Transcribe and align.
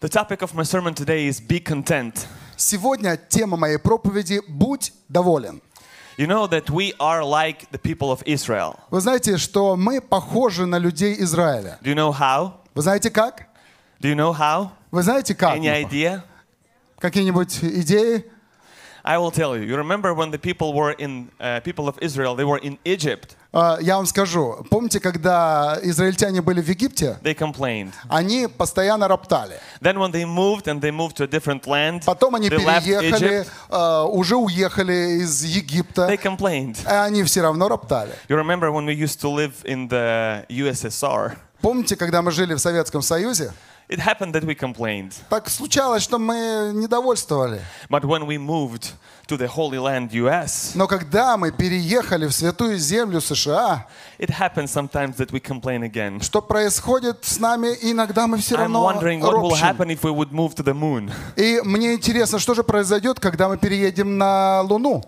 The 0.00 0.08
topic 0.08 0.42
of 0.42 0.54
my 0.54 0.62
sermon 0.62 0.94
today 0.94 1.26
is 1.26 1.40
be 1.40 1.58
content. 1.58 2.26
Сегодня 2.56 3.16
тема 3.16 3.56
моей 3.56 3.78
проповеди 3.78 4.40
«Будь 4.48 4.92
доволен». 5.08 5.60
You 6.18 6.26
know 6.26 6.46
that 6.46 6.70
we 6.70 6.94
are 6.98 7.22
like 7.22 7.70
the 7.72 7.78
people 7.78 8.10
of 8.10 8.22
Israel. 8.24 8.78
Вы 8.90 9.00
знаете, 9.00 9.36
что 9.36 9.76
мы 9.76 10.00
похожи 10.00 10.64
на 10.64 10.78
людей 10.78 11.16
Израиля. 11.20 11.78
Do 11.82 11.90
you 11.90 11.94
know 11.94 12.12
how? 12.12 12.54
Вы 12.74 12.82
знаете 12.82 13.10
как? 13.10 13.48
Do 14.00 14.08
you 14.08 14.14
know 14.14 14.32
how? 14.32 14.70
Вы 14.90 15.02
знаете 15.02 15.34
как? 15.34 15.56
Any 15.56 15.68
idea? 15.68 16.22
Какие-нибудь 16.98 17.58
идеи? 17.62 18.24
I 19.04 19.18
will 19.18 19.30
tell 19.30 19.56
you. 19.56 19.62
You 19.62 19.76
remember 19.76 20.14
when 20.14 20.30
the 20.30 20.38
people 20.38 20.72
were 20.72 20.92
in 20.92 21.30
uh, 21.38 21.60
people 21.60 21.86
of 21.86 21.96
Israel? 22.00 22.34
They 22.34 22.44
were 22.44 22.58
in 22.58 22.78
Egypt. 22.84 23.36
А, 23.53 23.77
Я 23.81 23.97
вам 23.97 24.05
скажу. 24.05 24.65
Помните, 24.69 24.99
когда 24.99 25.77
израильтяне 25.83 26.41
были 26.41 26.61
в 26.61 26.69
Египте? 26.69 27.17
They 27.21 27.35
complained. 27.37 27.91
Они 28.07 28.47
постоянно 28.47 29.07
роптали. 29.09 29.59
Then 29.81 29.97
when 29.97 30.11
they 30.11 30.23
moved 30.25 30.67
and 30.67 30.79
they 30.79 30.91
moved 30.91 31.17
to 31.17 31.23
a 31.23 31.27
different 31.27 31.63
land, 31.65 32.03
Потом 32.05 32.35
они 32.35 32.49
they 32.49 32.57
переехали, 32.57 33.45
а, 33.69 34.05
уже 34.05 34.37
уехали 34.37 35.21
из 35.21 35.43
Египта. 35.43 36.07
They 36.09 36.21
complained. 36.21 36.77
И 36.85 36.93
они 36.93 37.23
все 37.23 37.41
равно 37.41 37.67
роптали. 37.67 38.13
You 38.29 38.37
remember 38.37 38.71
when 38.71 38.85
we 38.85 38.93
used 38.95 39.19
to 39.21 39.29
live 39.29 39.53
in 39.65 39.89
the 39.89 40.45
USSR? 40.47 41.33
Помните, 41.61 41.95
когда 41.95 42.21
мы 42.21 42.31
жили 42.31 42.53
в 42.53 42.59
Советском 42.59 43.01
Союзе? 43.01 43.51
It 43.89 43.99
happened 43.99 44.31
that 44.31 44.45
we 44.45 44.55
complained. 44.55 45.13
Так 45.29 45.49
случалось, 45.49 46.01
что 46.03 46.17
мы 46.17 46.71
недовольствовали. 46.73 47.61
But 47.89 48.05
when 48.05 48.25
we 48.25 48.37
moved 48.37 48.93
to 49.31 49.37
the 49.37 49.47
Holy 49.47 49.79
Land, 49.79 50.11
US, 50.11 50.73
Но 50.75 50.87
когда 50.87 51.37
мы 51.37 51.51
переехали 51.51 52.27
в 52.27 52.33
святую 52.33 52.77
землю 52.77 53.21
США, 53.21 53.85
it 54.19 54.29
happens 54.29 54.71
sometimes 54.71 55.15
that 55.15 55.31
we 55.31 55.39
complain 55.39 55.83
again. 55.83 56.21
что 56.21 56.41
происходит 56.41 57.23
с 57.23 57.39
нами, 57.39 57.69
иногда 57.81 58.27
мы 58.27 58.37
все 58.37 58.55
I'm 58.55 58.61
равно 58.61 58.91
wondering 58.91 59.21
what 59.21 59.41
will 59.41 59.55
happen 59.55 59.89
if 59.89 60.03
we 60.03 60.11
would 60.11 60.31
move 60.31 60.53
to 60.55 60.63
the 60.63 60.73
moon. 60.73 61.11
И 61.37 61.61
мне 61.63 61.93
интересно, 61.93 62.39
что 62.39 62.53
же 62.53 62.63
произойдет, 62.63 63.19
когда 63.19 63.47
мы 63.47 63.57
переедем 63.57 64.17
на 64.17 64.61
Луну. 64.61 65.03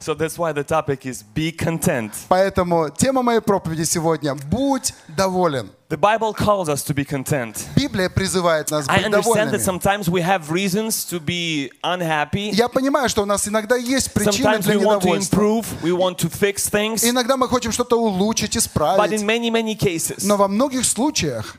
So 0.00 0.14
that's 0.14 0.36
why 0.36 0.52
the 0.52 0.64
topic 0.64 1.06
is 1.06 1.22
be 1.34 1.52
content. 1.56 2.12
Поэтому 2.28 2.90
тема 2.90 3.22
моей 3.22 3.40
проповеди 3.40 3.84
сегодня 3.84 4.34
«Будь 4.34 4.92
доволен». 5.08 5.70
The 5.91 5.95
Bible 5.97 6.33
calls 6.33 6.67
us 6.67 6.83
to 6.83 6.93
be 6.93 7.05
content. 7.05 7.65
Библия 7.77 8.09
призывает 8.09 8.69
нас 8.71 8.85
I 8.89 8.97
быть 8.97 9.05
understand 9.05 9.51
that 9.51 9.61
довольными. 9.61 9.63
sometimes 9.63 10.09
we 10.09 10.21
have 10.21 10.51
reasons 10.51 11.05
to 11.09 11.19
be 11.21 11.71
unhappy. 11.81 12.49
Я 12.51 12.67
понимаю, 12.67 13.07
что 13.07 13.21
у 13.21 13.25
нас 13.25 13.47
иногда 13.47 13.77
есть 13.77 14.11
причины 14.13 14.57
Sometimes 14.57 14.63
для 14.63 14.75
we 14.75 14.83
want 14.83 15.01
to 15.01 15.05
недовольства. 15.07 15.35
improve, 15.37 15.65
we 15.81 15.91
want 15.93 16.17
to 16.17 16.29
fix 16.29 16.69
things. 16.69 17.05
Иногда 17.09 17.37
мы 17.37 17.47
хотим 17.47 17.71
что-то 17.71 17.97
улучшить, 17.97 18.55
But 18.55 18.59
исправить. 18.59 19.21
in 19.21 19.25
many, 19.25 19.49
many 19.49 19.75
cases, 19.77 20.25
Но 20.25 20.35
во 20.35 20.49
многих 20.49 20.83
случаях 20.85 21.55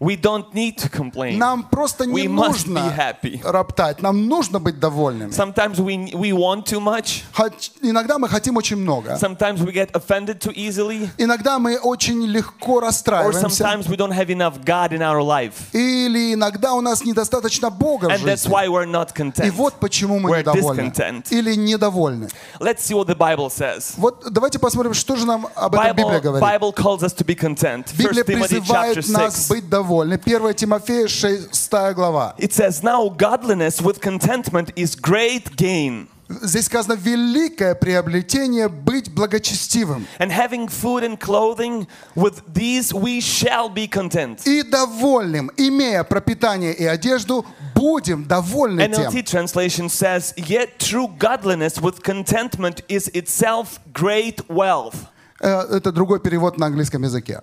we 0.00 0.14
don't 0.14 0.54
need 0.54 0.76
to 0.78 0.88
complain. 0.88 1.38
нам 1.38 1.64
просто 1.64 2.06
не 2.06 2.12
We 2.12 2.28
must 2.28 2.66
be 2.66 2.70
нужно 2.70 2.94
happy. 2.96 3.40
роптать, 3.42 4.00
нам 4.00 4.28
нужно 4.28 4.60
быть 4.60 4.78
довольными. 4.78 5.30
Sometimes 5.32 5.80
we, 5.80 6.12
we 6.14 6.30
want 6.32 6.66
too 6.66 6.78
much. 6.80 7.22
Хоть- 7.32 7.72
Иногда 7.82 8.16
мы 8.18 8.28
хотим 8.28 8.56
очень 8.56 8.76
много. 8.76 9.18
Sometimes 9.20 9.60
we 9.60 9.72
get 9.72 9.90
offended 9.94 10.38
too 10.38 10.52
easily. 10.54 11.10
Иногда 11.18 11.58
мы 11.58 11.78
очень 11.78 12.24
легко 12.26 12.78
Or 12.78 12.82
расстраиваемся. 12.82 13.48
sometimes 13.64 13.88
we 13.88 13.96
don't 13.96 14.12
have 14.12 14.30
enough 14.30 14.64
God 14.64 14.92
in 14.92 15.02
our 15.02 15.20
life. 15.20 15.54
Или 15.72 16.34
иногда 16.34 16.74
у 16.74 16.80
нас 16.80 17.04
недостаточно 17.04 17.68
Бога 17.70 18.06
в 18.08 18.12
And 18.12 18.20
that's 18.24 18.44
жизни. 18.44 18.52
why 18.52 18.68
we're 18.68 18.86
not 18.86 19.10
И 19.16 19.20
content. 19.20 19.50
вот 19.50 19.74
почему 19.80 20.20
мы 20.20 20.30
We're 20.30 20.38
недовольны. 20.44 20.92
discontent. 20.92 21.26
Или 21.32 21.56
недовольны. 21.56 22.28
Let's 22.60 22.82
see 22.86 22.94
what 22.94 23.08
the 23.08 23.16
Bible 23.16 23.48
says. 23.50 23.94
Вот 23.96 24.24
давайте 24.30 24.60
посмотрим, 24.60 24.94
что 24.94 25.16
же 25.16 25.26
нам 25.26 25.48
об 25.56 25.74
этом 25.74 25.96
Библия 25.96 26.20
Bible, 26.20 26.22
говорит. 26.22 26.48
Bible 26.48 26.72
calls 26.72 27.02
us 27.02 27.12
to 27.14 27.24
be 27.24 27.34
content. 27.34 27.86
1 27.96 27.96
Библия 27.96 28.22
Timothy 28.22 28.60
chapter 28.60 28.94
призывает 28.94 29.08
нас 29.08 29.34
6. 29.34 29.48
быть 29.50 29.68
Довольны. 29.83 30.17
1 30.17 30.53
Тимофея 30.55 31.07
6 31.07 31.93
глава. 31.93 32.35
It 32.37 32.53
says, 32.53 32.83
Now 32.83 33.09
godliness 33.09 33.81
with 33.81 33.99
contentment 34.01 34.71
is 34.75 34.95
great 34.95 35.55
gain. 35.55 36.07
Здесь 36.41 36.65
сказано 36.65 36.93
великое 36.93 37.75
приобретение 37.75 38.67
быть 38.67 39.13
благочестивым 39.13 40.07
And 40.19 40.31
having 40.31 40.67
food 40.67 41.03
and 41.03 41.19
clothing, 41.19 41.85
with 42.15 42.41
these 42.51 42.91
we 42.93 43.19
shall 43.19 43.69
be 43.69 43.87
content. 43.87 44.41
и 44.47 44.63
довольным, 44.63 45.51
имея 45.57 46.03
пропитание 46.03 46.73
и 46.73 46.85
одежду, 46.85 47.45
будем 47.75 48.23
довольны 48.23 48.87
тем. 48.87 49.11
NLT 49.11 49.25
translation 49.25 49.89
says, 49.89 50.33
Yet 50.37 50.79
true 50.79 51.09
godliness 51.19 51.79
with 51.79 52.01
contentment 52.01 52.81
is 52.87 53.09
itself 53.13 53.79
great 53.93 54.41
wealth. 54.49 54.95
Э, 55.41 55.67
Это 55.77 55.91
другой 55.91 56.19
перевод 56.19 56.57
на 56.57 56.67
английском 56.67 57.03
языке. 57.03 57.41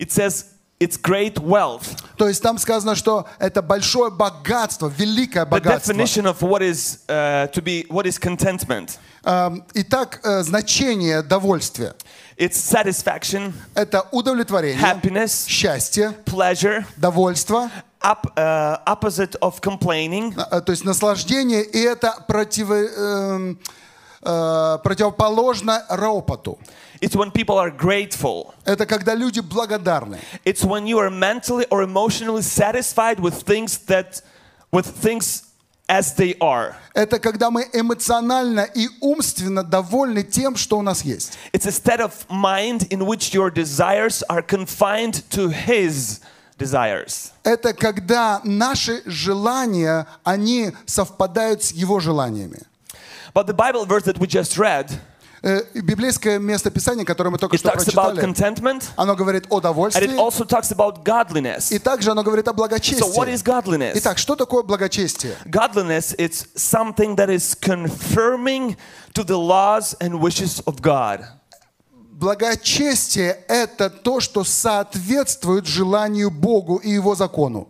It 0.00 0.10
says, 0.10 0.46
It's 0.80 0.96
great 1.00 1.38
wealth. 1.38 1.96
То 2.18 2.28
есть 2.28 2.42
там 2.42 2.58
сказано, 2.58 2.94
что 2.96 3.26
это 3.38 3.62
большое 3.62 4.10
богатство, 4.10 4.88
великое 4.88 5.44
The 5.44 5.48
богатство. 5.50 5.92
definition 5.92 6.26
of 6.26 6.40
what 6.42 6.62
is 6.62 6.98
uh, 7.08 7.46
to 7.52 7.62
be 7.62 7.86
what 7.88 8.06
is 8.06 8.18
contentment. 8.18 8.98
Эм, 9.24 9.64
Итак, 9.74 10.20
э, 10.22 10.42
значение 10.42 11.22
довольствия 11.22 11.94
It's 12.36 12.56
satisfaction,– 12.56 13.54
это 13.74 14.06
удовлетворение, 14.10 14.78
happiness, 14.78 15.46
счастье, 15.46 16.12
pleasure, 16.26 16.84
довольство, 16.96 17.70
up, 18.02 18.26
uh, 18.36 18.76
opposite 18.84 19.38
of 19.40 19.60
complaining, 19.62 20.34
э, 20.50 20.60
то 20.60 20.72
есть 20.72 20.84
наслаждение, 20.84 21.62
и 21.62 21.78
это 21.80 22.12
противо- 22.28 22.88
эм, 22.98 23.58
э, 24.22 24.78
противоположно 24.82 25.84
ропоту. 25.88 26.58
It's 27.01 27.15
when 27.15 27.31
people 27.31 27.57
are 27.57 27.71
grateful. 27.71 28.53
Это 28.65 28.85
когда 28.85 29.15
люди 29.15 29.39
благодарны. 29.39 30.19
It's 30.43 30.63
when 30.63 30.85
you 30.85 30.99
are 30.99 31.09
mentally 31.09 31.65
or 31.69 31.81
emotionally 31.81 32.41
satisfied 32.41 33.19
with 33.19 33.35
things 33.43 33.77
that 33.85 34.21
with 34.71 34.85
things 34.85 35.43
as 35.87 36.13
they 36.15 36.37
are. 36.39 36.75
Это 36.93 37.19
когда 37.19 37.49
мы 37.49 37.67
эмоционально 37.73 38.67
и 38.75 38.87
умственно 39.01 39.63
довольны 39.63 40.23
тем, 40.23 40.57
что 40.57 40.77
у 40.77 40.81
нас 40.81 41.03
есть. 41.03 41.37
It's 41.53 41.65
a 41.65 41.71
state 41.71 42.01
of 42.01 42.13
mind 42.29 42.87
in 42.91 43.05
which 43.05 43.33
your 43.33 43.49
desires 43.49 44.21
are 44.29 44.41
confined 44.41 45.23
to 45.31 45.49
his 45.49 46.19
desires. 46.57 47.31
Это 47.43 47.73
когда 47.73 48.41
наши 48.43 49.01
желания, 49.05 50.05
они 50.25 50.73
совпадают 50.85 51.63
с 51.63 51.71
его 51.71 52.01
желаниями. 52.01 52.61
But 53.33 53.47
the 53.47 53.53
Bible 53.53 53.85
verse 53.85 54.03
that 54.03 54.19
we 54.19 54.27
just 54.27 54.57
read, 54.57 54.89
Э, 54.89 55.12
Библейское 55.74 56.38
местописание, 56.38 57.04
которое 57.04 57.28
мы 57.28 57.36
только 57.36 57.56
it 57.56 57.58
что 57.58 57.68
talks 57.68 57.86
about 57.88 58.14
прочитали, 58.14 58.20
contentment 58.22 58.84
оно 58.96 59.14
говорит 59.14 59.44
о 59.50 59.56
and 59.56 59.58
it 59.58 59.62
довольстве, 59.62 60.06
also 60.16 60.46
talks 60.46 60.72
about 60.72 61.04
godliness. 61.04 61.70
и 61.70 61.78
также 61.78 62.12
оно 62.12 62.22
говорит 62.22 62.48
о 62.48 62.52
So 62.52 62.56
what 63.14 63.28
is 63.28 63.42
благочестии. 63.42 63.44
godliness? 63.44 63.92
Итак, 63.96 64.16
что 64.16 64.36
такое 64.36 64.62
благочестие? 64.62 65.36
Godliness 65.44 66.14
it's 66.16 66.46
something 66.56 67.14
that 67.16 67.28
is 67.28 67.54
confirming 67.54 68.76
to 69.12 69.22
the 69.22 69.36
laws 69.36 69.94
and 70.00 70.18
wishes 70.18 70.62
of 70.64 70.80
God. 70.80 71.26
Благочестие– 71.92 73.36
это 73.48 73.90
то, 73.90 74.20
что 74.20 74.44
соответствует 74.44 75.66
желанию 75.66 76.30
Богу 76.30 76.76
и 76.76 76.90
Его 76.90 77.14
закону. 77.14 77.68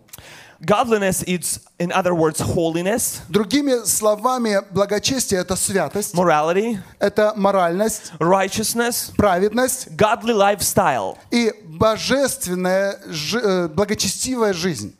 Godliness 0.62 1.24
is 1.24 1.62
in 1.80 1.90
other 1.94 2.14
words 2.14 2.42
holiness, 2.42 3.22
Другими 3.30 3.86
словами, 3.86 4.60
благочестие – 4.72 5.42
это 5.42 5.56
святость, 5.56 6.14
morality, 6.14 6.78
это 7.00 7.32
моральность, 7.38 8.12
righteousness, 8.20 9.14
праведность 9.16 9.88
godly 9.96 10.34
lifestyle. 10.34 11.18
и 11.32 11.54
божественная, 11.64 13.00
жи- 13.08 13.40
э, 13.42 13.68
благочестивая 13.70 14.52
жизнь. 14.54 14.94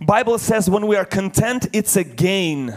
Bible 0.00 0.38
says 0.38 0.68
when 0.68 0.84
we 0.88 0.96
are 0.96 1.04
content, 1.04 1.68
it's 1.72 1.96
a 1.96 2.02
gain. 2.02 2.74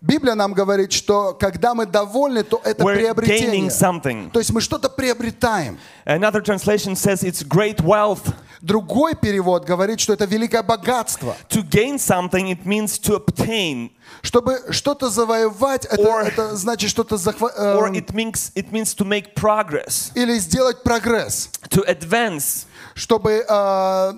Библия 0.00 0.34
нам 0.34 0.52
говорит, 0.52 0.92
что 0.92 1.32
когда 1.32 1.74
мы 1.74 1.86
довольны, 1.86 2.42
то 2.42 2.60
это 2.64 2.82
We're 2.82 2.96
приобретение. 2.96 3.68
gaining 3.68 3.70
something. 3.70 4.30
То 4.32 4.40
есть 4.40 4.50
мы 4.50 4.60
что-то 4.60 4.88
приобретаем. 4.88 5.78
Another 6.04 6.40
translation 6.40 6.96
says 6.96 7.22
it's 7.22 7.44
great 7.44 7.80
wealth. 7.80 8.34
Другой 8.61 9.15
перевод 9.15 9.65
говорит, 9.65 9.99
что 9.99 10.13
это 10.13 10.25
великое 10.25 10.63
богатство. 10.63 11.35
To 11.49 11.61
gain 11.67 11.95
something, 11.97 12.49
it 12.51 12.65
means 12.65 12.99
to 13.01 13.15
obtain, 13.15 13.91
Чтобы 14.21 14.61
что-то 14.71 15.09
завоевать, 15.09 15.85
это, 15.85 16.01
Or- 16.01 16.21
это 16.23 16.55
значит 16.55 16.89
что-то 16.89 17.17
захватить. 17.17 17.57
or 17.59 17.91
it 17.91 18.13
means 18.13 18.51
it 18.55 18.71
means 18.71 18.95
to 18.95 19.05
make 19.05 19.33
progress, 19.35 20.11
или 20.15 20.37
сделать 20.39 20.81
прогресс, 20.83 21.49
to 21.69 21.85
advance. 21.87 22.65
чтобы 22.95 23.45
э, 23.47 24.13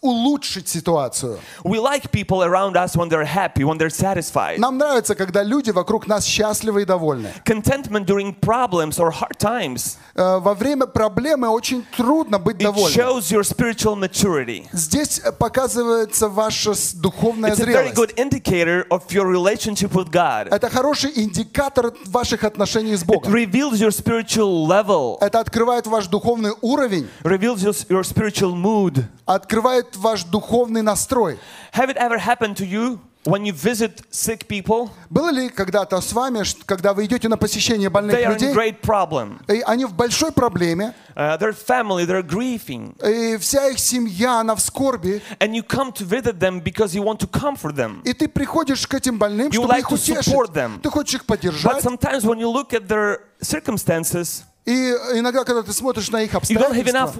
улучшить 0.00 0.68
ситуацию. 0.68 1.38
We 1.64 1.78
like 1.80 2.10
people 2.12 2.42
around 2.42 2.76
us 2.76 2.96
when 2.96 3.08
they're 3.08 3.24
happy, 3.24 3.64
when 3.64 3.78
they're 3.78 3.90
satisfied. 3.90 4.58
Нам 4.58 4.78
нравится, 4.78 5.14
когда 5.14 5.42
люди 5.42 5.70
вокруг 5.70 6.06
нас 6.06 6.24
счастливы 6.24 6.82
и 6.82 6.84
довольны. 6.84 7.32
Contentment 7.44 8.06
during 8.06 8.34
problems 8.34 8.98
or 8.98 9.10
hard 9.10 9.38
times. 9.38 9.96
Э, 10.14 10.38
во 10.38 10.54
время 10.54 10.86
проблемы 10.86 11.48
очень 11.48 11.84
трудно 11.96 12.38
быть 12.38 12.56
It 12.58 12.62
довольным. 12.62 12.92
shows 12.94 13.30
your 13.30 13.42
spiritual 13.42 13.96
maturity. 13.96 14.66
Здесь 14.72 15.20
э, 15.24 15.32
показывается 15.32 16.28
ваша 16.28 16.74
духовная 16.94 17.52
It's 17.52 17.60
a 17.60 17.66
very 17.66 17.92
зрелость. 17.92 17.94
good 17.96 18.14
indicator 18.16 18.86
of 18.90 19.02
your 19.10 19.26
relationship 19.26 19.92
with 19.94 20.10
God. 20.10 20.48
Это 20.50 20.68
хороший 20.70 21.10
индикатор 21.14 21.92
ваших 22.06 22.44
отношений 22.44 22.94
с 22.96 23.02
It 23.02 23.06
Богом. 23.06 23.32
reveals 23.32 23.80
your 23.80 23.90
spiritual 23.90 24.66
level, 24.66 25.18
Это 25.20 25.40
открывает 25.40 25.86
ваш 25.86 26.06
духовный 26.06 26.52
уровень, 26.60 27.08
reveals 27.24 27.64
your 27.88 28.02
spiritual 28.04 28.54
mood. 28.54 29.04
открывает 29.26 29.87
ваш 29.96 30.24
духовный 30.24 30.82
настрой. 30.82 31.38
Have 31.74 31.90
it 31.90 31.96
ever 31.96 32.18
happened 32.18 32.56
to 32.56 32.64
you 32.66 32.98
when 33.24 33.44
you 33.44 33.52
visit 33.52 34.02
sick 34.10 34.46
people? 34.48 34.90
Было 35.10 35.30
ли 35.30 35.48
когда-то 35.48 36.00
с 36.00 36.12
вами, 36.12 36.42
когда 36.64 36.94
вы 36.94 37.04
идете 37.06 37.28
на 37.28 37.36
посещение 37.36 37.90
больных 37.90 38.16
They 38.16 38.24
are 38.24 38.30
in 38.30 38.32
людей, 38.34 38.54
great 38.54 38.80
problem. 38.80 39.40
и 39.52 39.60
они 39.66 39.84
в 39.84 39.92
большой 39.94 40.32
проблеме, 40.32 40.94
Uh, 41.16 41.36
their 41.36 41.52
family, 41.52 42.06
they're 42.06 42.22
grieving. 42.22 42.94
и 43.04 43.36
вся 43.38 43.66
их 43.70 43.80
семья, 43.80 44.38
она 44.38 44.54
в 44.54 44.60
скорби, 44.60 45.20
And 45.40 45.52
you 45.52 45.62
come 45.64 45.90
to 45.94 46.04
visit 46.06 46.38
them 46.38 46.60
because 46.62 46.94
you 46.94 47.02
want 47.02 47.18
to 47.18 47.26
comfort 47.26 47.74
them. 47.74 48.00
и 48.04 48.12
ты 48.12 48.28
приходишь 48.28 48.86
к 48.86 48.94
этим 48.94 49.18
больным, 49.18 49.48
You 49.48 49.54
чтобы 49.64 49.74
like 49.74 49.80
их 49.80 49.90
утешить. 49.90 50.32
them. 50.54 50.80
Ты 50.80 50.88
хочешь 50.90 51.14
их 51.16 51.22
But 51.22 51.26
поддержать. 51.40 51.82
sometimes 51.82 52.24
when 52.24 52.38
you 52.38 52.48
look 52.48 52.72
at 52.72 52.86
their 52.86 53.18
circumstances, 53.42 54.44
И 54.68 54.90
иногда, 55.18 55.44
когда 55.44 55.62
ты 55.62 55.72
смотришь 55.72 56.10
на 56.10 56.20
их 56.20 56.34
you 56.34 56.36
обстоятельства, 56.36 57.10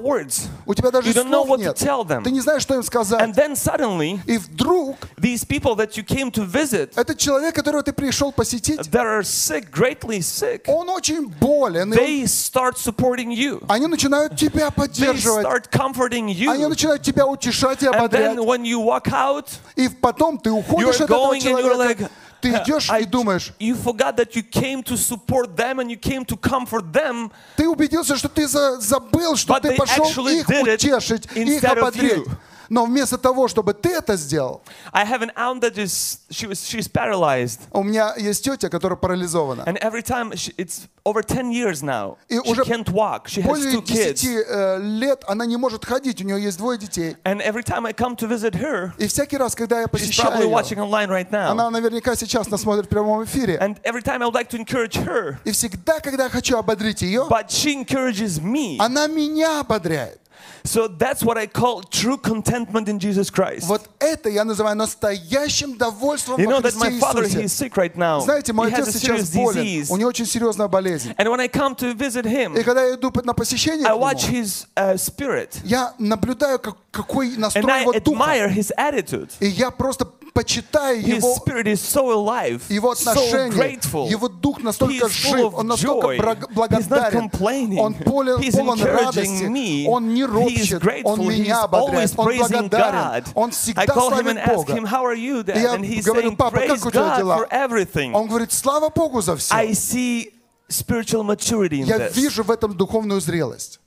у 0.66 0.74
тебя 0.74 0.90
даже 0.90 1.08
You 1.08 1.22
слов 1.26 1.58
нет. 1.58 1.76
Ты 2.22 2.30
не 2.30 2.40
знаешь, 2.40 2.60
что 2.60 2.74
им 2.74 2.82
сказать. 2.82 3.22
And 3.22 3.34
suddenly, 3.54 4.20
И 4.26 4.36
вдруг 4.36 4.96
these 5.16 5.46
people 5.46 5.74
that 5.76 5.96
you 5.96 6.04
came 6.04 6.30
to 6.32 6.44
visit, 6.44 6.92
этот 6.94 7.16
человек, 7.16 7.54
которого 7.54 7.82
ты 7.82 7.94
пришел 7.94 8.32
посетить, 8.32 8.80
that 8.80 9.06
are 9.06 9.22
sick, 9.22 9.70
greatly 9.70 10.18
sick, 10.18 10.64
он 10.66 10.90
очень 10.90 11.26
болен. 11.40 11.90
they 11.90 12.24
start 12.24 12.76
supporting 12.76 13.30
you. 13.32 13.64
Они 13.66 13.86
начинают 13.86 14.36
тебя 14.36 14.66
They 14.68 14.74
поддерживать. 14.74 15.46
start 15.46 15.70
comforting 15.70 16.26
Они 16.26 16.64
you. 16.64 16.68
начинают 16.68 17.02
тебя 17.02 17.26
утешать 17.26 17.82
и 17.82 17.86
And 17.86 17.94
ободрять. 17.96 18.36
then 18.36 18.44
when 18.44 18.62
you 18.66 18.78
walk 18.80 19.08
out, 19.10 19.46
И 19.74 19.88
потом 19.88 20.36
ты 20.38 20.50
уходишь 20.50 20.96
от 21.00 21.08
этого 21.10 21.32
and 21.32 21.40
человека. 21.40 22.02
like, 22.04 22.10
Ты 22.40 22.50
идешь 22.62 22.88
I- 22.90 23.02
и 23.02 23.04
думаешь, 23.04 23.52
you 23.58 23.74
forgot 23.74 24.16
that 24.16 24.34
you 24.36 24.42
came 24.42 24.82
to 24.84 24.96
support 24.96 25.56
them 25.56 25.80
and 25.80 25.90
you 25.90 25.96
came 25.96 26.24
to 26.24 26.36
comfort 26.36 26.92
them, 26.92 27.30
ты 27.56 27.66
убедился, 27.68 28.16
что 28.16 28.28
ты 28.28 28.46
за- 28.46 28.80
забыл, 28.80 29.36
что 29.36 29.54
ты 29.60 29.74
пошел 29.76 30.04
их 30.28 30.46
утешить, 30.48 31.26
их 31.34 31.64
ободрить. 31.64 32.24
Но 32.68 32.84
вместо 32.84 33.16
того, 33.18 33.48
чтобы 33.48 33.72
ты 33.74 33.90
это 33.90 34.16
сделал, 34.16 34.62
I 34.92 35.04
have 35.04 35.22
an 35.22 35.32
aunt 35.36 35.60
that 35.62 35.76
is 35.78 36.18
she 36.30 36.46
was 36.48 36.60
she's 36.68 36.88
paralyzed, 36.90 37.60
у 37.72 37.82
меня 37.82 38.14
есть 38.16 38.44
тетя, 38.44 38.68
которая 38.68 38.96
парализована. 38.98 39.62
and 39.66 39.78
every 39.78 40.02
time 40.02 40.32
she, 40.34 40.52
it's 40.56 40.86
over 41.04 41.22
10 41.22 41.50
years 41.50 41.82
now. 41.82 42.16
И 42.28 42.36
She 42.36 42.50
уже 42.50 42.62
can't 42.64 42.88
walk. 42.90 43.28
She 43.28 43.40
has 43.40 43.46
Более 43.46 43.72
two 43.72 43.82
kids, 43.82 44.20
10 44.20 44.44
э, 44.46 44.78
лет 44.82 45.24
она 45.26 45.46
не 45.46 45.56
может 45.56 45.84
ходить, 45.84 46.20
у 46.20 46.24
нее 46.24 46.42
есть 46.42 46.58
двое 46.58 46.78
детей. 46.78 47.16
and 47.24 47.40
every 47.40 47.62
time 47.62 47.86
I 47.86 47.92
come 47.92 48.14
to 48.16 48.28
visit 48.28 48.54
her, 48.56 48.92
И 48.98 49.06
всякий 49.06 49.38
раз, 49.38 49.54
когда 49.54 49.80
я 49.80 49.88
посещаю 49.88 50.38
ее, 50.42 50.48
watching 50.50 50.78
online 50.78 51.08
right 51.08 51.30
now. 51.30 51.48
она 51.50 51.70
наверняка 51.70 52.14
сейчас 52.16 52.48
нас 52.50 52.60
смотрит 52.62 52.86
в 52.86 52.88
прямом 52.88 53.24
эфире. 53.24 53.58
And 53.60 53.80
every 53.84 54.02
time 54.02 54.22
I 54.22 54.26
would 54.26 54.34
like 54.34 54.50
to 54.50 54.58
encourage 54.58 54.96
her, 55.06 55.38
И 55.44 55.52
всегда, 55.52 56.00
когда 56.00 56.24
я 56.24 56.30
хочу 56.30 56.58
ободрить 56.58 57.00
ее, 57.02 57.26
but 57.30 57.48
she 57.48 57.72
encourages 57.74 58.40
me. 58.42 58.76
она 58.78 59.06
меня 59.06 59.60
ободряет. 59.60 60.20
So 60.67 60.87
that's 60.87 61.23
what 61.23 61.37
I 61.37 61.45
call 61.47 61.81
true 61.89 62.17
contentment 62.17 62.87
in 62.87 62.97
Jesus 62.99 63.29
Christ. 63.29 63.67
Вот 63.67 63.81
это 63.99 64.29
я 64.29 64.43
называю 64.45 64.75
настоящим 64.77 65.77
довольством 65.77 66.37
You 66.39 66.47
know 66.47 66.61
во 66.61 66.69
that 66.69 66.75
my 66.75 66.87
Христе 66.89 66.99
father 66.99 67.23
he 67.23 67.41
Иисусе. 67.41 67.43
is 67.45 67.53
sick 67.53 67.75
right 67.75 67.95
now. 67.97 68.19
Знаете, 68.21 68.53
мой 68.53 68.69
He 68.69 68.73
has 68.73 68.87
отец 68.87 68.95
a 68.95 68.99
сейчас 68.99 69.29
serious 69.29 69.33
болен, 69.35 69.63
disease. 69.63 69.87
у 69.89 69.97
него 69.97 70.09
очень 70.09 70.25
серьезная 70.25 70.67
болезнь. 70.67 71.13
And 71.17 71.27
when 71.29 71.39
I 71.41 71.47
come 71.47 71.75
to 71.75 71.93
visit 71.93 72.25
him, 72.25 72.55
И 72.57 72.63
когда 72.63 72.83
я 72.85 72.95
иду 72.95 73.11
на 73.23 73.33
посещение 73.33 73.85
I 73.85 73.91
к 73.93 73.99
watch 73.99 74.29
нему, 74.31 74.41
his 74.43 74.65
uh, 74.75 74.95
spirit 74.97 75.57
я 75.65 75.93
наблюдаю, 75.99 76.59
как- 76.59 76.77
какой 76.91 77.29
and 77.35 77.39
настрой 77.39 77.71
I 77.71 77.81
его 77.81 77.93
духа. 77.93 78.23
admire 78.23 78.49
his 78.49 78.71
attitude. 78.77 79.29
И 79.39 79.47
я 79.47 79.69
просто 79.71 80.05
почитаю 80.33 80.99
His 80.99 81.17
его, 81.17 81.35
spirit 81.35 81.67
is 81.67 81.79
so 81.79 82.09
alive, 82.11 82.61
его 82.67 82.95
so 82.95 83.11
отношения. 83.11 83.51
grateful. 83.51 84.09
Его 84.09 84.27
дух 84.27 84.63
настолько 84.63 85.05
He's 85.05 85.09
full 85.09 85.37
жив, 85.37 85.45
of 85.45 85.53
он 85.55 85.67
настолько 85.67 86.07
joy. 86.07 86.17
браг- 86.17 86.39
He's 86.39 86.49
not 86.49 86.53
благодарен. 86.55 87.29
complaining. 87.29 87.77
Он 87.79 87.93
полон, 87.93 88.41
He's 88.41 88.51
полон 88.57 88.81
радости. 88.81 89.19
encouraging 89.19 89.51
me. 89.51 89.85
Он 89.87 90.11
не 90.11 90.21
He's 90.23 90.56
ропщет. 90.57 90.81
grateful. 90.83 91.03
Он 91.05 91.19
меня 91.27 91.55
He's 91.55 91.57
always 91.57 91.63
ободряет. 91.63 92.13
Он 92.17 92.27
praising 92.27 92.49
благодарен. 92.69 92.95
God. 92.99 93.31
Он 93.35 93.49
I 93.49 93.51
всегда 93.51 93.85
call 93.85 94.11
him 94.11 94.27
and 94.27 94.33
славит 94.33 94.37
ask 94.47 94.55
Бога. 94.55 94.73
him, 94.73 94.85
how 94.85 95.03
are 95.05 95.15
you, 95.15 95.43
Dad? 95.43 95.57
И 95.57 95.61
я 95.61 95.73
And 95.75 95.83
he's 95.85 96.05
говорю, 96.05 96.29
saying, 96.31 96.35
папа, 96.37 96.57
praise 96.57 96.67
как 96.67 96.85
у 96.85 96.91
тебя 96.91 97.01
God 97.01 97.17
дела? 97.17 97.37
for 97.37 97.47
everything. 97.49 98.13
Он 98.13 98.27
говорит, 98.27 98.51
слава 98.51 98.89
Богу 98.89 99.21
за 99.21 99.35
все. 99.37 99.53
I 99.55 99.71
see 99.71 100.33
spiritual 100.69 101.23
maturity 101.23 101.81
in 101.81 101.85
Я 101.85 101.97
this. 101.97 102.13
вижу 102.15 102.43
в 102.43 102.51
этом 102.51 102.75
духовную 102.75 103.21
зрелость. 103.21 103.79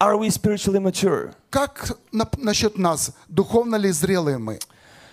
Are 0.00 0.16
we 0.18 0.28
spiritually 0.30 0.80
mature? 0.80 1.32
Как 1.50 1.96
на- 2.10 2.28
насчет 2.38 2.76
нас? 2.76 3.12
Духовно 3.28 3.76
ли 3.76 3.90
зрелые 3.92 4.38
мы? 4.38 4.58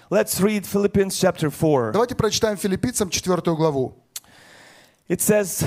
Let's 0.09 0.39
read 0.39 0.63
Philippians 0.65 1.09
chapter 1.11 1.51
4. 1.51 1.91
Давайте 1.91 2.15
прочитаем 2.15 2.57
филиппийцам 2.57 3.11
4 3.11 3.55
главу. 3.55 3.93
It 5.07 5.19
says, 5.21 5.63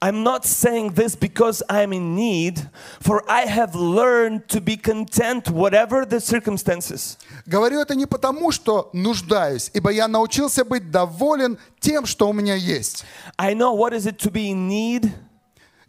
I'm 0.00 0.22
not 0.22 0.44
saying 0.44 0.90
this 0.90 1.16
because 1.16 1.62
I'm 1.70 1.92
in 1.94 2.14
need, 2.14 2.68
for 3.00 3.22
I 3.30 3.46
have 3.46 3.74
learned 3.74 4.46
to 4.48 4.60
be 4.60 4.76
content 4.76 5.48
whatever 5.48 6.04
the 6.04 6.20
circumstances. 6.20 7.16
Говорю 7.46 7.80
это 7.80 7.94
не 7.94 8.04
потому, 8.04 8.52
что 8.52 8.90
нуждаюсь, 8.92 9.70
ибо 9.72 9.90
я 9.90 10.06
научился 10.06 10.66
быть 10.66 10.90
доволен 10.90 11.58
тем, 11.80 12.04
что 12.04 12.28
у 12.28 12.34
меня 12.34 12.54
есть. 12.54 13.04
I 13.38 13.54
know 13.54 13.72
what 13.72 13.94
is 13.94 14.06
it 14.06 14.18
to 14.18 14.30
be 14.30 14.50
in 14.50 14.68
need, 14.68 15.10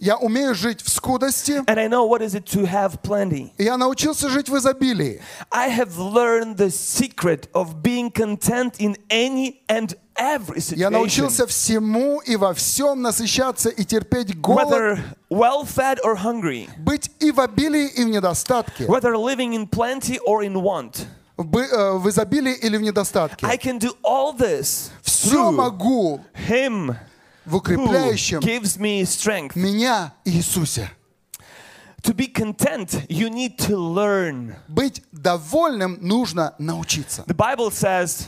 Я 0.05 0.17
умею 0.17 0.53
жить 0.53 0.83
в 0.83 0.89
скудости, 0.89 1.63
and 1.69 1.79
I 1.79 1.87
know 1.87 2.09
what 2.09 2.23
is 2.23 2.35
it 2.35 2.45
to 2.47 2.67
have 2.67 3.01
plenty. 3.03 3.53
я 3.57 3.77
научился 3.77 4.29
жить 4.29 4.49
в 4.49 4.57
изобилии. 4.57 5.21
I 5.53 5.69
have 5.71 5.97
learned 5.97 6.57
the 6.57 6.71
secret 6.73 7.49
of 7.55 7.83
being 7.83 8.11
content 8.11 8.81
in 8.81 8.97
any 9.09 9.61
and 9.69 9.95
every 10.17 10.57
Я 10.57 10.89
situation. 10.89 10.91
научился 10.91 11.47
всему 11.47 12.21
и 12.21 12.35
во 12.35 12.53
всем 12.53 13.01
насыщаться 13.01 13.69
и 13.69 13.85
терпеть 13.85 14.37
голод, 14.41 14.73
Whether 14.73 14.99
well 15.31 15.65
fed 15.65 16.01
or 16.05 16.17
hungry, 16.17 16.69
быть 16.79 17.09
и 17.21 17.31
в 17.31 17.39
обилии, 17.39 17.87
и 17.87 18.03
в 18.03 18.09
недостатке, 18.09 18.87
whether 18.87 19.17
living 19.17 19.53
in 19.55 19.69
plenty 19.69 20.19
or 20.27 20.43
in 20.43 20.55
want. 20.61 21.07
в, 21.37 21.57
э, 21.57 22.09
изобилии 22.11 22.55
или 22.55 22.77
в 22.77 22.81
I 22.81 22.85
недостатке. 22.87 23.47
can 23.47 23.79
do 23.79 23.93
all 24.05 24.33
this 24.37 24.91
Все 25.03 25.53
могу 25.53 26.21
Him 26.49 26.97
в 27.45 27.57
укрепляющем 27.57 28.41
меня 29.55 30.15
Иисусе. 30.25 30.91
To 32.03 32.15
be 32.15 32.27
content, 32.27 33.07
you 33.09 33.31
need 33.31 33.59
to 33.59 33.77
learn. 33.77 34.57
Быть 34.67 35.03
довольным 35.13 35.99
нужно 36.01 36.55
научиться. 36.59 37.23
The 37.29 37.35
Bible 37.35 37.71
says, 37.71 38.27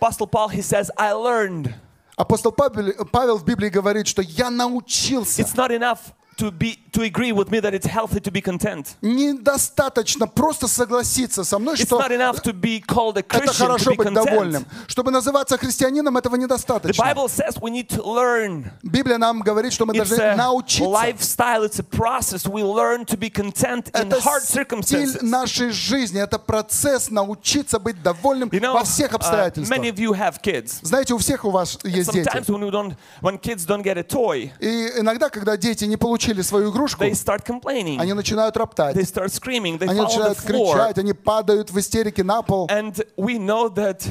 Apostle 0.00 0.26
Paul, 0.26 0.48
he 0.48 0.62
says, 0.62 0.90
I 0.96 1.12
learned. 1.12 1.74
Апостол 2.16 2.52
Павел, 2.52 3.04
Павел 3.12 3.36
в 3.36 3.44
Библии 3.44 3.68
говорит, 3.68 4.06
что 4.06 4.22
я 4.22 4.48
научился. 4.48 5.42
It's 5.42 5.54
not 5.54 5.70
enough 5.70 6.14
to 6.36 6.50
be 6.50 6.78
to 6.92 7.02
agree 7.02 7.32
with 7.32 7.50
me 7.50 7.60
that 7.60 7.74
it's 7.74 7.86
healthy 7.86 8.20
to 8.20 8.30
be 8.30 8.40
content. 8.40 8.96
Недостаточно 9.02 10.26
просто 10.26 10.66
согласиться 10.68 11.44
со 11.44 11.58
мной, 11.58 11.74
It's 11.76 11.86
что 11.86 11.98
not 12.00 12.10
enough 12.10 12.42
to 12.42 12.52
be 12.52 12.80
called 12.80 13.16
a 13.16 13.20
это 13.20 13.38
Christian 13.38 13.52
to 13.52 13.66
хорошо 13.66 13.90
be 13.92 13.96
быть 13.96 14.12
довольным. 14.14 14.66
Чтобы 14.86 15.10
называться 15.10 15.58
христианином, 15.58 16.16
этого 16.16 16.36
The 16.36 16.40
недостаточно. 16.42 17.02
Bible 17.02 17.28
says 17.28 17.58
we 17.60 17.70
need 17.70 17.88
to 17.88 18.02
learn. 18.02 18.70
Библия 18.82 19.18
нам 19.18 19.40
говорит, 19.40 19.72
что 19.72 19.86
мы 19.86 19.94
It's 19.94 20.08
должны 20.08 20.36
научиться. 20.36 20.84
lifestyle, 20.90 21.64
it's 21.64 21.78
a 21.78 21.82
process. 21.84 22.46
We 22.46 22.62
learn 22.62 23.04
to 23.06 23.16
be 23.16 23.30
content 23.30 23.88
in 23.94 24.08
Это 24.08 24.18
hard 24.20 24.42
стиль 24.42 24.64
circumstances. 24.64 25.22
нашей 25.22 25.70
жизни, 25.70 26.20
это 26.20 26.38
процесс 26.38 27.10
научиться 27.10 27.78
быть 27.78 28.02
довольным 28.02 28.48
You 28.50 28.60
know, 28.60 28.74
во 28.74 28.84
всех 28.84 29.12
uh, 29.12 29.16
обстоятельствах. 29.16 29.78
many 29.78 29.88
of 29.90 29.98
you 29.98 30.12
have 30.12 30.40
kids. 30.42 30.78
Знаете, 30.82 31.14
у 31.14 31.18
всех 31.18 31.44
у 31.44 31.50
вас 31.50 31.78
есть 31.84 32.12
дети. 32.12 32.26
Sometimes 32.28 32.46
when 32.48 32.60
we 32.64 32.70
don't, 32.70 32.96
when 33.22 33.38
kids 33.38 33.66
don't 33.66 33.82
get 33.82 33.96
a 33.98 34.02
toy, 34.02 34.50
И 34.60 34.92
иногда, 34.98 35.28
когда 35.28 35.56
дети 35.56 35.84
не 35.84 35.96
получили 36.26 36.42
свою 36.42 36.70
игрушку, 36.70 37.04
they 37.04 37.12
start 37.12 37.44
complaining. 37.44 38.00
они 38.00 38.12
начинают 38.12 38.56
роптать. 38.56 38.96
They 38.96 39.02
start 39.04 39.28
screaming. 39.28 39.78
They 39.78 39.88
Они 39.88 40.00
on 40.00 40.04
the 40.04 40.08
начинают 40.08 40.38
floor. 40.38 40.72
кричать, 40.74 40.98
они 40.98 41.12
падают 41.12 41.70
в 41.70 41.78
истерике 41.78 42.24
на 42.24 42.42
пол. 42.42 42.68
And 42.68 42.94
we 43.16 43.38
know 43.38 43.68
that 43.74 44.02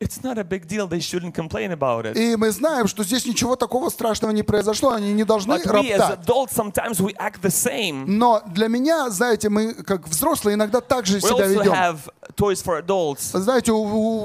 it's 0.00 0.22
not 0.22 0.38
a 0.38 0.44
big 0.44 0.66
deal. 0.68 0.86
They 0.86 1.00
shouldn't 1.00 1.34
complain 1.34 1.72
about 1.72 2.06
it. 2.06 2.16
И 2.16 2.36
мы 2.36 2.50
знаем, 2.50 2.86
что 2.86 3.02
здесь 3.04 3.26
ничего 3.26 3.56
такого 3.56 3.88
страшного 3.90 4.30
не 4.32 4.42
произошло, 4.42 4.90
они 4.92 5.12
не 5.12 5.24
должны 5.24 5.54
But 5.54 5.64
we 5.66 5.90
as 5.92 5.98
роптать. 5.98 6.20
adults 6.26 6.52
sometimes 6.54 7.00
we 7.00 7.14
act 7.18 7.40
the 7.42 7.50
same. 7.50 8.04
Но 8.06 8.42
для 8.46 8.68
меня, 8.68 9.10
знаете, 9.10 9.48
мы 9.48 9.74
как 9.74 10.06
взрослые 10.08 10.54
иногда 10.54 10.80
так 10.80 11.06
же 11.06 11.18
We 11.18 11.20
себя 11.20 11.44
also 11.46 11.48
ведем. 11.48 11.72
have 11.72 11.98
toys 12.36 12.62
for 12.64 12.78
adults. 12.80 13.36
Знаете, 13.38 13.72
у, 13.72 13.82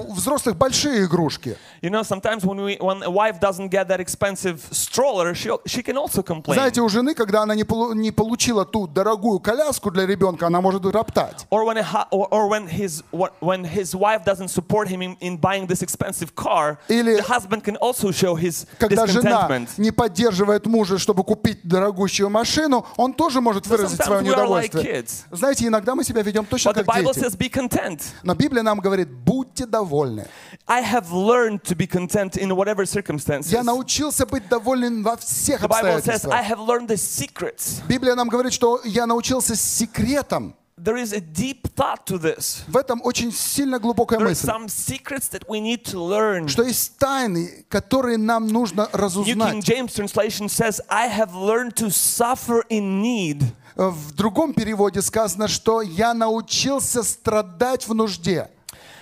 у 0.07 0.13
взрослых 0.13 0.55
большие 0.57 1.05
игрушки. 1.05 1.57
You 1.81 1.89
know, 1.89 2.03
sometimes 2.03 2.45
when 2.45 2.61
we 2.63 2.77
when 2.79 3.01
a 3.03 3.09
wife 3.09 3.39
doesn't 3.39 3.69
get 3.69 3.87
that 3.87 3.99
expensive 3.99 4.59
stroller, 4.71 5.33
she 5.33 5.49
she 5.65 5.81
can 5.83 5.97
also 5.97 6.21
complain. 6.23 6.53
Знаете, 6.55 6.81
у 6.81 6.89
жены, 6.89 7.15
когда 7.15 7.41
она 7.41 7.55
не, 7.55 7.63
полу- 7.63 7.93
не 7.93 8.11
получила 8.11 8.63
ту 8.65 8.87
дорогую 8.87 9.39
коляску 9.39 9.89
для 9.91 10.05
ребенка, 10.05 10.47
она 10.47 10.61
может 10.61 10.85
роптать. 10.85 11.47
Or 11.49 11.65
when 11.65 11.77
a, 11.77 11.83
hu- 11.83 12.07
or, 12.11 12.27
or 12.29 12.47
when 12.49 12.67
his 12.67 13.03
when 13.41 13.63
his 13.65 13.95
wife 13.95 14.23
doesn't 14.23 14.49
support 14.49 14.87
him 14.87 15.01
in, 15.01 15.17
in 15.19 15.37
buying 15.37 15.62
this 15.67 15.81
expensive 15.81 16.33
car, 16.35 16.77
Или- 16.87 17.17
the 17.17 17.23
husband 17.23 17.63
can 17.63 17.77
also 17.77 18.11
show 18.11 18.35
his 18.35 18.65
Когда 18.79 19.05
жена 19.07 19.47
не 19.77 19.91
поддерживает 19.91 20.65
мужа, 20.65 20.97
чтобы 20.97 21.23
купить 21.23 21.59
дорогущую 21.63 22.29
машину, 22.29 22.85
он 22.97 23.13
тоже 23.13 23.41
может 23.41 23.67
выразить 23.67 23.99
sometimes 23.99 24.05
свое 24.05 24.33
are 24.33 24.47
like 24.47 24.71
kids. 24.71 25.23
Знаете, 25.31 25.67
иногда 25.67 25.95
мы 25.95 26.03
себя 26.03 26.21
ведем 26.21 26.45
точно 26.45 26.69
But 26.69 26.75
the 26.75 26.83
как 26.83 26.95
Bible 26.95 27.13
дети. 27.13 27.25
says, 27.25 27.37
"Be 27.37 27.49
content." 27.51 28.01
Но 28.23 28.35
Библия 28.35 28.63
нам 28.63 28.79
говорит, 28.79 29.09
будьте 29.09 29.65
довольны. 29.65 30.27
I 30.67 30.81
have 30.83 31.11
learned 31.11 31.63
to 31.63 31.75
be 31.75 31.87
content 31.87 32.37
in 32.37 32.49
whatever 32.55 32.85
circumstances. 32.85 33.51
Я 33.51 33.63
научился 33.63 34.25
быть 34.25 34.47
доволен 34.47 35.03
во 35.03 35.17
всех 35.17 35.61
The 35.61 35.67
Bible 35.67 35.81
says, 35.83 35.95
обстоятельствах. 35.97 36.33
"I 36.35 36.43
have 36.49 36.59
learned 36.59 36.87
the 36.87 36.97
secrets 36.97 37.81
Библия 37.87 38.15
нам 38.15 38.29
говорит, 38.29 38.53
что 38.53 38.79
я 38.83 39.05
научился 39.05 39.55
секретам 39.55 40.55
there 40.77 40.97
is 40.97 41.13
a 41.13 41.21
deep 41.21 41.67
thought 41.75 42.05
to 42.07 42.17
this. 42.17 42.63
В 42.67 42.77
этом 42.77 43.01
очень 43.03 43.31
сильно 43.31 43.79
глубокая 43.79 44.19
There 44.19 44.27
мысль, 44.29 44.47
some 44.47 44.67
secrets 44.67 45.29
that 45.29 45.47
we 45.47 45.59
need 45.61 45.83
to 45.85 45.99
learn. 45.99 46.47
что 46.47 46.63
есть 46.63 46.97
тайны, 46.97 47.65
которые 47.69 48.17
нам 48.17 48.47
нужно 48.47 48.81
New 48.81 48.91
King 48.91 48.97
разузнать. 48.99 49.63
James 49.63 49.93
translation 49.93 50.47
says, 50.49 50.81
I 50.89 51.07
have 51.07 51.33
learned 51.35 51.75
to 51.75 51.89
suffer 51.89 52.63
in 52.69 53.01
need. 53.01 53.43
В 53.75 54.13
другом 54.13 54.53
переводе 54.53 55.01
сказано, 55.01 55.47
что 55.47 55.81
я 55.81 56.13
научился 56.13 57.01
страдать 57.03 57.87
в 57.87 57.93
нужде. 57.93 58.49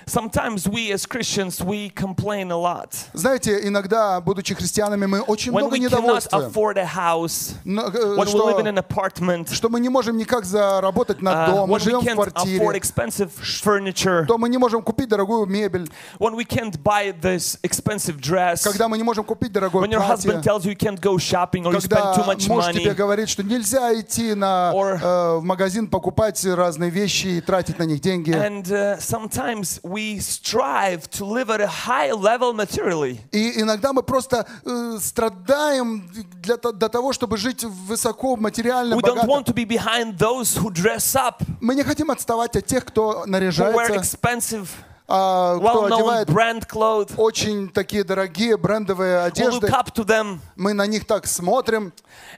Sometimes 0.08 0.68
we 0.68 0.92
as 0.92 1.04
Christians, 1.04 1.60
we 1.60 1.90
complain 1.90 2.52
a 2.52 2.56
lot. 2.56 2.94
Знаете, 3.12 3.58
иногда, 3.66 4.20
будучи 4.20 4.54
христианами, 4.54 5.04
мы 5.06 5.20
очень 5.20 5.50
When 5.50 5.62
много 5.62 5.74
we 5.76 5.80
cannot 5.80 5.98
недовольствуем. 6.00 6.46
afford 6.48 6.76
a 6.78 6.84
house, 6.86 7.54
Но, 7.64 7.88
э, 7.88 8.16
when 8.16 8.26
we 8.28 8.34
live 8.34 8.58
in 8.60 8.66
Что, 8.66 8.68
an 8.68 8.78
apartment, 8.78 9.52
что 9.52 9.68
мы 9.68 9.80
не 9.80 9.88
можем 9.88 10.16
никак 10.16 10.44
заработать 10.44 11.20
на 11.20 11.30
uh, 11.30 11.46
дом, 11.50 11.70
мы 11.70 11.76
when 11.76 11.80
we 11.80 11.84
живем 11.84 12.00
в 12.00 12.04
can't 12.04 12.14
afford 12.16 12.30
квартире, 12.32 12.78
expensive 12.78 13.30
furniture, 13.42 14.26
то 14.26 14.38
мы 14.38 14.48
не 14.48 14.58
можем 14.58 14.80
купить 14.82 15.08
дорогую 15.08 15.46
мебель, 15.46 15.90
when 16.20 16.36
we 16.36 16.44
can't 16.46 16.80
buy 16.84 17.12
this 17.20 17.58
expensive 17.64 18.20
dress, 18.20 18.62
когда 18.62 18.86
мы 18.86 18.96
не 18.98 19.02
можем 19.02 19.24
купить 19.24 19.50
дорогое 19.50 19.82
when 19.82 19.90
your 19.90 20.00
husband 20.00 20.40
платье, 20.40 20.42
tells 20.42 20.64
you 20.64 20.70
you 20.70 20.76
can't 20.76 21.00
go 21.00 21.18
shopping 21.18 21.64
or 21.64 21.72
you 21.72 21.80
spend 21.80 21.88
когда 21.90 22.14
too 22.14 22.24
much 22.24 22.48
муж 22.48 22.64
тебе 22.72 22.92
money, 22.92 22.94
говорит, 22.94 23.28
что 23.28 23.42
нельзя 23.42 23.92
идти 23.98 24.34
на, 24.34 24.70
Or- 24.72 25.00
э, 25.02 25.38
в 25.38 25.42
магазин 25.42 25.88
покупать 25.88 26.44
разные 26.44 26.90
вещи 26.90 27.26
и 27.26 27.40
тратить 27.40 27.80
на 27.80 27.82
них 27.82 28.00
деньги. 28.00 28.30
and 28.30 28.70
uh, 28.70 28.96
sometimes 29.00 29.80
we 29.90 30.18
strive 30.20 31.08
to 31.10 31.24
live 31.24 31.50
at 31.50 31.60
a 31.60 31.66
high 31.68 32.12
level 32.12 32.52
materially. 32.52 33.20
И 33.32 33.60
иногда 33.60 33.92
мы 33.92 34.02
просто 34.02 34.46
э, 34.64 34.98
страдаем 35.00 36.08
для, 36.42 36.56
то- 36.56 36.72
до 36.72 36.88
того, 36.88 37.12
чтобы 37.12 37.36
жить 37.36 37.64
высоко, 37.64 38.36
материально, 38.36 38.94
We 38.96 39.02
don't 39.02 39.16
богато. 39.16 39.26
want 39.28 39.44
to 39.46 39.54
be 39.54 39.64
behind 39.64 40.18
those 40.18 40.56
who 40.56 40.70
dress 40.70 41.14
up, 41.14 41.42
Мы 41.60 41.74
не 41.74 41.82
хотим 41.82 42.10
отставать 42.10 42.56
от 42.56 42.66
тех, 42.66 42.84
кто 42.84 43.12
who 43.12 43.24
wear 43.24 43.26
наряжается, 43.26 43.94
expensive, 43.94 44.68
а, 45.13 45.57
кто 45.59 45.85
одевает 45.85 46.29
brand 46.29 46.65
clothes. 46.67 47.13
очень 47.17 47.69
такие 47.69 48.03
дорогие 48.03 48.55
брендовые 48.57 49.19
одежды. 49.23 49.67
look 49.67 49.73
up 49.73 49.91
to 49.93 50.05
them, 50.05 50.39
Мы 50.55 50.73
на 50.73 50.85
них 50.87 51.05
так 51.05 51.27
смотрим, 51.27 51.91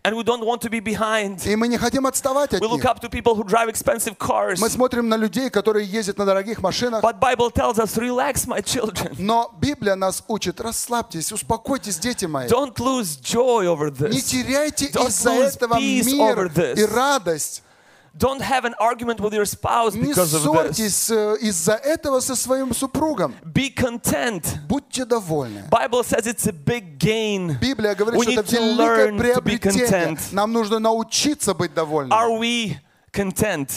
and 0.03 0.15
we 0.15 0.23
don't 0.23 0.43
want 0.43 0.61
to 0.61 0.69
be 0.69 0.79
behind. 0.79 1.45
и 1.47 1.55
мы 1.55 1.67
не 1.67 1.77
хотим 1.77 2.05
отставать 2.07 2.53
от 2.53 2.61
We 2.61 2.67
look 2.67 2.81
них. 2.81 2.85
up 2.85 2.99
to 3.01 3.09
people 3.09 3.35
who 3.35 3.43
drive 3.43 3.69
expensive 3.69 4.17
cars. 4.17 4.59
Мы 4.59 4.69
смотрим 4.69 5.07
на 5.09 5.15
людей, 5.17 5.49
которые 5.49 5.85
ездят 5.85 6.17
на 6.17 6.25
дорогих 6.25 6.61
машинах. 6.61 7.03
But 7.03 7.19
Bible 7.19 7.51
tells 7.51 7.77
us, 7.79 7.95
relax, 7.97 8.45
my 8.47 8.61
children. 8.61 9.15
Но 9.17 9.51
Библия 9.59 9.95
нас 9.95 10.23
учит, 10.27 10.59
расслабьтесь, 10.61 11.31
успокойтесь, 11.31 11.97
дети 11.97 12.25
мои. 12.25 12.47
Don't 12.47 12.75
lose 12.79 13.19
joy 13.21 13.65
over 13.65 13.89
Не 14.09 14.17
this. 14.19 14.23
теряйте 14.23 14.87
Don't 14.87 15.07
из-за 15.07 15.31
этого 15.31 15.79
мир 15.79 16.51
и 16.75 16.83
радость. 16.85 17.62
Don't 18.15 18.41
have 18.41 18.63
an 18.63 18.75
argument 18.79 19.19
with 19.19 19.33
your 19.33 19.45
spouse 19.45 19.95
Не 19.95 20.09
because 20.09 20.35
of 20.35 20.43
ссорьтесь 20.43 21.09
э, 21.09 21.37
из-за 21.41 21.73
этого 21.73 22.19
со 22.19 22.35
своим 22.35 22.71
супругом. 22.73 23.33
Be 23.43 23.73
content. 23.73 24.45
Будьте 24.67 25.03
довольны. 25.05 25.63
Bible 25.71 26.03
says 26.03 26.27
it's 26.27 26.45
a 26.47 26.53
big 26.53 26.99
gain. 26.99 27.57
Библия 27.59 27.95
говорит, 27.95 28.19
We 28.19 28.31
что 28.33 28.41
это 28.41 28.55
великое 28.55 28.77
learn 28.77 29.17
to 29.17 29.41
be 29.41 29.57
приобретение. 29.57 29.87
content. 29.87 30.19
Нам 30.31 30.53
нужно 30.53 30.77
научиться 30.77 31.55
быть 31.55 31.73
довольными. 31.73 32.13
Are 32.13 32.37
we 32.37 32.77
content 33.11 33.69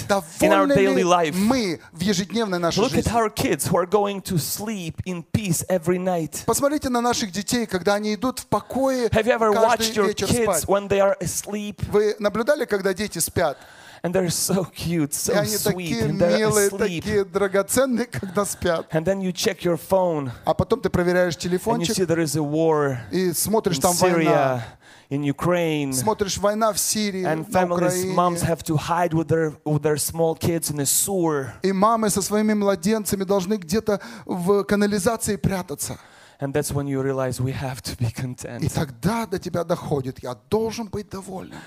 in 0.42 0.52
our 0.52 0.66
daily 0.66 1.02
life? 1.02 1.34
мы 1.34 1.80
в 1.92 2.00
ежедневной 2.02 2.58
нашей 2.58 2.80
Look 2.80 2.92
at 2.92 3.04
жизни? 3.04 3.12
our 3.14 3.30
kids 3.30 3.66
who 3.66 3.78
are 3.78 3.86
going 3.86 4.20
to 4.20 4.36
sleep 4.38 5.00
in 5.06 5.24
peace 5.32 5.64
every 5.70 5.98
night. 5.98 6.44
Посмотрите 6.44 6.90
на 6.90 7.00
наших 7.00 7.32
детей, 7.32 7.64
когда 7.64 7.94
они 7.94 8.14
идут 8.14 8.40
в 8.40 8.46
покое 8.48 9.08
Have 9.08 9.24
you 9.24 9.32
ever 9.32 9.50
watched 9.50 9.96
your 9.96 10.12
kids 10.12 10.66
when 10.66 10.88
they 10.88 11.00
are 11.00 11.16
asleep 11.22 11.80
Вы 11.90 12.16
наблюдали, 12.18 12.66
когда 12.66 12.92
дети 12.92 13.18
спят? 13.18 13.56
and 14.05 14.13
they're 14.13 14.29
so 14.29 14.65
cute, 14.65 15.11
И 15.11 15.31
so 15.31 15.33
они 15.33 15.55
sweet, 15.57 15.63
такие 15.63 16.03
and 16.05 16.19
they're 16.19 16.37
милые, 16.39 16.67
asleep? 16.69 17.01
такие 17.03 17.25
драгоценные, 17.25 18.05
когда 18.05 18.45
спят. 18.45 18.87
And 18.93 19.05
then 19.05 19.21
you 19.21 19.31
check 19.31 19.63
your 19.63 19.77
phone 19.77 20.31
А 20.45 20.53
потом 20.53 20.81
ты 20.81 20.89
проверяешь 20.89 21.35
and 21.35 21.37
you 21.37 21.49
телефончик 21.49 21.95
see 21.97 22.05
there 22.05 22.19
is 22.23 22.35
a 22.35 22.41
war 22.43 22.97
и 23.11 23.31
смотришь 23.33 23.77
in 23.77 23.81
там 23.81 23.95
война. 23.95 24.19
Syria, 24.21 24.63
in 25.11 25.23
Ukraine. 25.23 25.91
Смотришь 25.93 26.37
война 26.37 26.71
в 26.71 26.79
Сирии, 26.79 27.23
And 27.25 27.45
на 27.51 27.59
families, 27.59 28.05
moms 28.15 28.41
Украине. 28.41 28.47
have 28.55 28.63
to 28.63 28.77
hide 28.77 29.13
with 29.13 29.27
their 29.27 29.53
with 29.65 29.83
their 29.83 29.97
small 29.97 30.35
kids 30.35 30.71
in 30.71 30.79
a 30.79 30.85
sewer. 30.85 31.51
И 31.63 31.71
мамы 31.71 32.09
со 32.09 32.21
своими 32.21 32.53
младенцами 32.53 33.23
должны 33.25 33.55
где-то 33.57 33.99
в 34.25 34.63
канализации 34.63 35.35
прятаться. 35.35 35.99
And 36.39 36.53
that's 36.53 36.71
when 36.73 36.87
you 36.87 37.01
realize 37.03 37.39
we 37.39 37.51
have 37.51 37.83
to 37.83 37.95
be 37.99 38.07
И 38.07 38.11
content. 38.13 38.73
тогда 38.73 39.27
до 39.27 39.37
тебя 39.37 39.63
доходит, 39.63 40.23
я 40.23 40.33
должен 40.49 40.87
быть 40.87 41.07
довольным. 41.09 41.59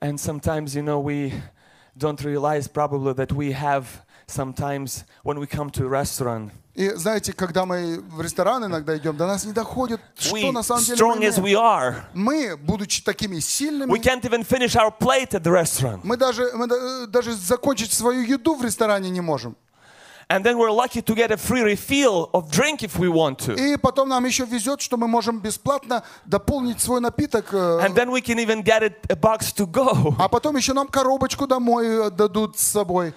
And 0.00 0.16
sometimes, 0.20 0.76
you 0.76 0.82
know, 0.84 1.00
we 1.00 1.32
don't 1.97 2.21
realize 2.23 2.67
probably 2.67 3.13
that 3.13 3.31
we 3.31 3.51
have 3.53 3.85
sometimes 4.27 5.03
when 5.23 5.37
we 5.39 5.45
come 5.47 5.69
to 5.71 5.85
a 5.85 5.89
restaurant, 5.89 6.51
И 6.75 6.89
знаете, 6.95 7.33
когда 7.33 7.67
мы 7.67 7.99
в 7.99 8.19
ресторан 8.19 8.65
иногда 8.65 8.97
идем, 8.97 9.15
до 9.15 9.27
нас 9.27 9.45
не 9.45 9.53
доходит, 9.53 10.01
we, 10.31 10.39
что 10.39 10.51
на 10.51 10.63
самом 10.63 10.83
деле 10.83 10.97
strong 10.97 11.19
мы 11.19 11.25
as 11.27 11.37
we 11.39 11.53
are, 11.53 11.95
Мы, 12.15 12.57
будучи 12.57 13.03
такими 13.03 13.35
we 13.35 13.41
сильными, 13.41 13.91
can't 13.99 14.23
even 14.25 14.43
finish 14.43 14.75
our 14.75 14.89
plate 14.91 15.33
at 15.35 15.43
the 15.43 15.51
restaurant. 15.51 15.99
мы 16.03 16.17
даже, 16.17 16.51
мы 16.55 16.65
да- 16.67 17.05
даже 17.05 17.33
закончить 17.35 17.93
свою 17.93 18.21
еду 18.23 18.55
в 18.55 18.63
ресторане 18.63 19.11
не 19.11 19.21
можем. 19.21 19.55
And 20.30 20.44
then 20.44 20.58
we're 20.58 20.70
lucky 20.70 21.00
to 21.00 21.14
get 21.14 21.30
a 21.30 21.38
free 21.38 21.62
refill 21.62 22.28
of 22.34 22.50
drink 22.50 22.82
if 22.82 22.98
we 22.98 23.08
want 23.08 23.38
to. 23.46 23.54
И 23.54 23.78
потом 23.78 24.10
нам 24.10 24.26
еще 24.26 24.44
везет, 24.44 24.82
что 24.82 24.98
мы 24.98 25.08
можем 25.08 25.40
бесплатно 25.40 26.02
дополнить 26.26 26.80
свой 26.82 27.00
напиток. 27.00 27.46
э, 27.54 27.80
And 27.86 27.94
then 27.94 28.10
we 28.10 28.20
can 28.20 28.38
even 28.38 28.62
get 28.62 28.82
it, 28.82 28.96
a 29.08 29.16
box 29.16 29.52
to 29.54 29.66
go. 29.66 30.14
А 30.18 30.28
потом 30.28 30.56
еще 30.56 30.74
нам 30.74 30.86
коробочку 30.88 31.46
домой 31.46 31.86
э, 31.86 32.10
дадут 32.10 32.58
с 32.58 32.62
собой. 32.62 33.14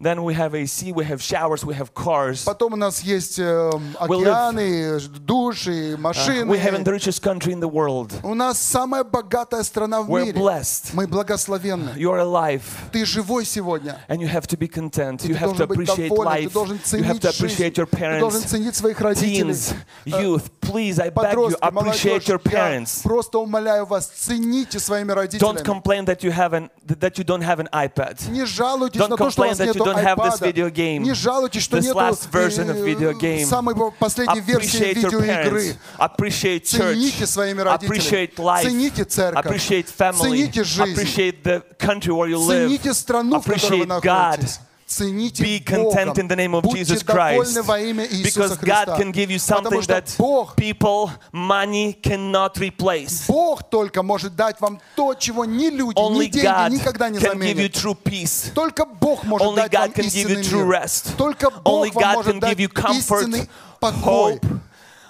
Then 0.00 0.24
we 0.24 0.34
have 0.34 0.54
AC, 0.56 0.90
we 0.92 1.04
have 1.04 1.22
showers, 1.22 1.64
we 1.64 1.72
have 1.74 1.94
cars. 1.94 2.44
Потом 2.44 2.72
у 2.72 2.76
нас 2.76 3.00
есть 3.00 3.38
э, 3.38 3.70
океаны, 3.98 4.98
души, 5.20 5.96
машины. 5.98 6.44
Uh, 6.44 6.50
we 6.50 6.58
have 6.58 6.74
in 6.74 6.84
the 6.84 6.92
richest 6.92 7.22
country 7.22 7.52
in 7.52 7.60
the 7.60 7.68
world. 7.68 8.12
У 8.22 8.34
нас 8.34 8.58
самая 8.60 9.04
богатая 9.04 9.62
страна 9.62 10.02
в 10.02 10.10
We're 10.10 10.26
мире. 10.26 10.38
blessed. 10.40 10.90
Мы 10.94 11.06
благословенны. 11.06 11.90
You're 11.96 12.18
alive. 12.20 12.62
Ты 12.92 13.06
живой 13.06 13.44
сегодня. 13.44 13.98
And 14.08 14.18
you 14.20 14.28
have 14.28 14.46
to 14.48 14.56
be 14.58 14.68
content. 14.68 15.24
И 15.24 15.28
You 15.28 15.34
ты 15.34 15.40
have 15.40 15.52
to 15.52 15.56
должен 15.58 15.68
быть 15.68 15.88
appreciate 15.88 16.08
доволен, 16.08 16.32
ты 16.32 16.44
life. 16.48 16.52
должен 16.52 16.76
You 16.76 16.80
have 16.80 16.84
ценить 16.84 17.22
to 17.22 17.32
жизнь, 17.32 17.44
appreciate 17.46 17.74
your 17.76 17.86
ты 17.86 18.18
должен 18.20 18.40
parents. 18.42 18.46
ценить 18.48 18.76
своих 18.76 19.00
родителей. 19.00 19.52
Teens, 19.52 19.74
Э, 20.06 20.10
youth, 20.22 20.50
please, 20.60 20.98
I 20.98 21.08
beg 21.10 21.12
you, 21.12 21.12
Подростки, 21.14 21.60
appreciate 21.60 21.72
молодежь, 21.72 22.28
your 22.28 22.40
я 22.44 22.50
parents. 22.50 23.02
просто 23.02 23.38
умоляю 23.38 23.86
вас, 23.86 24.06
цените 24.06 24.78
своими 24.80 25.12
Don't 25.12 25.16
родителями. 25.16 25.62
complain 25.64 26.04
that 26.06 26.22
you 26.22 26.32
have 26.32 26.52
an 26.52 26.68
that 26.86 27.16
you 27.16 27.24
don't 27.24 27.42
have 27.42 27.60
an 27.60 27.68
iPad. 27.72 28.18
Не 28.28 28.44
жалуйтесь 28.44 29.00
Don't 29.00 29.10
на 29.10 29.16
то, 29.16 29.30
что 29.30 29.42
у 29.42 29.44
complain 29.44 29.48
вас 29.50 29.60
that 29.60 29.64
you 29.68 29.74
нету 29.74 29.84
don't 29.88 29.96
have 29.96 30.16
this 30.18 30.40
iPad. 30.40 30.46
video 30.46 30.68
game, 30.70 31.02
Не 31.02 31.14
жалуйтесь, 31.14 31.62
что 31.62 31.78
this 31.78 31.84
нету 31.86 31.98
last 31.98 32.30
version 32.30 32.68
of 32.68 32.84
video 32.84 33.12
game. 33.18 33.42
э, 33.42 33.46
самой 33.46 33.74
последней 33.98 34.40
версии 34.40 34.78
Appreciate 34.80 34.96
your 35.02 35.20
видеоигры. 35.22 35.60
parents. 35.60 35.76
Appreciate 35.98 36.62
church. 36.64 36.92
Цените 36.94 37.26
своими 37.26 37.60
родителями. 37.62 37.98
Appreciate 37.98 38.34
life. 38.36 38.62
Цените 38.62 39.04
церковь. 39.04 39.46
Appreciate 39.46 39.86
family. 39.96 40.22
Цените 40.22 40.64
жизнь. 40.64 40.92
Appreciate 40.94 41.42
the 41.42 41.62
country 41.78 42.12
where 42.12 42.28
you 42.28 42.38
live. 42.38 42.68
Цените 42.68 42.92
страну, 42.94 43.40
в 43.40 43.44
которой 43.44 43.80
вы 43.80 43.84
Appreciate 43.86 44.00
God. 44.02 44.30
находитесь. 44.30 44.60
Цените 44.88 45.42
Be 45.42 45.58
Богом. 45.64 45.90
content 45.90 46.18
in 46.18 46.28
the 46.28 46.36
name 46.36 46.54
of 46.54 46.62
Будьте 46.62 46.80
Jesus 46.84 47.02
Christ. 47.02 47.54
довольны 47.54 47.62
во 47.62 47.80
имя 47.80 48.04
Иисуса 48.04 48.54
Because 48.54 48.58
Христа. 48.58 48.84
God 48.84 48.98
can 49.00 49.12
give 49.12 49.30
you 49.30 49.38
Потому 49.40 49.62
something 49.70 49.82
что 49.82 49.92
that 49.94 50.14
Бог, 50.18 50.54
people, 50.56 51.10
money 51.32 51.94
cannot 52.02 52.58
replace. 52.58 53.26
Бог 53.26 53.62
только 53.70 54.02
может 54.02 54.36
дать 54.36 54.60
вам 54.60 54.78
то, 54.94 55.14
чего 55.14 55.46
ни 55.46 55.70
люди, 55.70 55.98
ни 55.98 56.02
Only 56.02 56.28
деньги 56.28 56.46
God 56.46 56.70
никогда 56.70 57.08
не 57.08 57.18
can 57.18 57.38
give 57.38 57.56
you 57.56 57.72
заменят. 57.72 57.72
true 57.72 57.94
peace. 57.96 58.52
Только 58.54 58.84
Бог 58.84 59.24
может 59.24 59.46
Only 59.48 59.56
дать 59.56 59.72
вам 59.72 59.88
God 59.90 59.94
can 59.94 60.04
give 60.04 60.14
you 60.14 60.38
истинный 60.38 60.42
true 60.44 60.64
мир. 60.66 60.82
rest. 60.82 61.16
Только 61.16 61.50
Бог 61.50 61.64
Only 61.86 61.92
вам 61.94 62.04
God 62.04 62.14
может 62.16 62.34
can 62.34 62.40
дать 62.40 62.50
give 62.52 62.60
you 62.60 62.68
comfort, 62.68 63.20
истинный 63.22 63.48
покой, 63.80 64.34
hope. 64.34 64.46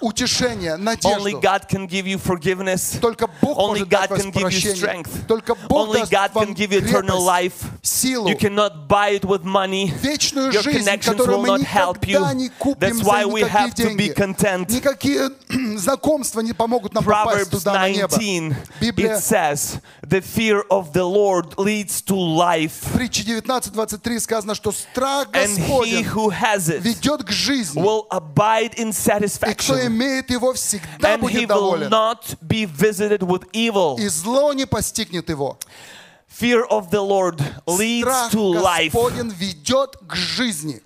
утешение, 0.01 0.73
Only 0.75 0.83
надежду. 0.83 1.41
God 1.41 1.67
can 1.69 1.87
give 1.87 2.05
you 2.05 2.19
forgiveness. 2.19 2.99
Только 2.99 3.27
Бог 3.41 3.57
Only 3.57 3.67
может 3.79 3.89
дать 3.89 4.09
God 4.11 4.17
вам 4.17 4.19
can 4.19 4.31
give 4.31 4.35
you 4.35 4.41
прощение. 4.41 4.75
strength. 4.75 5.27
Только 5.27 5.55
Бог 5.55 5.87
Only 5.89 5.99
даст 5.99 6.11
God 6.11 6.33
вам 6.33 6.43
can 6.49 6.53
give 6.55 6.71
you 6.73 6.79
eternal 6.79 7.17
крепость, 7.25 7.25
life. 7.25 7.65
силу, 7.81 8.27
You 8.29 8.35
cannot 8.37 8.87
buy 8.87 9.11
it 9.19 9.23
with 9.25 9.43
money. 9.43 9.91
вечную 10.01 10.51
Your 10.51 10.61
жизнь, 10.63 10.79
connections 10.85 11.15
которую 11.17 11.37
will 11.39 11.41
мы 11.43 11.57
not 11.59 11.63
help 11.63 12.01
you. 12.05 12.19
никогда 12.19 12.33
не 12.33 12.49
купим 12.49 12.79
That's 12.89 12.97
за 12.97 13.03
why 13.03 13.25
we 13.25 13.41
никакие 13.41 13.49
have 13.49 13.73
to 13.75 13.95
be 13.95 14.07
деньги. 14.09 14.13
content. 14.13 14.69
Никакие 14.69 15.29
знакомства 15.79 16.41
не 16.41 16.53
помогут 16.53 16.93
нам 16.93 17.03
попасть 17.03 17.47
Proverbs 17.47 17.59
туда 17.59 17.73
на 17.73 17.89
небо. 17.89 18.09
19, 18.17 18.55
Библия, 18.81 19.15
it 19.15 19.21
says, 19.23 19.79
the 20.01 20.21
fear 20.21 20.61
of 20.69 20.91
the 20.93 21.03
Lord 21.05 21.57
leads 21.57 22.01
to 22.03 22.15
life. 22.15 22.73
в 22.81 22.93
притче 22.93 23.23
19.23 23.23 24.19
сказано, 24.19 24.55
что 24.55 24.71
страх 24.71 25.29
And 25.31 25.47
he 25.57 25.57
Господень 25.57 26.05
who 26.05 26.29
has 26.29 26.69
it 26.69 26.81
ведет 26.81 27.23
к 27.23 27.31
жизни. 27.31 27.81
will 27.81 28.05
abide 28.11 28.75
in 28.75 28.89
И 28.89 28.91
кто 28.91 29.11
satisfaction. 29.13 29.88
имеет 29.89 30.29
его, 30.29 30.53
всегда 30.53 31.15
And 31.15 31.21
he 31.21 31.45
будет 31.45 31.49
will 31.49 31.79
доволен. 31.79 31.89
not 31.89 32.35
be 32.41 32.65
visited 32.65 33.21
with 33.23 33.43
evil. 33.53 33.97
И 33.99 34.07
зло 34.07 34.53
не 34.53 34.65
постигнет 34.65 35.29
его. 35.29 35.57
Fear 36.27 36.65
of 36.69 36.89
the 36.91 37.01
Lord 37.01 37.39
leads 37.65 38.03
Страх 38.03 38.31
to 38.31 38.39
life. 38.61 38.91
Господень 38.93 39.29
ведет 39.29 39.95
к 40.05 40.15
жизни. 40.15 40.81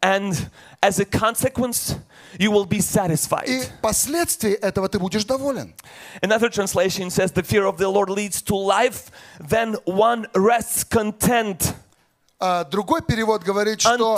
And 0.00 0.34
as 0.80 1.00
a 1.00 1.04
consequence, 1.04 1.96
you 2.38 2.50
will 2.52 2.64
be 2.66 2.78
И 2.78 2.82
satisfied. 2.82 3.68
последствия 3.82 4.54
этого 4.54 4.88
ты 4.88 4.98
будешь 4.98 5.24
доволен. 5.24 5.74
Another 6.22 6.48
translation 6.48 7.10
says, 7.10 7.32
The 7.32 7.42
fear 7.42 7.66
of 7.66 7.78
the 7.78 7.88
Lord 7.88 8.10
leads 8.10 8.42
to 8.42 8.54
life, 8.54 9.10
then 9.40 9.74
one 9.84 10.26
rests 10.34 10.84
content. 10.84 11.74
А 12.39 12.65
другой 12.65 13.01
перевод 13.01 13.41
говорит, 13.41 13.81
что, 13.81 14.15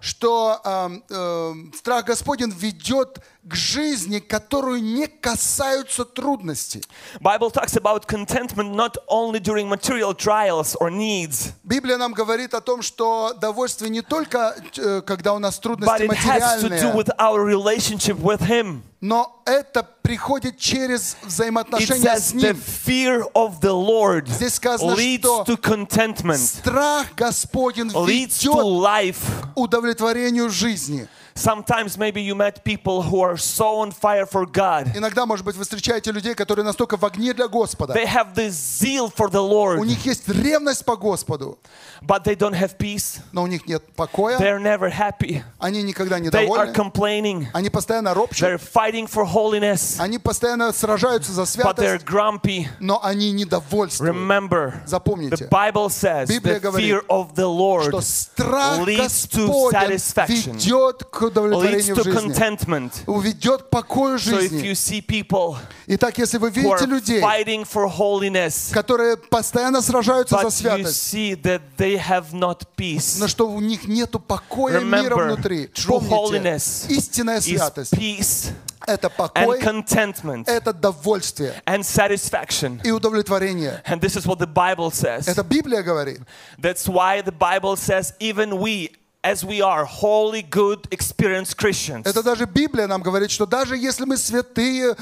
что 0.00 0.60
ам, 0.64 1.02
эм, 1.08 1.72
страх 1.74 2.04
Господень 2.04 2.50
ведет 2.50 3.20
к 3.48 3.54
жизни, 3.54 4.20
которую 4.20 4.82
не 4.82 5.06
касаются 5.06 6.04
трудностей. 6.04 6.82
Bible 7.20 7.50
talks 7.52 7.76
about 7.76 8.06
contentment 8.06 8.74
not 8.74 8.96
only 9.08 9.38
during 9.38 9.68
material 9.68 10.14
trials 10.14 10.74
or 10.80 10.90
needs, 10.90 11.52
Библия 11.62 11.96
нам 11.98 12.12
говорит 12.14 12.54
о 12.54 12.60
том, 12.60 12.80
что 12.82 13.34
довольствие 13.38 13.90
не 13.90 14.02
только, 14.02 14.56
э, 14.76 15.02
когда 15.02 15.34
у 15.34 15.38
нас 15.38 15.58
трудности 15.58 16.04
it 16.04 16.08
has 16.10 16.60
to 16.62 16.68
do 16.68 16.92
материальные, 16.92 16.94
with 16.94 17.10
our 17.18 17.44
relationship 17.44 18.18
with 18.20 18.40
Him. 18.40 18.82
но 19.00 19.42
это 19.44 19.82
приходит 20.02 20.58
через 20.58 21.16
взаимоотношения 21.22 22.16
с 22.18 22.32
the 22.32 22.36
Ним. 22.52 22.56
fear 22.86 23.22
of 23.34 23.60
the 23.60 23.72
Lord 23.72 24.26
Здесь 24.28 24.54
сказано, 24.54 24.92
leads 24.92 25.18
что 25.18 25.44
to 25.46 25.56
contentment, 25.60 26.38
страх 26.38 27.08
Господень 27.14 27.88
leads 27.88 28.38
to 28.40 28.52
ведет 28.52 28.64
life. 28.64 29.18
к 29.54 29.58
удовлетворению 29.58 30.48
жизни. 30.48 31.06
Sometimes 31.35 31.97
maybe 31.97 32.21
you 32.21 32.35
met 32.35 32.65
people 32.65 33.01
who 33.01 33.21
are 33.21 33.37
so 33.37 33.77
on 33.77 33.91
fire 33.91 34.25
for 34.25 34.45
God. 34.45 34.91
Иногда, 34.93 35.25
может 35.25 35.45
быть, 35.45 35.55
вы 35.55 35.63
встречаете 35.63 36.11
людей, 36.11 36.35
которые 36.35 36.65
настолько 36.65 36.97
в 36.97 37.05
огне 37.05 37.33
для 37.33 37.47
Господа. 37.47 37.93
They 37.93 38.05
have 38.05 38.33
this 38.35 38.49
zeal 38.51 39.09
for 39.09 39.29
the 39.29 39.39
У 39.41 39.47
Lord, 39.49 39.85
них 39.85 40.05
есть 40.05 40.27
ревность 40.27 40.83
по 40.83 40.97
Господу, 40.97 41.57
but 42.01 42.25
they 42.25 42.35
don't 42.35 42.53
have 42.55 42.77
peace. 42.77 43.19
но 43.31 43.43
у 43.43 43.47
них 43.47 43.65
нет 43.67 43.83
покоя. 43.95 44.37
They're 44.37 44.59
never 44.59 44.89
happy. 44.91 45.41
Они 45.59 45.81
никогда 45.83 46.19
не 46.19 46.27
They 46.29 46.45
are 46.47 46.65
довольны. 46.65 46.73
complaining. 46.73 47.47
Они 47.53 47.69
постоянно 47.69 48.09
They're 48.09 48.15
ропщут. 48.15 48.61
fighting 48.61 49.07
for 49.07 49.23
holiness, 49.25 49.95
Они 49.99 50.17
постоянно 50.17 50.73
сражаются 50.73 51.31
за 51.31 51.43
but 51.43 51.77
they're 51.77 51.99
святость, 51.99 52.05
grumpy. 52.05 52.67
но 52.81 52.99
они 53.01 53.31
недовольствуют. 53.31 54.13
Remember, 54.13 54.73
the 54.83 54.87
Запомните, 54.87 55.47
Bible 55.49 55.89
says 55.89 56.27
Библия 56.27 56.55
the 56.55 56.59
говорит, 56.59 56.91
fear 56.91 57.05
of 57.07 57.33
the 57.35 57.47
Lord 57.47 57.87
что 57.87 58.01
страх 58.01 58.79
leads 58.79 59.25
to 59.29 59.47
Господень 59.47 59.97
satisfaction, 59.99 60.53
ведет 60.57 61.03
к 61.05 61.22
leads 61.23 61.27
удовлетворению 61.27 61.95
to 61.95 62.03
жизни, 62.03 62.33
contentment. 62.33 63.21
ведет 63.23 63.63
к 63.63 63.69
покою 63.69 64.17
So 64.17 64.37
if 64.39 64.41
жизни. 64.51 64.63
you 64.67 64.73
see 64.75 65.01
people 65.01 65.57
Итак, 65.87 66.17
если 66.17 66.37
вы 66.37 66.49
who 66.49 66.53
видите 66.53 66.85
are 66.85 66.87
людей, 66.87 67.21
fighting 67.21 67.63
for 67.65 67.87
holiness, 67.87 68.71
которые 68.71 69.17
постоянно 69.17 69.81
сражаются 69.81 70.35
за 70.37 70.41
but 70.43 70.47
you 70.47 70.51
святость, 70.51 71.13
see 71.13 71.33
that 71.35 71.61
they 71.77 71.97
have 71.97 72.31
not 72.33 72.63
peace, 72.77 73.17
но 73.19 73.27
что 73.27 73.49
у 73.49 73.59
них 73.59 73.87
нету 73.87 74.19
покоя 74.19 74.79
и 74.79 74.83
мира 74.83 75.15
Remember, 75.15 75.23
внутри. 75.33 75.65
true 75.67 75.99
Помните, 75.99 76.15
holiness 76.15 76.85
истинная 76.89 77.37
is 77.39 77.41
святость 77.41 77.93
peace – 77.93 78.85
это 78.87 79.07
and 79.07 79.15
покой, 79.17 79.59
contentment 79.61 80.43
это 80.47 80.73
довольствие 80.73 81.53
and 81.65 81.83
satisfaction. 81.83 82.79
и 82.83 82.91
удовлетворение. 82.91 83.81
And 83.85 83.99
this 84.01 84.15
is 84.15 84.25
what 84.25 84.39
the 84.39 84.47
Bible 84.47 84.91
says. 84.91 85.27
Это 85.27 85.43
Библия 85.43 85.81
говорит. 85.83 86.19
That's 86.59 86.87
why 86.87 87.21
the 87.21 87.31
Bible 87.31 87.75
says, 87.75 88.13
even 88.19 88.59
we, 88.59 88.91
as 89.24 89.42
we 89.42 89.62
are 89.62 89.86
holy, 89.86 90.42
good, 90.42 90.86
experienced 90.90 91.56
Christians, 91.56 92.02
Это 92.06 92.22
даже 92.22 92.44
Библия 92.44 92.86
нам 92.86 93.00
говорит, 93.02 93.30
что 93.30 93.46
даже 93.46 93.76
если 93.76 94.04
мы 94.04 94.18
святые 94.18 94.94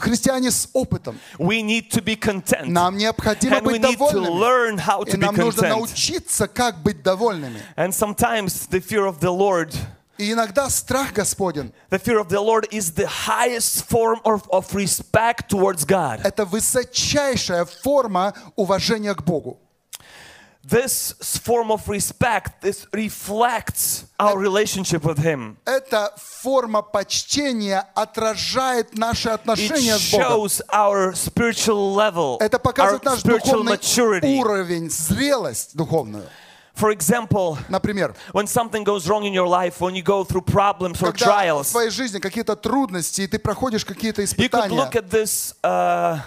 христиане 0.00 0.50
с 0.50 0.68
опытом, 0.72 1.18
we 1.38 1.62
need 1.62 1.88
to 1.90 2.02
be 2.02 2.16
content. 2.16 2.66
нам 2.66 2.96
необходимо 2.96 3.56
And 3.58 3.64
быть 3.64 3.80
need 3.80 3.96
to 3.96 3.96
довольными. 3.98 4.28
learn 4.40 4.78
how 4.78 5.02
И 5.04 5.12
to 5.12 5.16
be 5.16 5.20
нам 5.20 5.36
нужно 5.36 5.68
научиться, 5.68 6.48
как 6.48 6.82
быть 6.82 7.02
довольными. 7.02 7.60
And 7.76 7.94
sometimes 7.94 8.66
the 8.68 8.80
fear 8.80 9.06
of 9.06 9.20
the 9.20 9.30
Lord, 9.30 9.72
И 10.18 10.32
иногда 10.32 10.68
страх 10.70 11.12
Господен 11.12 11.72
the 11.90 11.98
fear 12.02 12.18
of 12.18 12.28
the 12.28 12.40
Lord 12.40 12.66
is 12.72 12.92
the 12.94 13.06
highest 13.06 13.84
form 13.84 14.18
of, 14.24 14.42
of 14.50 14.74
respect 14.74 15.48
towards 15.50 15.84
God.– 15.84 16.20
это 16.24 16.44
высочайшая 16.46 17.64
форма 17.66 18.32
уважения 18.56 19.14
к 19.14 19.22
Богу. 19.22 19.58
This 20.65 21.15
form 21.43 21.71
of 21.71 21.89
respect 21.89 22.61
this 22.61 22.85
reflects 22.93 24.05
our 24.19 24.37
relationship 24.37 25.03
with 25.03 25.17
Him. 25.17 25.57
Эта 25.65 26.13
форма 26.17 26.83
почтения 26.83 27.83
отражает 27.95 28.95
наши 28.95 29.29
It 29.29 29.33
отношения 29.33 29.97
с 29.97 30.11
Богом. 30.11 30.27
shows 30.27 30.61
our 30.71 31.13
spiritual 31.15 31.95
level, 31.95 32.37
Это 32.39 32.57
our 32.57 32.61
показывает 32.61 33.03
наш 33.03 33.19
spiritual 33.21 33.63
духовный 33.63 33.73
maturity. 33.73 34.37
уровень, 34.39 34.89
зрелость 34.91 35.75
духовную. 35.75 36.27
For 36.75 36.91
example, 36.91 37.57
Например, 37.67 38.15
when 38.31 38.45
something 38.45 38.83
goes 38.83 39.07
wrong 39.07 39.25
in 39.25 39.33
your 39.33 39.47
life, 39.47 39.81
when 39.81 39.95
you 39.95 40.03
go 40.03 40.23
through 40.23 40.41
problems 40.41 41.01
or 41.01 41.11
когда 41.11 41.25
в 41.25 41.27
trials, 41.27 41.71
твоей 41.71 41.89
жизни 41.89 42.19
какие-то 42.19 42.55
трудности, 42.55 43.21
и 43.21 43.27
ты 43.27 43.39
проходишь 43.39 43.83
какие-то 43.83 44.21
you 44.21 44.25
could 44.27 44.47
испытания, 44.47 44.75
look 44.75 44.95
at 44.95 45.09
this 45.09 45.53
uh, 45.63 46.19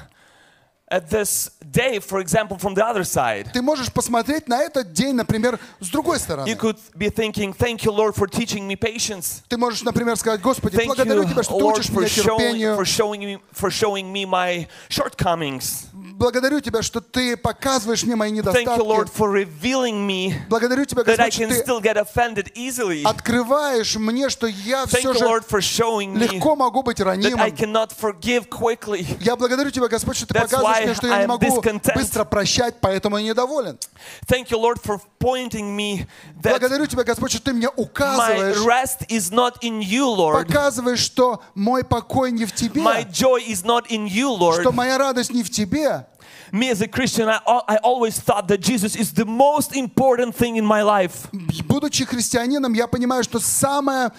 at 0.88 1.08
this 1.10 1.50
day, 1.72 1.98
for 1.98 2.20
example, 2.20 2.56
from 2.58 2.74
the 2.74 2.84
other 2.84 3.02
side. 3.04 3.50
ты 3.52 3.62
можешь 3.62 3.90
посмотреть 3.92 4.48
на 4.48 4.62
этот 4.62 4.92
день, 4.92 5.14
например, 5.14 5.58
с 5.80 5.88
другой 5.88 6.18
You 6.18 6.20
стороны. 6.20 6.54
could 6.56 6.78
be 6.96 7.08
thinking, 7.10 7.56
"Thank 7.56 7.84
you, 7.84 7.90
Lord, 7.90 8.14
for 8.14 8.28
teaching 8.28 8.68
me 8.68 8.76
patience. 8.76 9.42
Ты 9.48 9.56
можешь, 9.56 9.82
например, 9.82 10.14
сказать, 10.16 10.40
Господи, 10.42 10.76
Thank 10.76 10.86
благодарю 10.86 11.22
you, 11.24 11.30
Тебя, 11.30 11.42
что 11.42 11.56
Ты 11.58 11.64
Lord, 11.64 11.78
учишь 11.78 11.86
for 11.90 12.00
меня 12.00 12.08
showing 12.08 12.38
терпению. 12.38 12.76
for 12.76 12.84
showing 12.84 13.20
me 13.20 13.40
for 13.52 13.70
showing 13.70 14.12
me 14.12 14.24
my 14.26 14.68
shortcomings. 14.88 15.86
Благодарю 16.19 16.59
Тебя, 16.59 16.81
что 16.81 16.99
Ты 16.99 17.37
показываешь 17.37 18.03
мне 18.03 18.17
мои 18.17 18.29
Thank 18.31 18.65
you, 18.65 18.77
Lord, 18.83 19.05
недостатки. 19.07 19.17
for 19.17 19.31
revealing 19.31 20.05
me 20.05 20.33
Благодарю 20.49 20.83
Тебя, 20.83 21.03
Господь, 21.03 21.33
что 21.33 21.47
Ты 21.47 21.63
still 21.63 21.81
get 21.81 21.95
offended 21.95 22.51
easily. 22.55 23.03
открываешь 23.05 23.95
мне, 23.95 24.29
что 24.29 24.45
я 24.45 24.83
Thank 24.83 24.99
все 24.99 25.13
же 25.13 25.23
Lord, 25.25 25.47
for 25.47 25.61
showing 25.61 26.13
me 26.13 26.27
легко 26.27 26.57
могу 26.57 26.83
быть 26.83 26.99
that 26.99 27.07
I 27.07 27.15
ранимым. 27.15 27.55
cannot 27.55 27.93
forgive 27.97 28.49
quickly. 28.49 29.07
Я 29.21 29.37
благодарю 29.37 29.71
Тебя, 29.71 29.87
Господь, 29.87 30.17
что 30.17 30.27
Ты 30.27 30.33
That's 30.33 30.49
показываешь 30.49 30.85
мне, 30.85 30.93
что 30.93 31.07
я 31.07 31.21
не 31.21 31.27
могу 31.27 31.61
быстро 31.95 32.25
прощать, 32.25 32.75
поэтому 32.81 33.17
я 33.17 33.23
недоволен. 33.23 33.79
Thank 34.27 34.49
you, 34.49 34.59
Lord, 34.59 34.81
for 34.83 34.99
pointing 35.21 35.73
me 35.73 36.05
that 36.41 36.51
Благодарю 36.51 36.85
Тебя, 36.85 37.05
Господь, 37.05 37.31
что 37.31 37.41
Ты 37.41 37.53
мне 37.53 37.67
my 37.67 37.73
указываешь, 37.77 38.57
rest 38.57 39.07
is 39.07 39.31
not 39.31 39.53
in 39.61 39.79
you, 39.79 40.03
Lord. 40.13 40.33
показываешь, 40.45 40.99
что 40.99 41.41
мой 41.55 41.85
покой 41.85 42.33
не 42.33 42.43
в 42.43 42.51
Тебе, 42.53 42.81
My 42.81 43.09
joy 43.09 43.41
is 43.47 43.63
not 43.63 43.87
in 43.89 44.05
you, 44.05 44.37
Lord. 44.37 44.59
что 44.59 44.73
моя 44.73 44.97
радость 44.97 45.31
не 45.33 45.43
в 45.43 45.49
Тебе. 45.49 46.05
Me 46.52 46.70
as 46.70 46.80
a 46.80 46.88
Christian, 46.88 47.28
I, 47.28 47.40
I 47.46 47.76
always 47.82 48.20
thought 48.20 48.48
that 48.48 48.60
Jesus 48.60 48.96
is 48.96 49.12
the 49.12 49.24
most 49.24 49.76
important 49.76 50.34
thing 50.34 50.56
in 50.56 50.64
my 50.64 50.82
life. 50.82 51.28
Будучи 51.66 52.04
христианином, 52.04 52.74
я 52.74 52.86
понимаю, 52.86 53.24
что 53.24 53.38
самое 53.40 54.12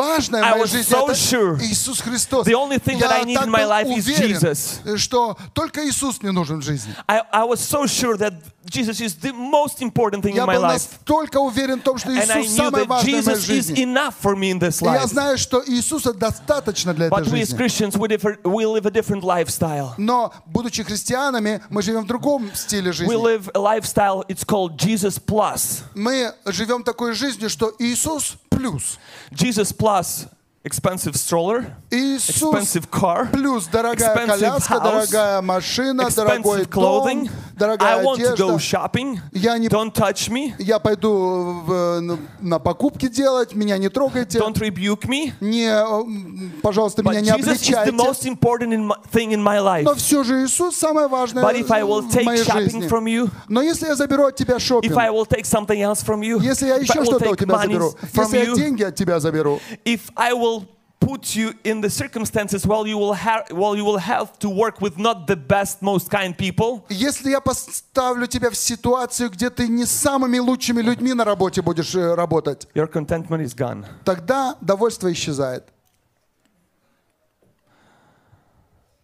важное 0.00 0.42
в 0.42 0.50
моей 0.50 0.66
жизни 0.66 0.96
so 0.96 1.04
это 1.04 1.12
sure 1.12 1.58
Иисус 1.62 2.00
Христос. 2.00 2.46
the 2.46 2.54
only 2.54 2.78
thing 2.78 2.98
я 2.98 3.06
that 3.08 3.12
I 3.12 3.24
need 3.24 3.36
in 3.42 3.50
my 3.50 3.62
был 3.62 3.70
life 3.70 3.86
is 3.86 4.06
уверен, 4.06 4.38
Jesus. 4.38 4.96
что 4.98 5.36
только 5.52 5.86
Иисус 5.88 6.22
мне 6.22 6.32
нужен 6.32 6.60
в 6.60 6.62
жизни. 6.62 6.94
I, 7.08 7.20
I 7.32 7.44
was 7.44 7.60
so 7.60 7.86
sure 7.86 8.16
that 8.16 8.34
Jesus 8.66 9.00
is 9.00 9.14
the 9.20 9.32
most 9.32 9.80
important 9.82 10.22
thing 10.22 10.34
Я 10.36 10.44
in 10.44 10.46
my 10.46 10.54
был 10.56 10.62
life. 10.62 10.72
настолько 10.74 11.38
уверен 11.38 11.80
в 11.80 11.82
том, 11.82 11.98
что 11.98 12.10
Иисус 12.12 12.54
самое 12.56 12.84
важное 12.84 13.22
в 13.22 13.26
моей 13.26 13.36
is 13.38 13.40
жизни. 13.40 13.84
enough 13.84 14.14
for 14.22 14.36
me 14.36 14.50
in 14.52 14.58
this 14.60 14.80
И 14.80 14.84
я 14.84 15.02
life. 15.02 15.08
знаю, 15.08 15.38
что 15.38 15.62
Иисуса 15.66 16.12
достаточно 16.12 16.94
для 16.94 17.06
этой 17.06 17.12
But 17.18 17.26
we 17.30 17.40
as 17.42 17.48
жизни. 17.50 17.56
Christians, 17.58 17.96
we, 17.96 18.08
differ, 18.08 18.38
we 18.44 18.64
live 18.66 18.86
a 18.86 18.90
different 18.90 19.22
lifestyle. 19.24 19.94
Но, 19.98 20.32
будучи 20.46 20.82
христианами, 20.82 21.62
мы 21.70 21.82
живем 21.82 22.02
в 22.04 22.06
другом 22.06 22.50
стиле 22.54 22.90
We 22.90 22.94
жизни. 22.94 23.14
live 23.14 23.50
a 23.54 23.58
lifestyle, 23.58 24.24
it's 24.28 24.44
called 24.44 24.76
Jesus 24.76 25.18
Plus. 25.18 25.82
Мы 25.94 26.32
живем 26.46 26.82
такой 26.84 27.14
жизнью, 27.14 27.48
что 27.50 27.72
Иисус 27.78 28.36
плюс. 28.50 28.98
Jesus 29.32 29.72
Plus, 29.72 29.89
plus 29.90 30.28
expensive 30.62 31.16
stroller, 31.16 31.64
Иисус 31.90 32.42
expensive 32.52 32.86
car, 32.90 33.30
плюс 33.32 33.66
дорогая 33.66 34.14
expensive 34.14 34.26
коляска, 34.40 34.74
house, 34.74 34.82
дорогая 34.82 35.40
машина, 35.42 36.08
дорогой 36.14 36.62
clothing. 36.64 37.24
дом, 37.24 37.30
дорогая 37.56 37.96
I 38.00 38.04
want 38.04 38.18
to 38.18 38.36
go 38.36 38.56
одежда. 38.56 38.56
shopping. 38.58 39.18
Я 39.32 39.56
не- 39.56 39.68
Don't 39.68 39.92
touch 39.94 40.28
me. 40.30 40.52
Я 40.58 40.78
пойду 40.78 41.62
в- 41.64 42.00
на- 42.42 42.58
покупки 42.58 43.08
делать, 43.08 43.54
меня 43.54 43.78
не 43.78 43.88
трогайте. 43.88 44.38
Don't 44.38 44.52
rebuke 44.58 45.06
me. 45.08 45.32
Не, 45.40 45.68
м, 45.70 46.52
пожалуйста, 46.62 47.00
But 47.00 47.12
меня 47.12 47.20
не 47.22 47.28
Jesus 47.30 47.38
is 47.38 47.70
the 47.70 47.80
обличайте. 47.80 47.90
most 47.92 48.26
important 48.26 48.74
in 48.74 48.86
my, 48.86 48.96
thing 49.10 49.30
in 49.32 49.42
my 49.42 49.58
life. 49.60 49.84
Но 49.84 49.94
все 49.94 50.22
же 50.24 50.44
Иисус 50.44 50.76
самое 50.76 51.08
важное 51.08 51.42
But 51.42 51.54
if 51.56 51.70
I 51.70 51.82
will 51.84 52.02
в 52.02 52.14
take 52.14 52.24
моей 52.24 52.44
shopping 52.44 52.64
жизни. 52.64 52.86
from 52.86 53.04
you, 53.04 53.30
Но 53.48 53.62
если 53.62 53.86
я 53.86 53.96
заберу 53.96 54.26
от 54.26 54.36
тебя 54.36 54.58
шопинг, 54.58 54.92
if 54.92 54.98
I 54.98 55.08
will 55.08 55.24
take 55.26 55.44
something 55.46 55.80
else 55.80 56.04
from 56.04 56.20
you, 56.20 56.38
если 56.42 56.66
я 56.68 56.76
еще 56.76 57.02
что-то 57.02 57.30
у 57.30 57.36
тебя 57.36 57.56
заберу, 57.58 57.94
если 58.12 58.38
я 58.44 58.54
деньги 58.54 58.82
от 58.82 58.94
тебя 58.94 59.18
заберу, 59.20 59.58
if 59.86 60.00
I 60.16 60.32
will 60.34 60.50
put 61.00 61.34
you 61.34 61.54
in 61.64 61.80
the 61.80 61.88
circumstances 61.88 62.66
well 62.66 62.86
you 62.86 62.98
will 62.98 63.14
have 63.14 63.42
well 63.50 63.74
you 63.74 63.84
will 63.84 63.98
have 63.98 64.38
to 64.38 64.48
work 64.50 64.80
with 64.80 64.98
not 64.98 65.26
the 65.26 65.36
best 65.36 65.80
most 65.80 66.10
kind 66.10 66.36
people 66.36 66.84
если 66.90 67.30
я 67.30 67.40
поставлю 67.40 68.26
тебя 68.26 68.50
в 68.50 68.56
ситуацию, 68.56 69.30
где 69.30 69.48
ты 69.50 69.66
не 69.66 69.86
самыми 69.86 70.38
лучшими 70.38 70.82
людьми 70.82 71.14
на 71.14 71.24
работе 71.24 71.62
будешь 71.62 71.94
э, 71.94 72.14
работать, 72.14 72.68
your 72.74 72.86
contentment 72.86 73.42
is 73.42 73.54
gone 73.56 73.84
тогда 74.04 74.56
довольство 74.60 75.10
исчезает. 75.12 75.64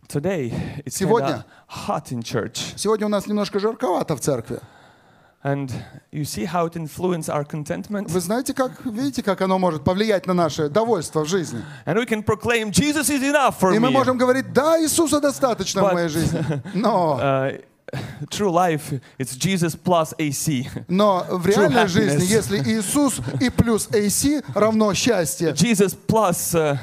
today 0.09 0.53
it's 0.85 0.97
Сегодня. 0.97 1.45
hot 1.69 2.13
in 2.13 2.21
church 2.23 2.75
Сегодня 2.77 3.07
у 3.07 3.11
нас 3.11 3.27
немножко 3.27 3.59
жарковато 3.59 4.15
в 4.17 4.21
церкви. 4.21 4.61
and 5.46 5.72
you 6.12 6.24
see 6.24 6.46
how 6.46 6.68
it 6.68 6.76
influences 6.76 7.28
our 7.30 7.44
contentment 7.44 8.08
Вы 8.10 8.20
знаете, 8.22 8.54
как, 8.54 8.86
видите, 8.86 9.24
как 9.24 9.42
оно 9.42 9.58
может 9.58 9.84
повлиять 9.84 10.28
на 10.28 10.34
наше 10.36 10.70
довольство 10.70 11.26
в 11.26 11.28
жизни? 11.28 11.62
and 11.86 11.98
we 11.98 12.06
can 12.06 12.22
proclaim 12.24 12.70
Jesus 12.72 13.10
is 13.10 13.24
enough 13.24 13.60
for 13.60 13.74
И 13.76 13.80
мы 13.80 13.88
me 13.90 13.92
можем 13.92 14.18
говорить, 14.18 14.54
да, 14.54 14.80
Иисуса 14.80 15.20
достаточно 15.20 15.82
в 15.82 15.86
But- 15.86 15.94
моей 15.94 16.10
жизни. 16.10 16.44
Но 16.76 17.20
uh, 17.20 17.64
true 18.30 18.52
life, 18.52 19.02
it's 19.18 19.36
Jesus 19.36 19.76
plus 19.76 20.14
AC. 20.20 20.68
Но 20.88 21.26
в 21.30 21.46
реальной 21.48 21.86
happiness. 21.86 21.88
жизни, 21.88 22.24
если 22.26 22.58
Иисус 22.60 23.20
и 23.40 23.50
плюс 23.50 23.88
AC 23.90 24.44
равно 24.54 24.94
счастье, 24.94 25.50
Jesus 25.54 25.98
plus 26.08 26.54
uh, 26.54 26.78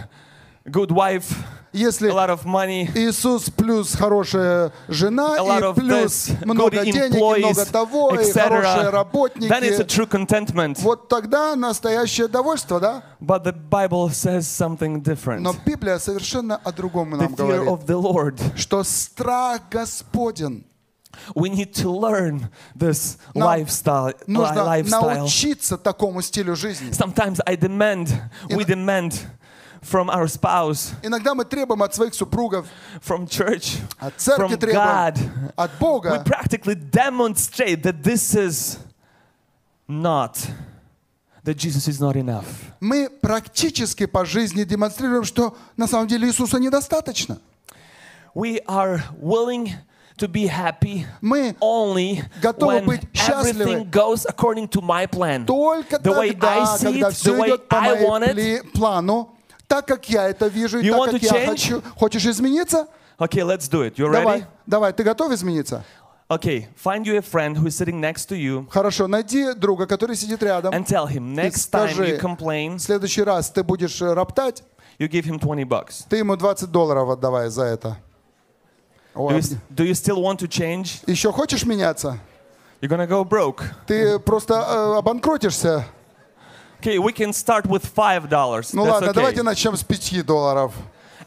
good 0.66 0.90
wife, 0.90 1.32
если 1.73 2.09
Иисус 2.09 3.49
плюс 3.49 3.95
хорошая 3.95 4.71
жена 4.87 5.37
и 5.37 5.73
плюс 5.73 6.29
много 6.45 6.83
денег, 6.85 7.15
много 7.15 7.65
того, 7.65 8.11
и 8.15 8.31
хорошие 8.31 8.31
etc. 8.31 8.49
Then 8.53 8.61
it's 8.61 8.87
a 8.87 8.91
работники, 8.91 9.83
true 9.87 10.07
contentment. 10.07 10.79
вот 10.81 11.09
тогда 11.09 11.55
настоящее 11.55 12.27
довольство, 12.27 12.79
да? 12.79 13.03
But 13.19 13.43
the 13.43 13.53
Bible 13.53 14.09
says 14.09 14.41
something 14.47 15.01
different. 15.01 15.39
Но 15.41 15.53
Библия 15.65 15.97
совершенно 15.99 16.57
о 16.57 16.71
другом 16.71 17.11
нам 17.11 17.33
говорит, 17.33 17.67
of 17.67 17.85
the 17.85 17.99
Lord. 17.99 18.39
что 18.55 18.83
страх 18.83 19.61
Господен 19.71 20.65
We 21.35 21.49
need 21.49 21.73
to 21.75 21.91
learn 21.91 22.49
this 22.75 23.17
Нам 23.35 23.47
lifestyle. 23.47 24.07
li- 24.07 24.13
нужно 24.27 24.61
lifestyle. 24.61 25.17
научиться 25.19 25.77
такому 25.77 26.21
стилю 26.21 26.55
жизни. 26.55 26.89
Sometimes 26.91 27.39
I 27.45 27.55
demand, 27.55 28.09
we 28.49 28.65
demand 28.65 29.13
from 29.82 30.08
our 30.10 30.26
spouse, 30.26 30.92
Иногда 31.02 31.34
мы 31.34 31.44
требуем 31.44 31.82
от 31.82 31.94
своих 31.94 32.14
супругов, 32.14 32.66
from 33.00 33.26
church, 33.26 33.78
от 33.98 34.14
церкви 34.18 34.54
from 34.54 34.58
требуем, 34.58 34.74
God. 34.74 35.18
от 35.56 35.70
We 35.72 35.78
Бога. 35.78 36.24
practically 36.24 36.74
demonstrate 36.74 37.82
that 37.84 38.02
this 38.02 38.34
is 38.34 38.78
not, 39.88 40.50
that 41.44 41.56
Jesus 41.56 41.88
is 41.88 42.00
not 42.00 42.16
enough. 42.16 42.72
Мы 42.80 43.08
практически 43.08 44.06
по 44.06 44.24
жизни 44.24 44.64
демонстрируем, 44.64 45.24
что 45.24 45.56
на 45.76 45.86
самом 45.86 46.08
деле 46.08 46.28
Иисуса 46.28 46.58
недостаточно. 46.58 47.38
We 48.34 48.60
are 48.66 49.02
willing 49.20 49.72
to 50.18 50.28
be 50.28 50.46
happy 50.48 51.06
Мы 51.22 51.56
only 51.60 52.22
готовы 52.42 52.80
when 52.80 52.84
быть 52.86 53.00
счастливы 53.14 53.74
everything 53.84 53.90
goes 53.90 54.26
according 54.26 54.68
to 54.68 54.80
my 54.82 55.06
plan. 55.06 55.46
только 55.46 55.96
The 55.96 56.12
way 56.12 56.30
тогда, 56.32 56.48
I 56.48 56.76
see 56.76 56.84
когда 56.92 57.08
it, 57.08 57.12
все 57.14 57.30
the 57.32 57.38
way 57.38 57.46
идет 57.48 57.68
по 57.68 57.76
I 57.76 58.04
want 58.04 58.20
моему 58.20 58.24
it. 58.26 58.34
пли- 58.34 58.72
плану, 58.72 59.30
Так 59.73 59.87
как 59.87 60.07
я 60.07 60.29
это 60.29 60.47
вижу 60.47 60.79
и 60.79 60.85
You 60.87 60.91
так 61.05 61.13
как 61.13 61.23
я 61.23 61.47
хочу. 61.47 61.81
Хочешь 61.97 62.25
измениться? 62.27 62.87
Okay, 63.17 63.43
let's 63.43 63.67
do 63.67 63.81
it. 63.81 63.95
You 63.95 64.11
Давай, 64.11 64.41
ready? 64.41 64.45
давай, 64.67 64.93
ты 64.93 65.03
готов 65.03 65.31
измениться? 65.31 65.83
Okay, 66.29 66.67
find 66.75 67.05
you 67.05 67.17
a 67.17 67.21
friend 67.21 67.57
who 67.57 67.65
is 67.65 67.75
sitting 67.75 67.99
next 67.99 68.29
to 68.29 68.35
you 68.35 68.67
Хорошо, 68.69 69.07
найди 69.07 69.53
друга, 69.53 69.87
который 69.87 70.15
сидит 70.15 70.43
рядом. 70.43 70.73
and 70.73 70.85
tell 70.85 71.07
him 71.07 71.33
next 71.33 71.71
time 71.71 71.89
you 71.97 72.19
complain, 72.19 72.77
в 72.77 72.81
следующий 72.81 73.23
раз 73.23 73.49
ты 73.49 73.63
будешь 73.63 73.99
э, 74.01 74.13
роптать, 74.13 74.63
you 74.99 75.07
give 75.09 75.25
him 75.25 75.39
20 75.39 75.67
bucks. 75.67 76.05
ты 76.07 76.17
ему 76.17 76.35
20 76.35 76.69
долларов 76.69 77.09
отдавай 77.09 77.49
за 77.49 77.63
это. 77.63 77.97
Do 79.15 79.29
you, 79.29 79.41
do 79.69 79.83
you 79.83 79.93
still 79.95 80.21
want 80.21 80.37
to 80.39 80.47
change? 80.47 81.03
Еще 81.07 81.31
хочешь 81.31 81.65
меняться? 81.65 82.19
You're 82.79 82.89
gonna 82.89 83.07
go 83.07 83.23
broke. 83.23 83.63
Ты 83.87 84.19
просто 84.19 84.53
э, 84.53 84.97
обанкротишься. 84.99 85.85
Okay, 86.83 86.99
we 86.99 87.13
can 87.13 87.31
start 87.31 87.65
with 87.65 87.85
five 87.85 88.29
dollars. 88.29 88.73
Ну 88.73 88.83
That's 88.83 88.91
ладно, 88.91 89.11
okay. 89.11 89.13
давайте 89.13 89.41
начнем 89.41 89.77
с 89.77 89.83
5 89.85 90.25
долларов. 90.25 90.73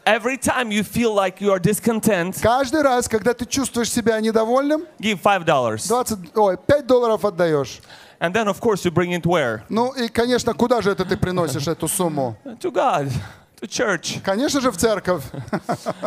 Every 0.05 0.37
time 0.37 0.71
you 0.71 0.83
feel 0.83 1.15
like 1.15 1.41
you 1.41 1.51
are 1.51 1.59
discontent, 1.59 2.39
Каждый 2.39 2.83
раз, 2.83 3.07
когда 3.07 3.33
ты 3.33 3.47
чувствуешь 3.47 3.89
себя 3.91 4.21
недовольным, 4.21 4.85
give 4.99 5.19
five 5.19 5.45
dollars. 5.45 5.87
20, 5.87 6.37
ой, 6.37 6.57
5 6.57 6.85
долларов 6.85 7.25
отдаешь. 7.25 7.81
And 8.19 8.35
then 8.35 8.47
of 8.47 8.59
course 8.61 8.85
you 8.85 8.91
bring 8.91 9.13
it 9.13 9.25
where? 9.25 9.63
Ну 9.67 9.91
и, 9.93 10.09
конечно, 10.09 10.53
куда 10.53 10.83
же 10.83 10.91
это 10.91 11.05
ты 11.05 11.17
приносишь 11.17 11.67
эту 11.67 11.87
сумму? 11.87 12.37
To 12.45 12.71
God, 12.71 13.11
to 13.59 13.67
church. 13.67 14.21
Конечно 14.23 14.61
же, 14.61 14.69
в 14.69 14.77
церковь. 14.77 15.23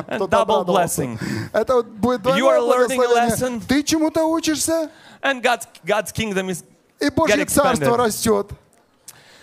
And 0.07 0.29
double 0.29 0.65
blessing. 0.65 1.19
Это 1.53 1.83
будет 1.83 2.21
You 2.25 2.47
are 2.47 2.61
learning 2.61 3.03
a 3.03 3.27
lesson. 3.27 3.61
Ты 3.67 3.83
чему-то 3.83 4.27
учишься, 4.27 4.91
And 5.21 5.43
God's 5.43 5.67
God's 5.85 6.13
kingdom 6.13 6.51
is 6.51 6.63
и 7.01 7.11
Божье 7.11 7.45
царство 7.47 7.85
expanded. 7.85 7.97
растет. 7.97 8.53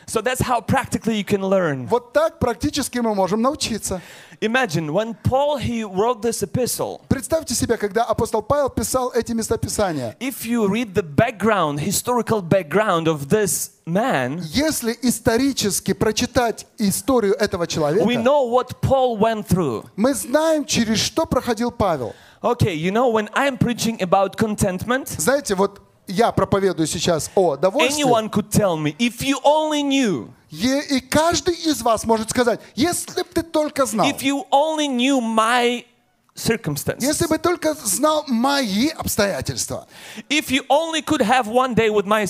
so 0.06 0.20
that's 0.20 0.40
how 0.40 0.60
practically 0.60 1.16
you 1.16 1.24
can 1.24 1.42
learn. 1.42 1.86
Вот 1.86 2.12
так 2.12 2.38
практически 2.38 2.98
мы 2.98 3.14
можем 3.14 3.40
научиться. 3.42 4.00
Imagine 4.40 4.92
when 4.92 5.14
Paul 5.22 5.56
he 5.58 5.84
wrote 5.84 6.20
this 6.20 6.42
epistle. 6.42 7.00
Представьте 7.08 7.54
себе, 7.54 7.76
когда 7.76 8.02
апостол 8.02 8.42
Павел 8.42 8.68
писал 8.70 9.12
эти 9.14 9.32
местописания. 9.32 10.16
If 10.18 10.44
you 10.44 10.66
read 10.66 10.94
the 10.94 11.02
background, 11.04 11.78
historical 11.78 12.42
background 12.42 13.06
of 13.06 13.28
this 13.28 13.70
man, 13.86 14.40
Если 14.52 14.98
исторически 15.02 15.92
прочитать 15.92 16.66
историю 16.78 17.34
этого 17.34 17.62
we 17.62 17.68
человека, 17.68 18.04
know 18.04 18.42
what 18.50 18.80
Paul 18.80 19.16
went 19.16 19.46
through. 19.46 19.84
мы 19.94 20.12
знаем, 20.14 20.64
через 20.64 20.98
что 20.98 21.24
проходил 21.24 21.70
Павел. 21.70 22.14
Okay, 22.42 22.74
you 22.74 22.90
know, 22.90 23.08
when 23.08 23.28
I'm 23.34 23.56
preaching 23.56 24.02
about 24.02 24.36
contentment, 24.36 25.08
Знаете, 25.08 25.54
вот 25.54 25.80
я 26.07 26.31
проповедую 26.31 26.87
сейчас 26.87 27.29
о 27.35 27.55
довольстве, 27.57 28.03
anyone 28.03 28.29
could 28.29 28.49
tell 28.49 28.77
me, 28.77 28.95
if 28.97 29.19
you 29.21 29.35
only 29.43 29.81
knew, 29.83 30.29
е- 30.49 30.83
и 30.97 30.99
каждый 31.01 31.53
из 31.55 31.81
вас 31.81 32.05
может 32.05 32.29
сказать, 32.29 32.59
если 32.75 33.21
бы 33.23 33.29
ты 33.33 33.43
только 33.43 33.85
знал, 33.85 34.07
if 34.09 34.19
you 34.21 34.43
only 34.51 34.87
knew 34.87 35.19
my 35.19 35.85
circumstances, 36.35 37.01
если 37.03 37.27
бы 37.27 37.37
только 37.37 37.73
знал 37.73 38.23
мои 38.27 38.89
обстоятельства, 38.89 39.87
if 40.29 40.49
you 40.49 40.63
only 40.69 41.01
could 41.01 41.21
have 41.21 41.47
one 41.47 41.73
day 41.75 41.89
with 41.89 42.05
my 42.05 42.25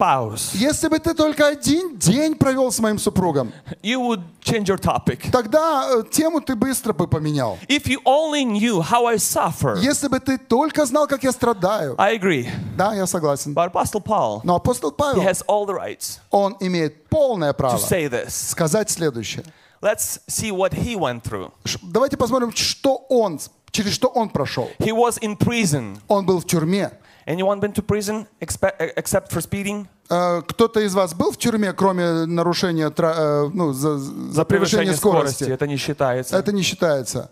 spouse, 0.00 0.50
если 0.54 0.88
бы 0.88 0.98
ты 0.98 1.14
только 1.14 1.46
один 1.46 1.96
день 1.98 2.34
провел 2.34 2.72
с 2.72 2.78
моим 2.78 2.98
супругом, 2.98 3.52
you 3.82 4.00
would 4.00 4.22
change 4.42 4.64
your 4.64 4.78
topic. 4.80 5.30
тогда 5.30 5.86
э, 5.90 6.02
тему 6.10 6.40
ты 6.40 6.54
быстро 6.54 6.92
бы 6.92 7.06
поменял. 7.06 7.58
If 7.68 7.86
you 7.86 7.98
only 8.04 8.44
knew 8.44 8.80
how 8.80 9.06
I 9.06 9.16
suffer, 9.16 9.78
Если 9.78 10.08
бы 10.08 10.18
ты 10.20 10.38
только 10.38 10.86
знал, 10.86 11.06
как 11.06 11.22
я 11.22 11.32
страдаю. 11.32 11.94
I 11.98 12.16
agree. 12.18 12.48
Да, 12.76 12.94
я 12.94 13.06
согласен. 13.06 13.52
But 13.54 13.72
Apostle 13.72 14.02
Paul, 14.02 14.40
Но 14.44 14.56
апостол 14.56 14.90
he 14.90 14.96
Павел, 14.96 15.22
has 15.22 15.42
all 15.46 15.66
the 15.66 15.74
rights 15.74 16.18
он 16.30 16.56
имеет 16.60 17.08
полное 17.08 17.50
to 17.52 17.56
право 17.56 17.76
say 17.76 18.08
this. 18.08 18.30
сказать 18.30 18.90
следующее. 18.90 19.44
Let's 19.82 20.20
see 20.28 20.50
what 20.50 20.72
he 20.74 20.94
went 20.94 21.22
through. 21.22 21.52
Давайте 21.82 22.16
посмотрим, 22.16 22.52
что 22.54 22.96
он, 23.08 23.40
через 23.70 23.92
что 23.92 24.08
он 24.08 24.28
прошел. 24.28 24.68
He 24.78 24.92
was 24.92 25.18
in 25.20 25.36
prison. 25.38 25.98
Он 26.08 26.26
был 26.26 26.40
в 26.40 26.44
тюрьме. 26.46 26.90
Anyone 27.30 27.60
been 27.60 27.72
to 27.74 27.82
prison 27.82 28.26
uh, 28.40 28.70
except 28.96 29.30
for 29.30 29.40
speeding? 29.40 29.86
Э, 30.10 30.42
Кто-то 30.48 30.80
из 30.80 30.94
вас 30.94 31.14
был 31.14 31.30
в 31.30 31.36
тюрьме, 31.36 31.72
кроме 31.72 32.26
нарушения, 32.26 32.90
э, 32.90 33.50
ну, 33.54 33.72
за, 33.72 33.98
за 33.98 34.44
превышение 34.44 34.94
скорости? 34.94 35.44
Это 35.44 35.68
не 35.68 35.76
считается. 35.76 36.36
Это 36.36 36.50
не 36.52 36.62
считается. 36.62 37.30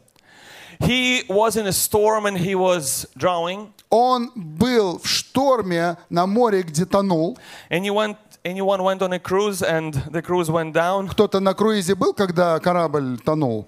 He 0.78 1.24
was 1.28 1.56
in 1.56 1.66
a 1.66 1.72
storm 1.72 2.26
and 2.26 2.36
he 2.36 2.54
was 2.54 3.08
drowning. 3.16 3.72
Он 3.90 4.30
был 4.36 5.00
в 5.00 5.08
шторме 5.08 5.96
на 6.10 6.28
море, 6.28 6.62
где 6.62 6.84
тонул. 6.84 7.36
And 7.68 7.82
he 7.82 7.90
went, 7.90 8.16
anyone 8.44 8.84
went 8.84 9.02
on 9.02 9.12
a 9.12 9.18
cruise 9.18 9.62
and 9.62 9.94
the 10.12 10.22
cruise 10.22 10.48
went 10.48 10.72
down. 10.72 11.08
Кто-то 11.08 11.40
на 11.40 11.54
круизе 11.54 11.96
был, 11.96 12.14
когда 12.14 12.60
корабль 12.60 13.18
тонул. 13.18 13.66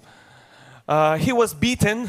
Uh, 0.87 1.17
he 1.17 1.33
was 1.33 1.53
beaten. 1.53 2.07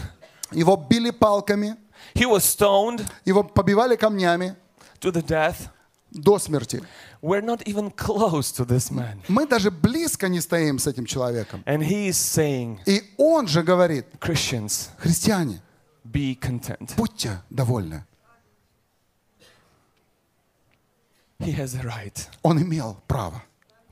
Его 0.53 0.77
били 0.77 1.11
палками, 1.11 1.77
He 2.15 2.27
was 2.27 2.45
stoned 2.45 3.07
его 3.25 3.43
побивали 3.43 3.97
камнями 3.97 4.57
to 5.01 5.11
the 5.13 5.23
death. 5.23 5.69
до 6.13 6.39
смерти. 6.39 6.83
We're 7.23 7.41
not 7.41 7.63
even 7.67 7.91
close 7.91 8.53
to 8.53 8.65
this 8.67 8.91
man. 8.91 9.21
Мы 9.29 9.47
даже 9.47 9.71
близко 9.71 10.29
не 10.29 10.41
стоим 10.41 10.79
с 10.79 10.87
этим 10.87 11.07
человеком. 11.07 11.63
And 11.67 11.81
he 11.83 12.09
is 12.09 12.17
saying, 12.19 12.81
И 12.87 13.03
он 13.17 13.49
же 13.49 13.63
говорит, 13.63 14.07
Christians, 14.21 14.89
христиане, 14.99 15.61
be 16.05 16.39
content. 16.39 16.95
будьте 16.97 17.41
довольны. 17.49 18.05
He 21.39 21.53
has 21.53 21.75
a 21.75 21.83
right. 21.83 22.29
Он 22.43 22.61
имел 22.63 23.01
право. 23.09 23.43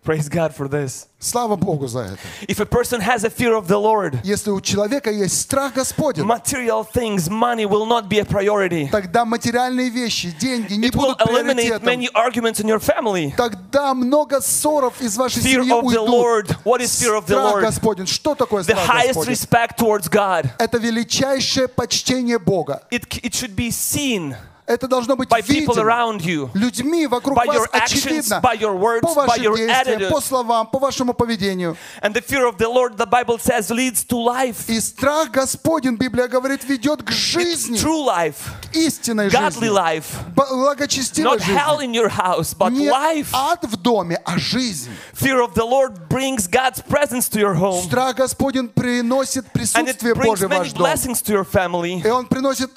Praise 0.03 0.29
God 0.29 0.53
for 0.53 0.67
this. 0.67 1.07
Слава 1.17 1.55
Богу 1.55 1.87
за 1.87 2.01
это. 2.01 2.19
If 2.47 2.59
a 2.59 2.65
person 2.67 3.01
has 3.01 3.23
a 3.23 3.29
fear 3.31 3.55
of 3.55 3.67
the 3.67 3.79
Lord, 3.79 4.19
Если 4.23 4.51
у 4.51 4.61
человека 4.61 5.09
есть 5.09 5.41
страх 5.41 5.73
Господень, 5.73 6.23
material 6.23 6.83
things, 6.85 7.27
money 7.27 7.65
will 7.65 7.87
not 7.87 8.07
be 8.07 8.19
a 8.19 8.23
priority. 8.23 8.87
тогда 8.91 9.25
материальные 9.25 9.89
вещи, 9.89 10.29
деньги 10.39 10.73
не 10.73 10.89
It 10.89 10.95
will 10.95 11.15
будут 11.15 11.21
eliminate 11.21 11.79
приоритетом. 11.79 11.85
many 11.87 12.07
arguments 12.13 12.59
in 12.59 12.67
your 12.67 12.77
family. 12.79 13.33
Тогда 13.35 13.95
много 13.95 14.41
ссоров 14.41 15.01
из 15.01 15.17
вашей 15.17 15.41
Fear 15.41 15.63
семьи 15.63 15.71
of 15.73 15.81
the 15.81 15.97
уйдут. 15.97 16.07
Lord. 16.07 16.57
What 16.63 16.81
is 16.81 16.91
fear 17.01 17.15
of 17.15 17.25
the 17.25 17.33
Страх 17.33 17.53
Lord? 17.55 17.63
Господень. 17.63 18.05
Что 18.05 18.35
такое 18.35 18.61
The 18.61 18.75
страх 18.75 18.85
highest 18.87 19.15
Господень? 19.17 19.29
respect 19.31 19.77
towards 19.79 20.07
God. 20.07 20.51
Это 20.59 20.77
величайшее 20.77 21.67
почтение 21.67 22.37
Бога. 22.37 22.83
It, 22.91 23.07
it 23.23 23.33
should 23.33 23.55
be 23.55 23.71
seen 23.71 24.35
Это 24.70 24.86
должно 24.86 25.16
быть 25.16 25.28
by 25.28 25.42
people 25.42 25.76
around 25.78 26.20
you. 26.22 26.48
людьми 26.54 27.08
вокруг 27.08 27.36
by 27.36 27.46
вас 27.46 27.56
your 27.56 27.68
actions, 27.72 28.06
очевидно. 28.06 28.40
by 28.40 28.54
your 28.56 28.76
words, 28.78 29.00
По 29.00 29.08
by 29.22 29.26
вашим 29.26 29.42
your 29.42 29.56
действиям, 29.56 29.98
attitude. 30.00 30.08
по 30.10 30.20
словам, 30.20 30.66
по 30.68 30.78
вашему 30.78 31.12
поведению. 31.12 31.76
And 32.02 32.14
the 32.14 32.22
fear 32.22 32.46
of 32.46 32.56
the 32.56 32.68
Lord, 32.68 32.96
the 32.96 33.06
Bible 33.06 33.36
says, 33.38 33.68
leads 33.70 34.04
to 34.04 34.16
life. 34.16 34.68
И 34.68 34.78
страх 34.80 35.32
Господень, 35.32 35.96
Библия 35.96 36.28
говорит, 36.28 36.62
ведет 36.62 37.02
к 37.02 37.10
жизни, 37.10 37.76
True 37.78 38.06
life, 38.06 38.36
к 38.70 38.76
истинной 38.76 39.26
godly 39.28 39.50
жизни, 39.50 39.68
life. 39.68 40.04
благочестивой 40.36 41.38
Not 41.38 41.40
hell 41.42 41.80
in 41.80 41.92
your 41.92 42.08
house, 42.08 42.54
but 42.54 42.70
Не 42.70 42.88
life. 42.88 43.28
ад 43.32 43.64
в 43.64 43.76
доме, 43.76 44.20
а 44.24 44.38
жизнь. 44.38 44.90
Fear 45.14 45.40
of 45.44 45.54
the 45.54 45.64
Lord 45.64 46.08
brings 46.08 46.46
God's 46.46 46.80
presence 46.80 47.28
to 47.30 47.40
your 47.40 47.54
home. 47.54 47.82
Страх 47.84 48.14
Господень 48.16 48.68
приносит 48.68 49.46
And 49.46 49.48
it 49.48 49.52
присутствие 49.98 50.14
brings 50.14 50.26
Божие 50.38 50.46
в 50.48 50.50
many 50.52 50.58
ваш 50.60 50.72
дом. 50.72 50.82
blessings 50.86 51.20
to 51.22 51.32
your 51.32 51.44
family. 51.44 52.00
И 52.06 52.08
Он 52.08 52.26
приносит 52.26 52.70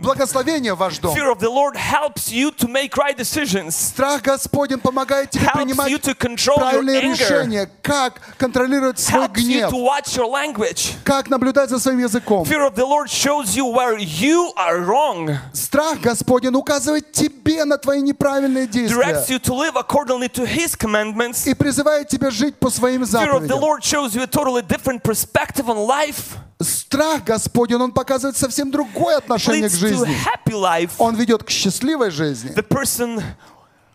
благословение 0.00 0.74
в 0.74 0.78
ваш 0.78 0.98
дом. 0.98 1.14
Fear 1.14 1.30
of 1.32 1.38
the 1.38 1.48
Lord 1.50 1.76
helps 1.76 2.30
you 2.32 2.50
to 2.56 2.66
make 2.68 2.96
right 2.96 3.16
decisions, 3.16 3.70
Страх 3.76 4.22
Господень 4.22 4.78
помогает 4.78 5.30
тебе 5.30 5.46
helps 5.46 5.58
принимать 5.58 5.90
you 5.92 5.98
to 5.98 6.14
control 6.14 6.56
your 6.56 6.58
правильные 6.58 7.02
anger, 7.02 7.10
решения, 7.12 7.70
как 7.82 8.20
контролировать 8.38 8.98
свой 8.98 9.26
helps 9.26 9.36
you 9.36 9.60
гнев, 9.60 9.70
to 9.70 9.76
watch 9.76 10.16
your 10.16 10.26
language. 10.30 10.94
как 11.04 11.28
наблюдать 11.28 11.70
за 11.70 11.78
своим 11.78 11.98
языком. 11.98 12.44
Fear 12.44 12.66
of 12.70 12.74
the 12.74 12.86
Lord 12.86 13.08
shows 13.08 13.54
you 13.54 13.66
where 13.66 13.96
you 13.98 14.52
are 14.56 14.80
wrong, 14.84 15.36
Страх 15.52 16.00
Господень 16.00 16.54
указывает 16.54 17.12
тебе 17.12 17.64
на 17.64 17.76
твои 17.76 18.00
неправильные 18.00 18.66
directs 18.66 19.26
действия 19.26 19.36
you 19.36 19.38
to 19.38 19.54
live 19.54 19.76
accordingly 19.76 20.28
to 20.28 20.46
His 20.46 20.74
commandments. 20.76 21.46
и 21.46 21.54
призывает 21.54 22.08
тебя 22.08 22.30
жить 22.30 22.56
по 22.56 22.70
своим 22.70 23.02
Fear 23.02 23.04
of 23.04 23.42
the 23.42 23.48
заповедям. 23.48 23.60
Lord 23.60 23.82
shows 23.84 24.14
you 24.14 24.22
a 24.22 24.26
totally 24.26 24.62
different 24.62 25.02
perspective 25.02 25.68
on 25.68 25.76
life, 25.86 26.38
Страх 26.62 27.24
Господень, 27.24 27.76
Он 27.76 27.92
показывает 27.92 28.36
совсем 28.36 28.70
другое 28.70 29.16
отношение 29.16 29.68
к 29.68 29.72
to 29.72 29.89
жизни. 29.96 30.92
Он 30.98 31.16
ведет 31.16 31.44
к 31.44 31.50
счастливой 31.50 32.10
жизни. 32.10 32.52
The 32.52 32.66
person 32.66 33.22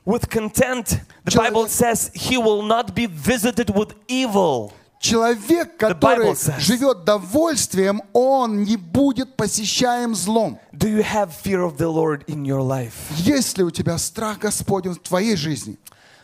with 0.05 0.29
content, 0.29 0.99
the 1.23 1.31
Человек- 1.31 1.53
Bible 1.53 1.67
says, 1.67 2.11
he 2.13 2.37
will 2.37 2.61
not 2.61 2.93
be 2.93 3.07
visited 3.07 3.69
with 3.69 3.95
evil. 4.07 4.71
Человек, 4.99 5.77
который 5.77 6.35
живет 6.59 7.03
довольствием, 7.03 8.01
он 8.13 8.63
не 8.63 8.77
будет 8.77 9.35
посещаем 9.35 10.15
злом. 10.15 10.59
Do 10.73 10.87
you 10.87 11.03
have 11.03 11.31
fear 11.31 11.61
of 11.63 11.77
the 11.77 11.87
Lord 11.87 12.25
in 12.25 12.43
your 12.43 12.61
life? 12.61 12.93
Есть 13.11 13.57
ли 13.57 13.63
у 13.63 13.69
тебя 13.69 13.97
страх 13.97 14.39
Господень 14.39 14.93
в 14.93 14.99
твоей 14.99 15.35
жизни? 15.35 15.77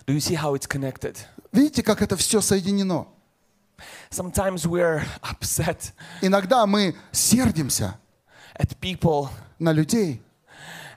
Do 0.08 0.14
you 0.14 0.20
see 0.20 0.36
how 0.36 0.56
it's 0.56 0.68
connected? 0.68 1.18
Видите, 1.52 1.84
как 1.84 2.02
это 2.02 2.16
все 2.16 2.42
соединено? 2.42 3.08
Sometimes 4.10 4.66
we're 4.66 5.04
upset 5.22 5.94
Иногда 6.22 6.66
мы 6.66 6.96
сердимся 7.12 8.00
at 8.58 8.76
people 8.80 9.30
на 9.62 9.71
людей, 9.71 10.19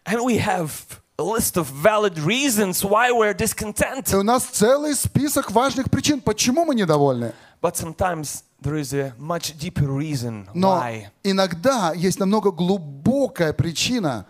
and 0.04 0.24
we 0.24 0.38
have 0.38 0.70
a 1.18 1.22
list 1.22 1.56
of 1.56 1.68
valid 1.70 2.18
reasons 2.18 2.82
why 2.84 3.12
we're 3.12 3.30
и 3.30 3.34
discontent. 3.36 4.12
у 4.14 4.22
нас 4.22 4.44
целый 4.44 4.94
список 4.96 5.50
важных 5.52 5.90
причин, 5.90 6.20
почему 6.20 6.64
мы 6.64 6.74
недовольны. 6.74 7.32
But 7.60 7.76
sometimes 7.76 8.42
there 8.60 8.76
is 8.76 8.92
a 8.92 9.14
much 9.18 9.56
deeper 9.58 9.86
reason 9.88 10.48
Но 10.54 10.76
why. 10.80 11.10
иногда 11.22 11.92
есть 11.94 12.18
намного 12.18 12.50
глубокая 12.50 13.52
причина, 13.52 14.26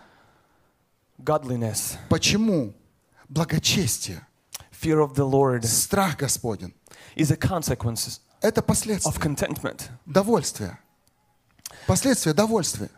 Godliness, 1.17 1.97
почему 2.09 2.73
благочестие, 3.29 4.21
fear 4.71 4.99
of 4.99 5.15
the 5.15 5.25
Lord 5.25 5.63
страх 5.65 6.17
Господень 6.17 6.73
is 7.15 7.31
a 7.31 7.37
consequence– 7.37 8.19
это 8.41 8.59
of 8.61 8.65
последствия 8.65 9.11
contentment. 9.19 9.89
довольствия. 10.05 10.77
Последствия 11.87 12.33
довольствия. 12.33 12.89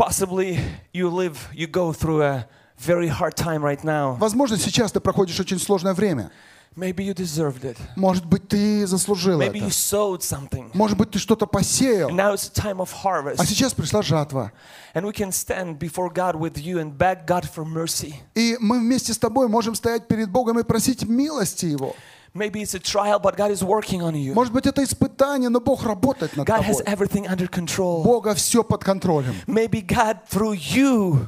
Possibly 0.00 0.58
you 0.92 1.08
live, 1.08 1.48
you 1.54 1.66
go 1.66 1.92
through 1.92 2.22
a 2.22 2.46
very 2.78 3.08
hard 3.08 3.34
time 3.34 3.62
right 3.62 3.82
now. 3.82 4.16
Возможно, 4.18 4.58
сейчас 4.58 4.92
ты 4.92 5.00
проходишь 5.00 5.38
очень 5.40 5.58
сложное 5.58 5.94
время. 5.94 6.30
Maybe 6.76 7.02
you 7.02 7.14
deserved 7.14 7.64
it. 7.64 7.78
Может 7.96 8.26
быть, 8.26 8.48
ты 8.48 8.86
заслужил 8.86 9.40
Maybe 9.40 9.56
это. 9.56 9.64
you 9.64 9.70
sowed 9.70 10.20
something. 10.20 10.70
Может 10.74 10.98
быть, 10.98 11.10
ты 11.10 11.18
что-то 11.18 11.46
посеял. 11.46 12.10
And 12.10 12.16
now 12.16 12.34
it's 12.34 12.48
a 12.48 12.52
time 12.52 12.80
of 12.80 12.90
А 12.92 13.06
harvest. 13.08 13.46
сейчас 13.46 13.72
пришла 13.72 14.02
жатва. 14.02 14.52
And 14.92 15.06
we 15.06 15.12
can 15.14 15.32
stand 15.32 15.78
before 15.78 16.10
God 16.12 16.36
with 16.36 16.58
you 16.58 16.78
and 16.78 16.98
beg 16.98 17.24
God 17.26 17.46
for 17.50 17.64
mercy. 17.64 18.16
И 18.34 18.58
мы 18.60 18.78
вместе 18.80 19.14
с 19.14 19.18
тобой 19.18 19.48
можем 19.48 19.74
стоять 19.74 20.06
перед 20.06 20.30
Богом 20.30 20.58
и 20.58 20.64
просить 20.64 21.04
милости 21.08 21.64
Его. 21.64 21.96
Maybe 22.34 22.60
it's 22.60 22.74
a 22.74 22.78
trial, 22.78 23.18
but 23.18 23.36
God 23.36 23.50
is 23.50 23.62
working 23.62 24.02
on 24.02 24.14
you. 24.14 24.34
Может 24.34 24.52
быть, 24.52 24.66
это 24.66 24.82
испытание, 24.82 25.48
но 25.48 25.60
Бог 25.60 25.84
работает 25.84 26.36
над 26.36 26.46
God 26.46 26.62
has 26.62 26.78
тобой. 26.78 26.84
everything 26.84 27.26
under 27.26 27.48
control. 27.48 28.02
Бога 28.02 28.34
все 28.34 28.62
под 28.62 28.84
контролем. 28.84 29.34
Maybe 29.46 29.80
God, 29.80 30.18
through 30.28 30.54
you, 30.54 31.26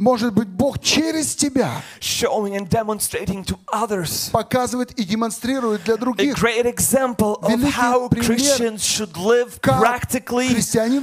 Может 0.00 0.32
быть, 0.32 0.48
Бог 0.48 0.78
через 0.78 1.34
тебя 1.34 1.82
showing 2.00 2.56
and 2.56 2.66
demonstrating 2.70 3.44
to 3.44 3.58
others 3.70 4.30
показывает 4.32 4.92
и 4.92 5.04
демонстрирует 5.04 5.84
для 5.84 5.96
a 5.96 5.98
других, 5.98 6.34
great 6.38 6.64
example 6.64 7.36
of 7.42 7.62
how 7.76 8.08
Christians 8.08 8.82
should 8.82 9.14
live 9.18 9.60
practically 9.60 10.48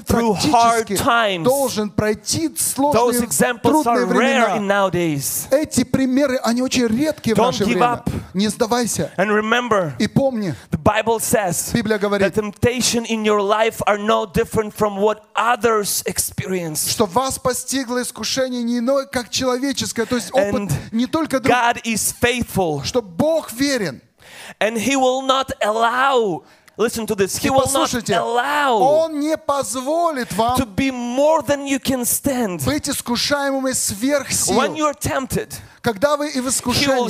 through 0.04 0.34
hard 0.52 0.88
times. 0.98 1.44
должен 1.44 1.92
пройти 1.92 2.48
Those 2.48 2.74
сложные, 2.74 3.24
examples 3.24 3.86
are 3.86 4.06
трудные 4.06 4.06
rare 4.08 4.58
in 4.58 4.64
времена. 4.64 4.90
nowadays. 4.90 5.48
Эти 5.52 5.84
примеры, 5.84 6.38
они 6.44 6.64
очень 6.64 6.88
редкие 6.88 7.36
в 7.36 7.38
Don't 7.38 7.52
наше 7.52 7.66
give 7.66 7.74
время. 7.76 8.04
up. 8.04 8.10
Не 8.34 8.48
сдавайся. 8.48 9.12
And 9.18 9.30
remember, 9.30 9.94
И 10.00 10.08
помни, 10.08 10.56
Bible 10.87 11.21
says 11.21 11.73
Библия 11.73 11.99
that 11.99 12.01
говорит, 12.01 12.35
temptation 12.35 13.05
in 13.05 13.25
your 13.25 13.41
life 13.41 13.81
are 13.87 13.99
no 13.99 14.27
different 14.27 14.75
from 14.75 14.97
what 14.97 15.25
others 15.37 16.03
experience. 16.07 16.89
что 16.91 17.07
вас 17.07 17.39
постигло 17.39 18.03
искушение 18.03 18.63
не 18.63 18.79
иное, 18.79 19.07
как 19.07 19.31
человеческое, 19.31 20.07
то 20.07 20.17
есть 20.17 20.31
опыт 20.33 20.55
And 20.55 20.73
не 20.93 21.07
только 21.07 21.41
друг, 21.41 21.55
God 21.55 21.81
is 21.85 22.13
faithful 22.13 22.83
что 22.85 23.01
Бог 23.03 23.53
верен. 23.53 24.01
and 24.61 24.77
He 24.77 24.97
will 24.97 25.23
not 25.23 25.53
allow, 25.63 26.43
listen 26.78 27.06
to 27.08 27.16
this, 27.16 27.38
He 27.38 27.50
will 27.50 27.68
not 27.72 28.10
allow 28.10 28.78
Он 28.80 29.20
не 29.20 29.36
позволит 29.38 30.30
to 30.30 30.36
вам 30.36 30.76
be 30.76 30.92
more 30.92 31.42
than 31.42 31.66
you 31.68 31.80
can 31.80 32.06
stand. 32.06 32.64
быть 32.66 32.88
искушаемыми 32.90 33.72
сверх 33.74 34.30
When 34.30 34.76
сил. 34.76 34.76
you're 34.76 34.94
tempted, 35.00 35.54
Когда 35.82 36.18
вы 36.18 36.30
и 36.32 36.42
в 36.42 36.50
искушении, 36.50 37.08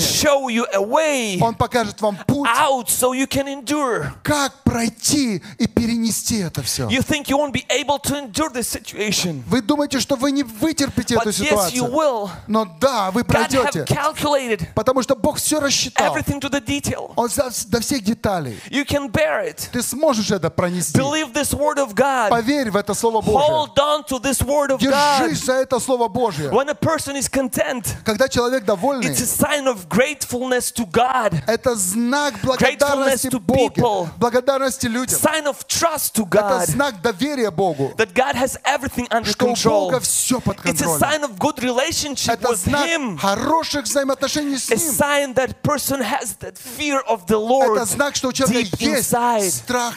you 0.51 1.41
Он 1.41 1.56
покажет 1.56 1.99
вам 2.01 2.15
путь, 2.27 2.47
out 2.47 2.88
so 2.89 3.12
you 3.13 3.25
can 3.27 3.47
endure. 3.47 4.12
как 4.23 4.63
пройти 4.63 5.41
и 5.58 5.67
перенести 5.67 6.39
это 6.39 6.62
все. 6.62 6.88
You 6.88 7.01
think 7.01 7.27
you 7.27 7.38
won't 7.38 7.53
be 7.53 7.65
able 7.69 7.97
to 7.99 8.15
endure 8.15 8.49
this 8.51 8.67
situation, 8.67 9.41
Вы 9.47 9.62
думаете, 9.62 9.99
что 9.99 10.15
вы 10.15 10.32
не 10.32 10.43
вытерпите 10.43 11.15
but 11.15 11.21
эту 11.21 11.30
yes, 11.30 11.39
you 11.41 11.45
ситуацию. 11.45 11.84
will. 11.86 12.30
Но 12.47 12.65
да, 12.80 13.10
вы 13.12 13.21
God 13.21 13.25
have 13.25 13.49
пройдете, 13.49 13.86
calculated 13.86 14.67
потому 14.75 15.01
что 15.01 15.15
Бог 15.15 15.38
все 15.38 15.60
рассчитал. 15.60 16.15
everything 16.15 16.39
to 16.39 16.49
the 16.49 16.62
detail. 16.63 17.13
Он 17.15 17.30
до 17.69 17.80
всех 17.82 18.03
деталей. 18.03 18.60
You 18.69 18.86
can 18.86 19.10
bear 19.10 19.41
it. 19.43 19.56
Ты 19.71 19.81
сможешь 19.81 20.31
это 20.31 20.49
пронести. 20.49 20.97
Believe 20.97 21.33
this 21.33 21.53
word 21.53 21.77
of 21.77 21.93
God. 21.93 22.29
Поверь 22.29 22.69
в 22.71 22.75
это 22.77 22.93
Слово 22.93 23.21
Божье. 23.21 23.47
Hold 23.49 23.75
on 23.77 24.03
to 24.07 24.19
this 24.19 24.41
word 24.41 24.71
of 24.71 24.79
God. 24.79 25.19
Держись 25.19 25.45
за 25.45 25.53
это 25.53 25.79
Слово 25.79 26.07
Божье. 26.07 26.49
When 26.49 26.69
a 26.69 26.75
person 26.75 27.15
is 27.15 27.27
content, 27.29 27.85
Когда 28.05 28.27
человек 28.29 28.65
довольный, 28.65 29.11
it's 29.11 29.21
a 29.21 29.25
sign 29.25 29.67
of 29.67 29.87
gratefulness 29.89 30.71
to 30.73 30.85
God, 30.85 31.33
это 31.47 31.75
знак 31.75 32.35
благодарности 32.43 33.27
Богу, 33.37 34.09
благодарности 34.17 34.87
людям. 34.87 35.19
sign 35.19 35.45
of 35.45 35.65
trust 35.67 36.13
to 36.13 36.25
Это 36.27 36.59
God, 36.59 36.65
знак 36.67 37.01
доверия 37.01 37.51
Богу, 37.51 37.93
that 37.97 38.13
God 38.13 38.35
has 38.35 38.57
everything 38.63 39.07
under 39.11 39.29
что 39.31 39.45
у 39.45 39.49
control. 39.49 39.85
Бога 39.91 39.99
все 39.99 40.39
под 40.39 40.57
It's 40.57 40.81
a 40.81 40.85
контролем. 40.85 40.99
sign 40.99 41.23
of 41.23 41.37
good 41.39 41.59
relationship 41.63 42.33
Это 42.33 42.49
with 42.49 42.57
знак 42.63 42.87
Him. 42.87 43.17
хороших 43.17 43.85
взаимоотношений 43.85 44.57
с 44.57 44.71
A 44.71 44.75
Ним. 44.75 44.93
sign 44.93 45.33
that 45.35 45.61
person 45.63 46.01
has 46.01 46.35
that 46.39 46.57
fear 46.57 46.99
of 47.07 47.25
the 47.27 47.37
Lord 47.37 47.77
Это 47.77 47.85
знак, 47.85 48.15
что 48.15 48.29
у 48.29 48.33
человека 48.33 48.75
есть. 48.79 49.09
Страх 49.51 49.95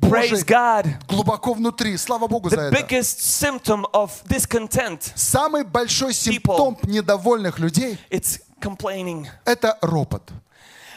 Praise 0.00 0.44
God. 0.44 0.86
глубоко 1.06 1.52
внутри. 1.52 1.96
Слава 1.98 2.26
Богу 2.26 2.48
за 2.48 2.60
это. 2.62 2.74
biggest 2.76 3.20
symptom 3.20 3.84
of 3.92 4.10
discontent, 4.26 5.12
Самый 5.14 5.64
большой 5.64 6.14
симптом 6.14 6.78
недовольных 6.84 7.58
людей 7.58 7.98
it's 8.10 8.40
complaining.– 8.60 9.26
это 9.44 9.76
ропот. 9.82 10.30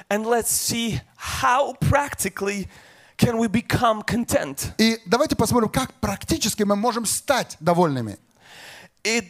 And 0.09 0.25
let's 0.25 0.49
see 0.51 1.01
how 1.17 1.73
practically 1.81 2.67
can 3.17 3.37
we 3.37 3.47
become 3.47 4.03
content. 4.05 4.71
И 4.77 4.99
давайте 5.05 5.35
посмотрим, 5.35 5.69
как 5.69 5.93
практически 5.95 6.63
мы 6.63 6.75
можем 6.75 7.05
стать 7.05 7.57
довольными. 7.59 8.17
It 9.03 9.25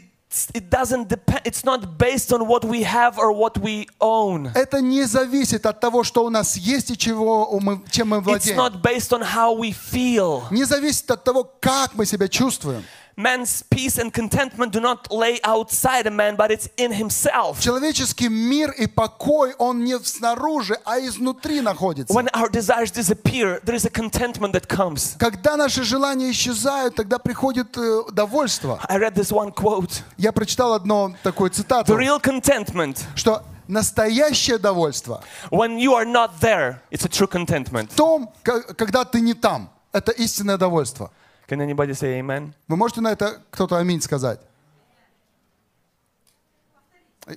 it 0.55 0.71
doesn't 0.71 1.09
depend 1.09 1.41
it's 1.45 1.65
not 1.65 1.99
based 1.99 2.33
on 2.33 2.47
what 2.47 2.65
we 2.65 2.83
have 2.85 3.19
or 3.19 3.33
what 3.33 3.59
we 3.59 3.89
own. 3.99 4.53
Это 4.55 4.81
не 4.81 5.03
зависит 5.05 5.67
от 5.67 5.81
того, 5.81 6.05
что 6.05 6.25
у 6.25 6.31
нас 6.31 6.57
есть 6.57 6.91
и 6.91 6.97
чего 6.97 7.59
мы, 7.61 7.83
чем 7.91 8.11
мы 8.11 8.19
It's 8.19 8.23
владеем. 8.25 8.57
not 8.57 8.81
based 8.83 9.13
on 9.13 9.23
how 9.23 9.53
we 9.59 9.73
feel. 9.73 10.43
Не 10.53 10.65
зависит 10.65 11.11
от 11.11 11.25
того, 11.25 11.45
как 11.61 11.95
мы 11.95 12.07
себя 12.07 12.29
чувствуем. 12.29 12.85
Man's 13.18 13.64
peace 13.64 13.98
and 13.98 14.12
contentment 14.14 14.74
do 14.74 14.82
not 14.82 15.10
lay 15.10 15.40
outside 15.46 16.06
a 16.06 16.12
man, 16.12 16.36
but 16.36 16.52
it's 16.52 16.68
in 16.76 16.92
himself. 16.92 17.62
Человеческий 17.62 18.28
мир 18.28 18.72
и 18.72 18.88
покой, 18.88 19.54
он 19.58 19.86
не 19.86 19.98
снаружи, 20.00 20.78
а 20.84 21.00
изнутри 21.00 21.62
находится. 21.62 22.14
When 22.14 22.28
our 22.34 22.50
desires 22.50 22.92
disappear, 22.92 23.62
there 23.64 23.76
is 23.76 23.86
a 23.86 23.90
contentment 23.90 24.52
that 24.52 24.68
comes. 24.68 25.16
Когда 25.18 25.56
наши 25.56 25.84
желания 25.84 26.30
исчезают, 26.32 26.96
тогда 26.96 27.18
приходит 27.18 27.78
э, 27.78 28.04
довольство. 28.12 28.82
I 28.90 28.98
read 28.98 29.16
this 29.16 29.32
one 29.32 29.54
quote. 29.54 30.04
Я 30.18 30.34
прочитал 30.34 30.74
одну 30.74 31.16
такую 31.24 31.52
The 31.52 31.54
цитату, 31.54 31.98
real 31.98 32.20
contentment, 32.22 33.02
что 33.16 33.44
настоящее 33.70 34.58
довольство 34.58 35.24
when 35.52 35.80
you 35.80 35.94
are 35.94 36.06
not 36.06 36.42
there, 36.42 36.82
it's 36.92 37.06
a 37.06 37.10
true 37.10 37.28
contentment. 37.28 37.92
в 37.92 37.96
том, 37.96 38.30
когда 38.44 39.06
ты 39.06 39.22
не 39.22 39.34
там. 39.34 39.70
Это 39.94 40.12
истинное 40.12 40.58
довольство. 40.58 41.12
Can 41.47 41.61
anybody 41.61 41.95
say 41.95 42.21
amen? 42.21 42.55
Вы 42.69 42.77
можете 42.77 43.01
на 43.01 43.13
это 43.13 43.43
кто-то 43.51 43.77
аминь 43.77 44.01
сказать? 44.01 44.41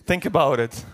Think 0.05 0.25
about 0.25 0.59
it. 0.59 0.85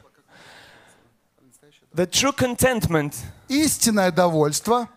The 1.94 2.06
true 2.06 2.32
contentment 2.32 3.16
Истинное 3.48 4.12
довольство, 4.12 4.88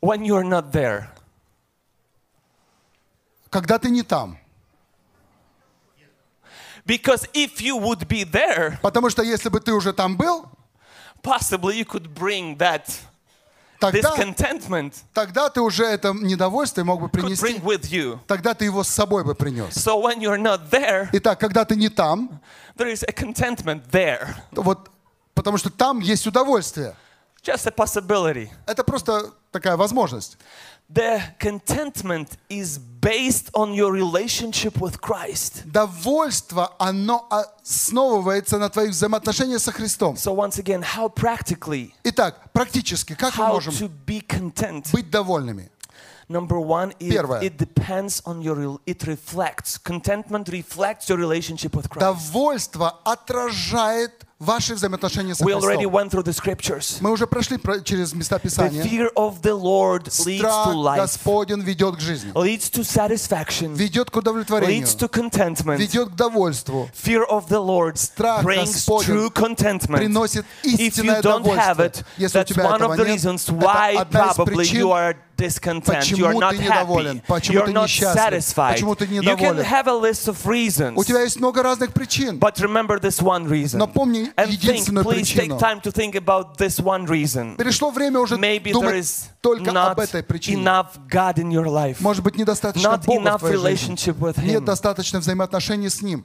when 0.00 0.24
you 0.24 0.34
are 0.34 0.44
not 0.44 0.72
there. 0.72 1.08
когда 3.50 3.78
ты 3.78 3.90
не 3.90 4.02
там. 4.02 4.38
Because 6.84 7.28
if 7.34 7.60
you 7.60 7.76
would 7.76 8.08
be 8.08 8.24
there, 8.24 8.78
Потому 8.80 9.10
что 9.10 9.22
если 9.22 9.50
бы 9.50 9.60
ты 9.60 9.72
уже 9.72 9.92
там 9.92 10.16
был, 10.16 10.46
possibly 11.22 11.76
you 11.76 11.84
could 11.84 12.14
bring 12.14 12.56
that 12.56 12.86
this 12.86 13.02
тогда, 13.91 14.15
тогда 15.13 15.49
ты 15.49 15.61
уже 15.61 15.85
это 15.85 16.13
недовольствие 16.13 16.85
мог 16.85 17.01
бы 17.01 17.09
принести. 17.09 17.61
Тогда 18.27 18.53
ты 18.53 18.65
его 18.65 18.83
с 18.83 18.89
собой 18.89 19.23
бы 19.23 19.35
принес. 19.35 19.75
So 19.75 20.01
when 20.01 20.19
you're 20.19 20.41
not 20.41 20.69
there, 20.69 21.09
Итак, 21.11 21.39
когда 21.39 21.65
ты 21.65 21.75
не 21.75 21.89
там, 21.89 22.41
there 22.77 22.91
is 22.91 23.03
a 23.03 23.11
contentment 23.11 23.83
there. 23.91 24.27
вот, 24.51 24.89
потому 25.33 25.57
что 25.57 25.69
там 25.69 25.99
есть 25.99 26.25
удовольствие. 26.27 26.95
Just 27.43 27.67
a 27.67 27.71
possibility. 27.71 28.49
Это 28.65 28.83
просто 28.83 29.31
такая 29.51 29.75
возможность. 29.75 30.37
The 30.92 31.20
contentment 31.38 32.38
is 32.48 32.78
based 32.78 33.50
on 33.52 33.74
your 33.74 33.92
relationship 33.92 34.78
with 34.80 35.00
Christ. 35.00 35.64
Довольство, 35.66 36.74
оно 36.78 37.28
основывается 37.30 38.58
на 38.58 38.70
твоих 38.70 38.90
взаимоотношениях 38.92 39.60
со 39.60 39.70
Христом. 39.70 40.16
So 40.16 40.32
once 40.32 40.58
again, 40.58 40.82
how 40.82 41.08
practically, 41.08 41.92
Итак, 42.04 42.50
практически, 42.52 43.14
как 43.14 43.36
мы 43.36 43.44
how 43.44 43.52
можем 43.52 43.74
to 43.74 43.90
be 44.06 44.20
content? 44.26 44.90
быть 44.92 45.10
довольными? 45.10 45.70
Number 46.30 46.58
one, 46.58 46.92
it, 47.00 47.10
Первое. 47.10 47.40
it 47.42 47.56
depends 47.56 48.20
on 48.26 48.42
your, 48.42 48.54
rel- 48.54 48.80
it 48.84 49.06
reflects, 49.06 49.78
contentment 49.78 50.48
reflects 50.50 51.08
your 51.08 51.16
relationship 51.18 51.74
with 51.74 51.88
Christ. 51.88 52.00
Довольство 52.00 52.98
отражает 53.04 54.26
ваши 54.42 54.74
взаимоотношения 54.74 55.34
со 55.34 55.44
We 55.44 55.52
already 55.52 55.78
Христом. 55.86 55.92
went 55.92 56.10
through 56.10 56.22
the 56.22 56.32
scriptures. 56.32 56.98
Мы 57.00 57.10
уже 57.10 57.26
прошли 57.26 57.58
про- 57.58 57.80
через 57.80 58.12
места 58.12 58.36
The 58.36 58.42
Писания. 58.42 58.82
fear 58.84 59.08
of 59.16 59.42
the 59.42 59.52
Lord 59.52 60.04
leads 60.04 60.24
to 60.24 60.38
Страх 60.38 60.74
life, 60.74 60.96
Господень 61.00 61.60
ведет 61.62 61.96
к 61.96 62.00
жизни, 62.00 62.32
leads 62.34 62.70
to 62.70 62.84
satisfaction, 62.84 63.74
ведет 63.74 64.10
к 64.10 64.16
удовлетворению, 64.16 64.82
leads 64.84 64.96
to 64.96 65.08
contentment. 65.08 65.78
ведет 65.78 66.10
к 66.10 66.14
довольству, 66.14 66.88
Fear 66.94 67.26
of 67.28 67.48
the 67.48 67.58
Lord 67.60 67.96
Страх 67.98 68.44
brings 68.44 68.72
Господень 68.74 69.06
true 69.16 69.30
contentment. 69.32 69.96
приносит 69.98 70.44
If 70.62 70.78
you 70.78 70.86
истинное 70.88 71.20
don't 71.20 71.44
have 71.56 71.76
довольство. 71.78 71.82
it, 71.82 72.04
Если 72.16 72.38
у 72.38 72.42
that's 72.42 72.46
тебя 72.46 72.64
one 72.64 72.76
этого 72.76 72.94
of 72.94 72.96
the 72.98 73.04
нет, 73.06 73.16
reasons 73.16 73.44
это 73.48 73.52
why 73.54 73.96
одна 73.96 74.30
из 74.30 74.36
probably 74.36 74.54
причин, 74.56 74.80
you 74.82 74.92
are 74.92 75.16
discontent, 75.36 76.02
you 76.10 76.26
are 76.26 76.32
почему 76.32 76.40
not 76.40 76.50
ты 76.50 76.58
недоволен, 76.58 77.16
happy, 77.18 77.22
почему 77.28 77.58
you're 77.58 77.66
ты 77.66 77.72
not 77.72 77.84
несчастлив, 77.84 78.14
satisfied. 78.42 78.72
почему 78.74 78.94
ты 78.96 79.04
You 79.06 79.22
can 79.22 79.36
недоволен. 79.36 79.64
have 79.64 79.86
a 79.86 79.92
list 79.94 80.26
of 80.28 80.44
reasons, 80.46 80.94
У 80.96 81.04
тебя 81.04 81.22
есть 81.22 81.38
много 81.38 81.62
разных 81.62 81.92
причин, 81.92 82.38
but 82.38 82.58
remember 82.60 82.98
this 83.00 83.20
one 83.22 83.46
reason. 83.48 83.78
но 84.32 84.32
помни 84.32 84.32
And 84.36 84.46
think, 84.48 84.52
единственную 84.52 85.04
please 85.04 85.22
take 85.34 85.48
причину. 85.48 85.58
time 85.58 85.80
to 85.82 85.92
think 85.92 86.14
about 86.14 86.56
this 86.56 86.80
one 86.80 87.06
reason. 87.06 87.56
Пришло 87.56 87.90
время 87.90 88.18
уже 88.20 88.36
Maybe 88.36 88.64
there 88.64 88.72
думать 88.72 88.94
is 88.96 89.28
только 89.40 89.70
об 89.70 89.76
not 89.76 89.98
этой 89.98 90.22
причине. 90.22 90.62
enough 90.62 90.86
God 91.10 91.34
in 91.36 91.50
your 91.50 91.66
life. 91.66 92.00
Может 92.00 92.22
быть, 92.22 92.36
недостаточно 92.36 92.88
Not 92.88 93.04
Бога 93.04 93.20
в 93.20 93.24
enough 93.26 93.38
твоей 93.38 93.54
relationship 93.56 94.18
with 94.18 94.36
жизни. 94.36 94.50
Нет 94.50 94.62
Him. 94.62 94.64
достаточно 94.64 95.20
взаимоотношений 95.20 95.88
с 95.88 96.02
Ним. 96.02 96.24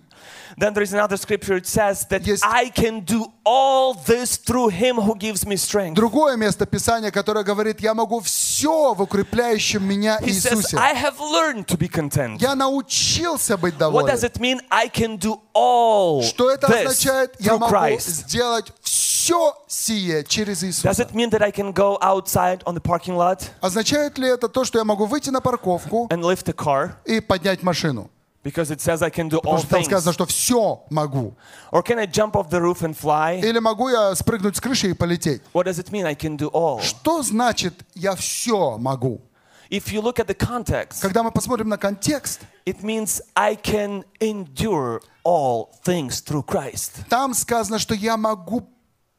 Then 0.56 0.72
there 0.74 0.82
is 0.82 0.92
another 0.92 1.16
scripture. 1.16 1.56
It 1.56 1.66
says 1.66 2.06
that 2.08 2.22
Есть- 2.26 2.42
I 2.44 2.70
can 2.70 3.00
do 3.04 3.26
all 3.44 3.94
this 3.94 4.36
through 4.38 4.68
Him 4.70 4.96
who 4.96 5.14
gives 5.16 5.46
me 5.46 5.56
strength. 5.56 5.94
Другое 5.94 6.36
место 6.36 6.66
Писания, 6.66 7.10
которое 7.10 7.44
говорит, 7.44 7.80
я 7.80 7.94
могу 7.94 8.20
все 8.20 8.94
в 8.94 9.02
укрепляющем 9.02 9.84
меня 9.84 10.18
He 10.20 10.30
says, 10.32 10.54
Иисусе. 10.60 10.76
I 10.78 10.94
have 10.94 11.18
learned 11.20 11.66
to 11.66 11.76
be 11.78 11.88
content. 11.88 12.40
Я 12.40 12.54
научился 12.54 13.56
быть 13.56 13.74
What 13.74 13.78
доволен. 13.78 14.06
does 14.08 14.24
it 14.24 14.38
mean? 14.40 14.60
I 14.70 14.88
can 14.88 15.16
do 15.18 15.40
all 15.54 16.22
Что 16.22 16.50
это 16.50 16.66
this 16.66 16.86
означает? 16.86 17.34
Я 17.38 17.52
through 17.52 17.58
могу 17.60 17.74
Christ. 17.74 18.08
сделать 18.08 18.72
все 18.82 19.54
сие 19.66 20.24
через 20.24 20.62
Does 20.62 20.66
Иисуса. 20.68 21.02
it 21.02 21.14
mean 21.14 21.30
that 21.30 21.42
I 21.42 21.50
can 21.52 21.72
go 21.72 21.98
outside 22.00 22.62
on 22.64 22.74
the 22.74 22.80
parking 22.80 23.14
lot 23.16 23.50
Означает 23.60 24.18
ли 24.18 24.26
это 24.28 24.48
то, 24.48 24.64
что 24.64 24.78
я 24.78 24.84
могу 24.84 25.06
выйти 25.06 25.30
на 25.30 25.40
парковку 25.40 26.08
and 26.10 26.22
lift 26.22 26.48
a 26.48 26.52
car? 26.54 26.92
и 27.04 27.20
поднять 27.20 27.62
машину? 27.62 28.10
Because 28.43 28.71
it 28.71 28.81
says 28.81 29.01
I 29.01 29.09
can 29.09 29.29
do 29.29 29.37
all 29.37 29.41
Потому 29.41 29.57
что 29.59 29.67
там 29.69 29.79
things. 29.81 29.85
сказано, 29.85 30.11
что 30.13 30.25
все 30.25 30.83
могу. 30.89 31.33
Or 31.71 31.81
can 31.81 31.97
I 31.97 32.05
jump 32.05 32.33
off 32.35 32.49
the 32.49 32.59
roof 32.59 32.81
and 32.81 32.93
fly? 32.93 33.39
Или 33.39 33.59
могу 33.59 33.87
я 33.89 34.13
спрыгнуть 34.15 34.57
с 34.57 34.59
крыши 34.59 34.89
и 34.89 34.93
полететь? 34.93 35.41
What 35.53 35.63
does 35.65 35.79
it 35.79 35.91
mean? 35.91 36.05
I 36.05 36.13
can 36.13 36.37
do 36.37 36.49
all. 36.51 36.81
Что 36.81 37.23
значит 37.23 37.85
я 37.95 38.15
все 38.15 38.77
могу? 38.77 39.21
If 39.69 39.91
you 39.93 40.01
look 40.01 40.19
at 40.19 40.27
the 40.27 40.35
context, 40.35 40.99
Когда 41.01 41.23
мы 41.23 41.31
посмотрим 41.31 41.69
на 41.69 41.77
контекст, 41.77 42.41
it 42.65 42.83
means 42.83 43.21
I 43.33 43.55
can 43.55 44.03
endure 44.19 45.01
all 45.23 45.69
things 45.85 46.21
through 46.21 46.43
Christ. 46.45 46.91
там 47.09 47.33
сказано, 47.33 47.79
что 47.79 47.95
я 47.95 48.17
могу 48.17 48.67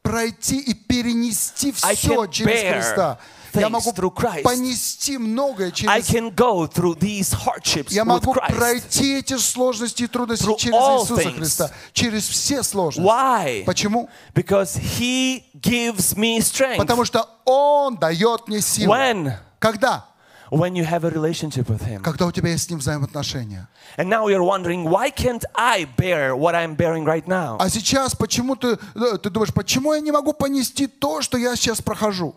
пройти 0.03 0.59
и 0.59 0.75
перенести 0.75 1.73
I 1.83 1.95
все 1.95 2.25
can 2.25 2.31
через 2.31 2.53
bear 2.53 2.73
Христа. 2.75 3.19
Я 3.54 3.68
могу 3.68 3.92
понести 3.92 5.18
многое 5.18 5.68
I 5.68 5.72
через 5.72 6.10
can 6.10 6.34
go 6.34 6.66
through 6.66 6.98
these 6.98 7.32
hardships 7.32 7.92
Я 7.92 8.04
могу 8.04 8.34
пройти 8.34 9.18
эти 9.18 9.36
сложности 9.36 10.04
и 10.04 10.06
трудности 10.06 10.44
Through 10.44 10.58
через 10.58 10.74
Иисуса 10.74 11.22
things. 11.22 11.36
Христа, 11.36 11.70
через 11.92 12.28
все 12.28 12.62
сложности. 12.62 13.08
Why? 13.08 13.64
Почему? 13.64 14.08
Because 14.34 14.76
He 14.76 15.44
gives 15.60 16.16
me 16.16 16.38
strength. 16.40 16.78
Потому 16.78 17.04
что 17.04 17.28
Он 17.44 17.96
дает 17.96 18.48
мне 18.48 18.60
силу. 18.60 18.92
When? 18.92 19.32
Когда? 19.58 20.06
When 20.50 20.74
you 20.74 20.84
have 20.84 21.04
a 21.04 21.10
relationship 21.10 21.68
with 21.68 21.82
Him. 21.82 22.02
Когда 22.02 22.26
у 22.26 22.32
тебя 22.32 22.50
есть 22.50 22.64
с 22.64 22.70
Ним 22.70 22.80
взаимоотношения. 22.80 23.68
And 23.96 24.08
now 24.08 24.26
you're 24.28 24.42
wondering, 24.42 24.84
why 24.84 25.10
can't 25.10 25.44
I 25.54 25.86
bear 25.96 26.34
what 26.34 26.54
I'm 26.54 26.74
bearing 26.76 27.04
right 27.04 27.26
now? 27.26 27.56
А 27.60 27.68
сейчас 27.68 28.14
почему 28.16 28.56
ты, 28.56 28.78
э, 28.94 29.18
ты 29.18 29.30
думаешь, 29.30 29.54
почему 29.54 29.94
я 29.94 30.00
не 30.00 30.10
могу 30.10 30.32
понести 30.32 30.86
то, 30.88 31.22
что 31.22 31.38
я 31.38 31.54
сейчас 31.54 31.80
прохожу? 31.80 32.34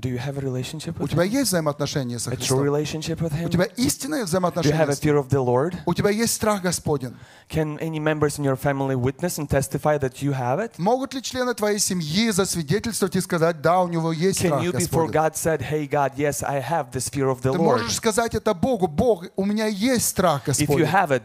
Do 0.00 0.08
you 0.08 0.16
have 0.18 0.38
a 0.38 0.40
relationship 0.40 0.98
У 0.98 1.04
with 1.04 1.10
тебя 1.10 1.24
Him? 1.24 1.30
есть 1.30 1.48
взаимоотношения 1.48 2.18
со 2.18 2.30
A 2.30 2.34
true 2.34 2.38
Христом? 2.38 2.62
relationship 2.64 3.18
with 3.18 3.44
У 3.44 3.48
тебя 3.50 3.64
истинные 3.76 4.22
Do 4.22 4.24
you 4.24 4.24
have 4.24 4.26
взаимоотношения 4.28 4.82
a 4.84 4.92
с 4.94 5.02
Ним? 5.02 5.14
fear 5.14 5.18
of 5.22 5.28
the 5.28 5.44
Lord? 5.44 5.76
У 5.84 5.92
тебя 5.94 6.08
есть 6.10 6.32
страх 6.34 6.62
Господень? 6.62 7.14
Can 7.50 7.78
any 7.80 7.98
members 7.98 8.38
in 8.38 8.44
your 8.44 8.56
family 8.56 8.96
witness 8.96 9.38
and 9.38 9.46
testify 9.48 9.98
that 9.98 10.22
you 10.22 10.32
have 10.32 10.58
it? 10.58 10.72
Могут 10.78 11.12
ли 11.12 11.22
члены 11.22 11.52
твоей 11.54 11.78
семьи 11.78 12.30
засвидетельствовать 12.30 13.14
и 13.16 13.20
сказать, 13.20 13.60
да, 13.60 13.80
у 13.80 13.88
него 13.88 14.12
есть 14.12 14.40
Can 14.42 14.46
страх 14.48 14.62
you 14.62 14.72
before? 14.72 15.10
God 15.10 15.36
said, 15.36 15.60
hey 15.60 15.86
God, 15.86 16.12
yes, 16.16 16.42
I 16.42 16.60
have 16.60 16.92
this 16.92 17.10
fear 17.10 17.28
of 17.28 17.42
the 17.42 17.52
Ты 17.52 17.58
Lord. 17.58 17.80
можешь 17.80 17.94
сказать 17.96 18.34
это 18.34 18.54
Богу, 18.54 18.86
Бог, 18.86 19.26
у 19.36 19.44
меня 19.44 19.66
есть 19.66 20.06
страх 20.08 20.48
If 20.48 20.68
you 20.68 20.86
have 20.90 21.10
it, 21.10 21.24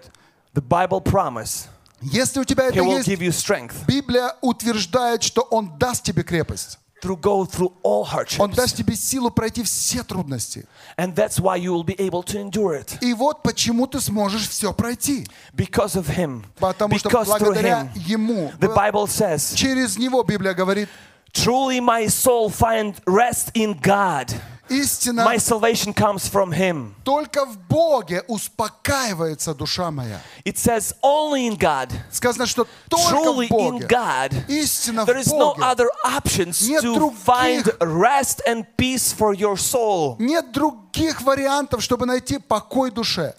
the 0.54 0.62
Bible 0.62 1.02
promise, 1.02 1.68
Если 2.02 2.40
у 2.40 2.44
тебя 2.44 2.66
это 2.66 2.82
есть, 2.84 3.08
Библия 3.88 4.36
утверждает, 4.42 5.24
что 5.24 5.42
Он 5.44 5.78
даст 5.78 6.04
тебе 6.04 6.24
крепость. 6.24 6.78
to 7.05 7.17
go 7.17 7.45
through 7.45 7.73
all 7.83 8.07
Он 8.39 8.51
даст 8.51 8.75
hardships. 8.75 8.79
тебе 8.79 8.95
силу 8.97 9.31
пройти 9.31 9.63
все 9.63 10.03
трудности. 10.03 10.67
And 10.97 11.15
that's 11.15 11.41
why 11.41 11.57
you 11.57 11.73
will 11.73 11.85
be 11.85 11.99
able 11.99 12.23
to 12.23 12.39
endure 12.39 12.75
it. 12.75 12.99
И 13.01 13.15
вот 13.15 13.43
почему 13.43 13.87
ты 13.87 14.01
сможешь 14.01 14.49
все 14.49 14.73
пройти. 14.73 15.27
Because 15.55 15.97
of 15.97 16.09
Him. 16.09 16.45
Потому 16.59 16.99
что 16.99 17.09
Because 17.09 17.27
through 17.27 17.55
благодаря 17.55 17.91
Him. 17.95 18.03
Ему, 18.07 18.53
The 18.59 18.75
Bible 18.75 19.07
says, 19.07 19.55
через 19.55 19.97
Него 19.99 20.23
Библия 20.23 20.55
говорит, 20.55 20.89
Truly 21.33 21.81
my 21.81 22.07
soul 22.09 22.51
find 22.51 22.95
rest 23.07 23.53
in 23.55 23.75
God. 23.81 24.33
Истина 24.70 25.26
My 25.26 25.38
salvation 25.38 25.94
comes 25.94 26.28
from 26.28 26.52
Him. 26.52 26.94
только 27.04 27.46
в 27.46 27.58
Боге 27.68 28.24
успокаивается 28.28 29.54
душа 29.54 29.92
моя. 29.92 30.22
It 30.44 30.58
says 30.58 30.94
only 31.04 31.48
in 31.48 31.58
God. 31.58 31.90
Сказано, 32.12 32.46
что 32.46 32.68
только 32.90 33.16
Truly 33.16 33.48
в 33.48 33.52
in 33.52 33.72
Боге. 33.80 33.88
God. 33.88 34.34
Истина 34.48 35.02
There 35.06 35.16
в 35.16 35.28
is 35.28 35.32
no 35.34 35.54
Боге. 35.56 35.64
other 35.64 35.88
options 36.06 36.68
Нет 36.68 36.84
to 36.84 36.96
других- 36.96 37.24
find 37.26 37.64
rest 37.80 38.42
and 38.48 38.66
peace 38.78 39.12
for 39.14 39.34
your 39.34 39.56
soul. 39.58 40.16
Нет 40.20 40.52
других 40.52 41.22
вариантов, 41.22 41.82
чтобы 41.82 42.06
найти 42.06 42.38
покой 42.40 42.92
душе. 42.92 43.34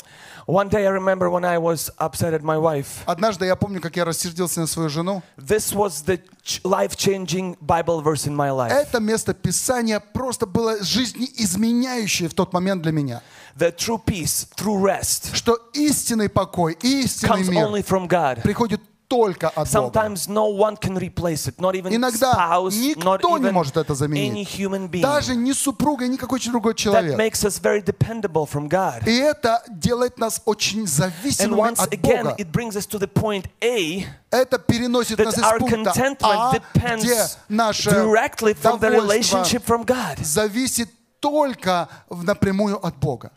One 0.46 0.68
day 0.68 0.86
I 0.86 0.90
remember 0.90 1.28
when 1.28 1.44
I 1.44 1.58
was 1.58 1.90
upset 1.98 2.32
at 2.32 2.42
my 2.42 2.56
wife. 2.56 3.02
Однажды 3.06 3.46
я 3.46 3.56
помню, 3.56 3.80
как 3.80 3.96
я 3.96 4.04
рассердился 4.04 4.60
на 4.60 4.68
свою 4.68 4.88
жену. 4.88 5.22
This 5.36 5.74
was 5.74 6.04
the 6.06 6.20
ch- 6.44 6.60
life-changing 6.62 7.56
Bible 7.60 8.00
verse 8.00 8.26
in 8.28 8.36
my 8.36 8.50
life. 8.52 8.70
Это 8.70 9.00
место 9.00 9.34
Писания 9.34 9.98
просто 9.98 10.46
было 10.46 10.80
жизнеизменяющее 10.84 12.28
в 12.28 12.34
тот 12.34 12.52
момент 12.52 12.82
для 12.82 12.92
меня. 12.92 13.22
The 13.58 13.74
true 13.74 13.98
peace, 14.04 14.46
true 14.56 14.80
rest 14.80 15.34
Что 15.34 15.58
истинный 15.72 16.28
покой, 16.28 16.76
истинный 16.80 17.42
мир 17.48 17.66
only 17.66 17.84
from 17.84 18.06
God. 18.08 18.42
приходит 18.42 18.80
только 19.08 19.48
от 19.48 19.70
Бога. 19.72 19.90
Sometimes 20.00 20.28
no 20.28 20.46
one 20.56 20.76
can 20.76 20.96
replace 20.98 21.46
it, 21.48 21.58
not 21.58 21.74
even 21.74 21.94
Иногда 21.94 22.32
spouse, 22.32 22.74
not 22.96 23.18
никто 23.22 23.38
не 23.38 23.44
even 23.48 23.52
может 23.52 23.76
это 23.76 23.92
any 23.92 23.96
заменить. 23.96 24.48
human 24.58 24.88
being. 24.88 25.02
Даже 25.02 25.34
не 25.34 25.52
супруга, 25.52 26.06
ни 26.08 26.16
какой 26.16 26.40
другой 26.40 26.72
That 26.72 26.76
человек. 26.78 27.16
makes 27.18 27.44
us 27.44 27.58
very 27.58 27.82
dependable 27.82 28.46
from 28.46 28.68
God. 28.68 29.06
И 29.06 29.16
это 29.16 29.62
делает 29.68 30.18
нас 30.18 30.40
очень 30.44 30.84
And 30.84 30.86
зависимыми 30.88 31.58
once 31.60 31.80
от 31.82 31.92
again, 31.92 32.24
Бога. 32.24 32.34
it 32.38 32.50
brings 32.52 32.76
us 32.76 32.86
to 32.86 32.98
the 32.98 33.08
point 33.08 33.46
A 33.62 34.06
Это 34.30 34.58
переносит 34.58 35.18
that 35.18 35.24
нас 35.26 35.38
our 35.38 35.56
из 35.56 35.60
пункта 35.60 35.92
А, 36.22 36.52
где 36.96 37.26
наше 37.48 37.90
directly 37.90 38.54
from 38.54 38.78
the 38.80 38.90
довольство 38.90 39.38
relationship 39.40 39.64
from 39.64 39.84
God. 39.84 40.18
зависит 40.24 40.88
только 41.20 41.88
напрямую 42.10 42.76
от 42.84 42.96
Бога. 42.96 43.30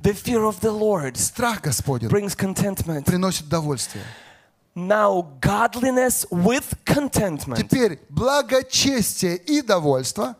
The 0.00 0.12
fear 0.14 0.44
of 0.44 0.60
the 0.60 0.70
Lord 0.70 1.16
Страх 1.16 1.60
Господень 1.62 2.08
brings 2.08 2.36
contentment. 2.36 3.04
приносит 3.04 3.48
довольствие. 3.48 4.04
Now, 4.77 5.27
godliness 5.39 6.25
with 6.31 6.73
contentment. 6.83 7.59
Теперь 7.59 7.99
благочестие 8.09 9.37
и 9.37 9.61
довольство. 9.61 10.35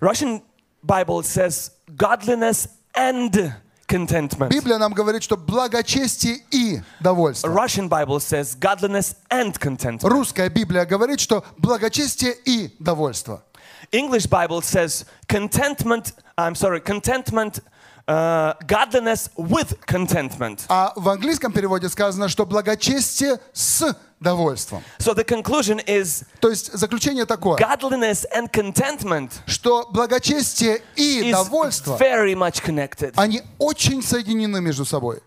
Russian 0.00 0.42
Bible 0.82 1.22
says 1.22 1.70
godliness 1.94 2.68
and 2.94 3.54
contentment. 3.86 4.50
Библия 4.50 4.78
нам 4.78 4.94
говорит, 4.94 5.22
что 5.22 5.36
благочестие 5.36 6.38
и 6.50 6.80
довольство. 7.00 7.48
Russian 7.48 7.88
Bible 7.88 8.20
says 8.20 8.56
godliness 8.58 9.16
and 9.30 9.58
contentment. 9.58 10.02
Русская 10.04 10.48
Библия 10.48 10.86
говорит, 10.86 11.20
что 11.20 11.44
благочестие 11.58 12.34
и 12.46 12.74
довольство. 12.78 13.44
English 13.92 14.26
Bible 14.26 14.62
says 14.62 15.04
contentment, 15.28 16.14
I'm 16.38 16.54
sorry, 16.54 16.80
contentment, 16.80 17.60
uh, 18.09 18.55
godliness 18.65 19.29
with 19.37 19.79
contentment. 19.85 20.65
А 20.67 20.93
в 20.95 21.07
английском 21.07 21.53
переводе 21.53 21.89
сказано, 21.89 22.27
что 22.27 22.45
благочестие 22.45 23.39
с 23.53 23.95
довольством. 24.19 24.83
So 24.97 25.13
the 25.13 25.23
conclusion 25.23 25.79
is 25.85 26.25
То 26.41 26.49
есть 26.49 26.73
заключение 26.73 27.25
такое, 27.25 27.57
godliness 27.57 28.25
and 28.35 28.51
contentment 28.51 29.31
что 29.45 29.87
благочестие 29.91 30.81
и 30.95 31.31
довольство, 31.31 31.97
very 31.97 32.33
much 32.33 32.63
connected. 32.63 33.13
они 33.15 33.43
очень 33.59 34.01
соединены 34.01 34.59
между 34.59 34.85
собой. 34.85 35.21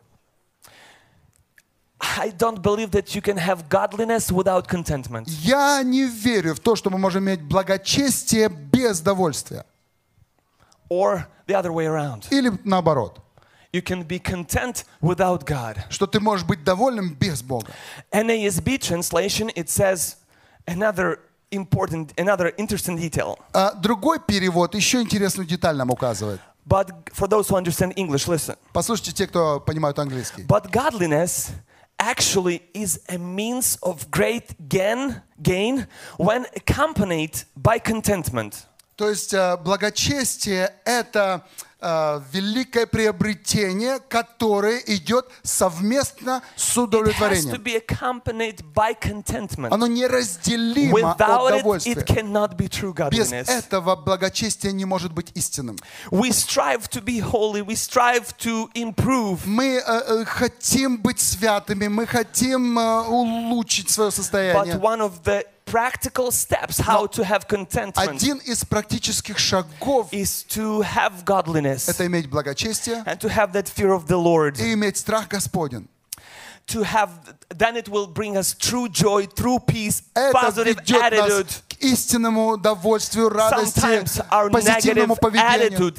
I 2.18 2.30
don't 2.30 2.60
believe 2.60 2.90
that 2.90 3.14
you 3.14 3.22
can 3.22 3.36
have 3.36 3.68
godliness 3.68 4.32
without 4.32 4.66
contentment. 4.66 5.28
Я 5.28 5.80
не 5.84 6.04
верю 6.04 6.56
в 6.56 6.60
то, 6.60 6.74
что 6.74 6.90
мы 6.90 6.98
можем 6.98 7.22
иметь 7.22 7.42
благочестие 7.42 8.48
без 8.48 9.00
довольствия. 9.00 9.64
Or 10.91 11.27
the 11.47 11.55
other 11.55 11.71
way 11.71 11.85
around. 11.85 12.27
Или 12.31 12.51
наоборот, 12.63 13.19
You 13.73 13.81
can 13.81 14.03
be 14.03 14.17
content 14.19 14.85
without 15.01 15.45
God. 15.45 15.77
что 15.89 16.07
ты 16.07 16.19
можешь 16.19 16.45
быть 16.45 16.63
довольным 16.63 17.13
без 17.15 17.41
Бога. 17.43 17.71
NASB 18.13 18.79
translation, 18.79 19.49
it 19.55 19.69
says 19.69 20.15
another 20.65 21.19
important, 21.51 22.13
another 22.17 22.53
interesting 22.57 22.97
detail. 22.97 23.37
А 23.53 23.73
другой 23.73 24.19
перевод 24.19 24.73
еще 24.75 25.01
интересную 25.01 25.45
деталь 25.45 25.75
нам 25.75 25.89
указывает. 25.91 26.39
But 26.65 26.91
for 27.13 27.27
those 27.27 27.47
who 27.49 27.55
understand 27.55 27.93
English, 27.97 28.27
listen. 28.27 28.55
Послушайте 28.73 29.11
те, 29.13 29.27
кто 29.27 29.59
понимают 29.59 29.99
английский. 29.99 30.43
But 30.43 30.71
godliness 30.71 31.51
actually 31.99 32.61
is 32.73 32.99
a 33.09 33.17
means 33.17 33.77
of 33.81 34.09
great 34.11 34.55
gain, 34.69 35.21
gain 35.41 35.87
when 36.17 36.45
accompanied 36.55 37.43
by 37.55 37.79
contentment. 37.79 38.65
То 38.96 39.08
есть 39.08 39.32
э, 39.32 39.56
благочестие— 39.56 40.74
это 40.84 41.46
э, 41.80 42.20
великое 42.32 42.86
приобретение, 42.86 43.98
которое 44.08 44.78
идет 44.86 45.26
совместно 45.42 46.42
с 46.56 46.76
удовлетворением. 46.76 47.62
Оно 49.72 49.86
неразделимо 49.86 51.12
от 51.12 51.20
Without 51.20 51.50
it, 51.50 51.58
довольствия. 51.58 51.92
it 51.94 52.06
cannot 52.06 52.56
be 52.56 52.68
true 52.68 52.92
Без 53.10 53.32
этого 53.32 53.96
благочестие 53.96 54.72
не 54.72 54.84
может 54.84 55.12
быть 55.12 55.32
истинным. 55.34 55.76
Мы 59.46 59.76
э, 59.76 59.80
э, 59.86 60.24
хотим 60.26 60.98
быть 60.98 61.18
святыми, 61.20 61.88
мы 61.88 62.06
хотим 62.06 62.78
э, 62.78 63.02
улучшить 63.08 63.90
свое 63.90 64.10
состояние. 64.10 64.74
one 65.71 65.71
of 65.71 65.71
the 65.71 65.71
practical 65.71 66.31
steps 66.31 66.79
how 66.79 67.05
to 67.07 67.23
have 67.23 67.47
contentment 67.47 67.97
Один 67.97 68.37
из 68.45 68.63
практических 68.65 69.37
шагов 69.37 70.11
is 70.11 70.43
to 70.47 70.81
have 70.81 71.23
godliness — 71.25 71.89
это 71.89 72.05
иметь 72.05 72.29
благочестие 72.29 73.03
and 73.05 73.19
to 73.19 73.29
have 73.29 73.51
that 73.53 73.67
fear 73.67 73.91
of 73.93 74.07
the 74.07 74.17
Lord. 74.17 74.59
и 74.59 74.73
иметь 74.73 74.97
страх 74.97 75.27
Господень. 75.29 75.87
To 76.67 76.83
have, 76.83 77.09
then 77.57 77.77
it 77.77 77.87
will 77.87 78.07
bring 78.07 78.35
us 78.35 78.53
true 78.53 78.89
joy, 78.89 79.25
true 79.27 79.57
peace, 79.59 80.03
Это 80.13 80.33
positive 80.33 80.75
ведет 80.81 81.11
нас 81.11 81.31
attitude. 81.31 81.63
Истинному 81.82 82.56
довольствию, 82.56 83.28
радости, 83.28 83.80
позитивному 84.50 85.16
поведению. 85.16 85.94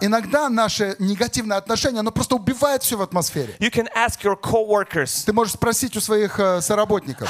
Иногда 0.00 0.48
наше 0.48 0.96
негативное 0.98 1.56
отношение, 1.56 2.00
оно 2.00 2.10
просто 2.10 2.34
убивает 2.36 2.82
все 2.82 2.96
в 2.96 3.02
атмосфере. 3.02 3.54
You 3.60 3.70
can 3.70 3.88
ask 3.94 4.20
your 4.22 4.36
coworkers, 4.40 5.24
Ты 5.24 5.32
можешь 5.32 5.54
спросить 5.54 5.96
у 5.96 6.00
своих 6.00 6.38
э, 6.38 6.60
соработников, 6.60 7.28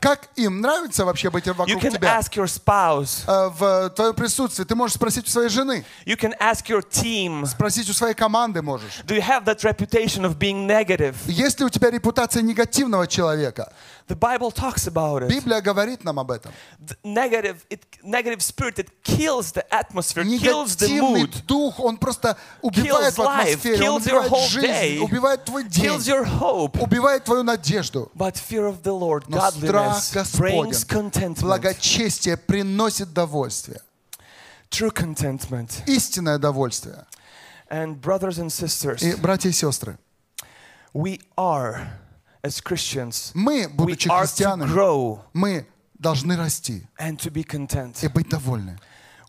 как 0.00 0.28
им 0.36 0.60
нравится 0.60 1.04
вообще 1.04 1.30
быть 1.30 1.46
You 1.46 1.54
вокруг 1.54 1.82
can 1.82 1.92
тебя 1.92 2.18
ask 2.18 2.32
your 2.34 2.46
spouse. 2.46 3.22
э, 3.26 3.50
в 3.58 3.90
твоем 3.90 4.14
присутствии. 4.14 4.64
Ты 4.64 4.74
можешь 4.74 4.96
спросить 4.96 5.26
у 5.26 5.30
своей 5.30 5.48
жены, 5.48 5.84
You 6.04 6.16
can 6.18 6.34
ask 6.40 6.66
your 6.68 6.82
team. 6.82 7.46
спросить 7.46 7.88
у 7.88 7.92
своей 7.92 8.14
команды 8.14 8.62
можешь. 8.62 9.02
Do 9.06 9.14
you 9.16 9.22
have 9.22 9.44
that 9.44 9.62
reputation 9.62 10.24
of 10.24 10.38
being 10.38 10.66
negative? 10.66 11.14
Есть 11.26 11.60
ли 11.60 11.66
у 11.66 11.68
тебя 11.68 11.90
репутация 11.90 12.42
негативного 12.42 13.06
человека? 13.06 13.72
The 14.07 14.15
Bible 14.15 14.51
talks 14.51 14.85
about 14.87 15.23
it. 15.23 15.29
Библия 15.29 15.61
говорит 15.61 16.03
нам 16.03 16.19
об 16.19 16.31
этом. 16.31 16.51
The 16.79 16.97
negative, 17.03 17.65
it, 17.69 17.81
negative 18.03 18.41
spirit, 18.41 18.79
it 18.79 18.89
kills 19.03 19.53
the 19.53 19.65
atmosphere, 19.73 20.23
kills 20.39 20.75
the 20.75 20.87
Негативный 20.89 21.21
mood, 21.23 21.45
дух, 21.45 21.79
он 21.79 21.97
просто 21.97 22.37
убивает 22.61 23.13
в 23.13 23.19
kills 23.19 23.25
life, 23.25 23.53
атмосфере, 23.55 23.89
он 23.89 24.01
kills 24.01 24.05
your 24.05 24.19
убивает 24.25 24.31
whole 24.31 24.47
жизнь, 24.47 24.67
day, 24.67 24.99
убивает 24.99 25.45
твой 25.45 25.63
kills 25.65 26.03
день, 26.05 26.13
your 26.15 26.25
hope. 26.25 26.79
убивает 26.79 27.23
твою 27.23 27.43
надежду. 27.43 28.11
But 28.13 28.35
fear 28.35 28.67
of 28.67 28.83
the 28.83 28.93
Lord, 28.93 29.25
Но 29.29 29.37
страх 29.51 29.53
godliness, 29.55 30.37
brings 30.37 30.83
Господень, 30.83 31.11
contentment, 31.11 31.41
благочестие 31.41 32.35
приносит 32.37 33.13
довольствие. 33.13 33.79
true 34.69 34.91
contentment. 34.91 35.83
Истинное 35.87 36.37
довольствие. 36.37 37.05
And 37.69 38.01
brothers 38.01 38.37
and 38.37 38.51
sisters, 38.51 39.01
И, 39.01 39.15
братья 39.15 39.49
и 39.49 39.51
сестры, 39.53 39.97
we 40.93 41.21
are, 41.37 41.87
as 42.43 42.61
Christians, 42.61 43.31
мы, 43.33 43.65
we 43.65 43.67
будучи 43.75 44.07
are 44.07 44.23
to 44.23 44.27
христианами, 44.27 44.69
grow 44.69 45.19
мы 45.33 45.65
должны 45.99 46.35
расти 46.35 46.85
and 46.99 47.17
to 47.17 47.31
be 47.31 47.43
content. 47.43 48.03
и 48.03 48.07
быть 48.07 48.29
довольны. 48.29 48.77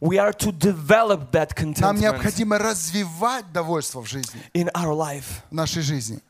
We 0.01 0.19
are 0.19 0.33
to 0.33 0.53
develop 0.53 1.31
that 1.31 1.53
Нам 1.57 1.73
contentment 1.75 2.01
необходимо 2.01 2.59
развивать 2.59 3.51
довольство 3.53 4.01
в 4.03 4.07
жизни, 4.07 4.41
in 4.53 4.69
our 4.75 4.93
life. 4.95 5.43
в 5.51 5.55
нашей 5.55 5.83
жизни. 5.83 6.21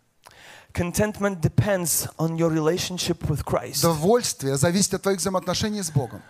Contentment 0.72 1.40
depends 1.40 2.06
on 2.18 2.36
your 2.36 2.50
relationship 2.50 3.22
with 3.28 3.44
Christ. 3.44 3.82
Довольствие 3.82 4.56
зависит 4.56 4.94
от 4.94 5.02
твоих 5.02 5.18
взаимоотношений 5.20 5.82
с 5.82 5.90
Богом. 5.90 6.20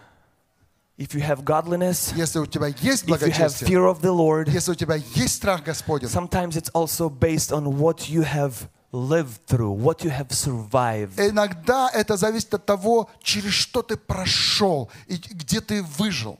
If 0.96 1.12
you 1.14 1.20
have 1.22 1.42
godliness, 1.42 2.12
Если 2.14 2.38
у 2.38 2.46
тебя 2.46 2.68
есть 2.68 3.04
if 3.04 3.08
you 3.08 3.14
have 3.14 3.18
благочестие, 3.18 3.68
fear 3.68 3.86
of 3.90 4.00
the 4.00 4.12
Lord, 4.12 4.48
если 4.48 4.70
у 4.72 4.74
тебя 4.74 4.94
есть 4.94 5.34
страх 5.36 5.64
Господень, 5.64 6.08
sometimes 6.08 6.56
it's 6.56 6.70
also 6.72 7.08
based 7.08 7.50
on 7.52 7.78
what 7.78 8.08
you 8.08 8.22
have 8.22 8.68
lived 8.91 9.45
through, 9.47 9.71
what 9.71 10.03
you 10.03 10.09
have 10.09 10.29
survived. 10.31 11.19
иногда 11.19 11.89
это 11.93 12.17
зависит 12.17 12.53
от 12.53 12.65
того, 12.65 13.09
через 13.21 13.53
что 13.53 13.81
ты 13.81 13.95
прошел 13.97 14.89
и 15.07 15.15
где 15.17 15.61
ты 15.61 15.83
выжил. 15.83 16.39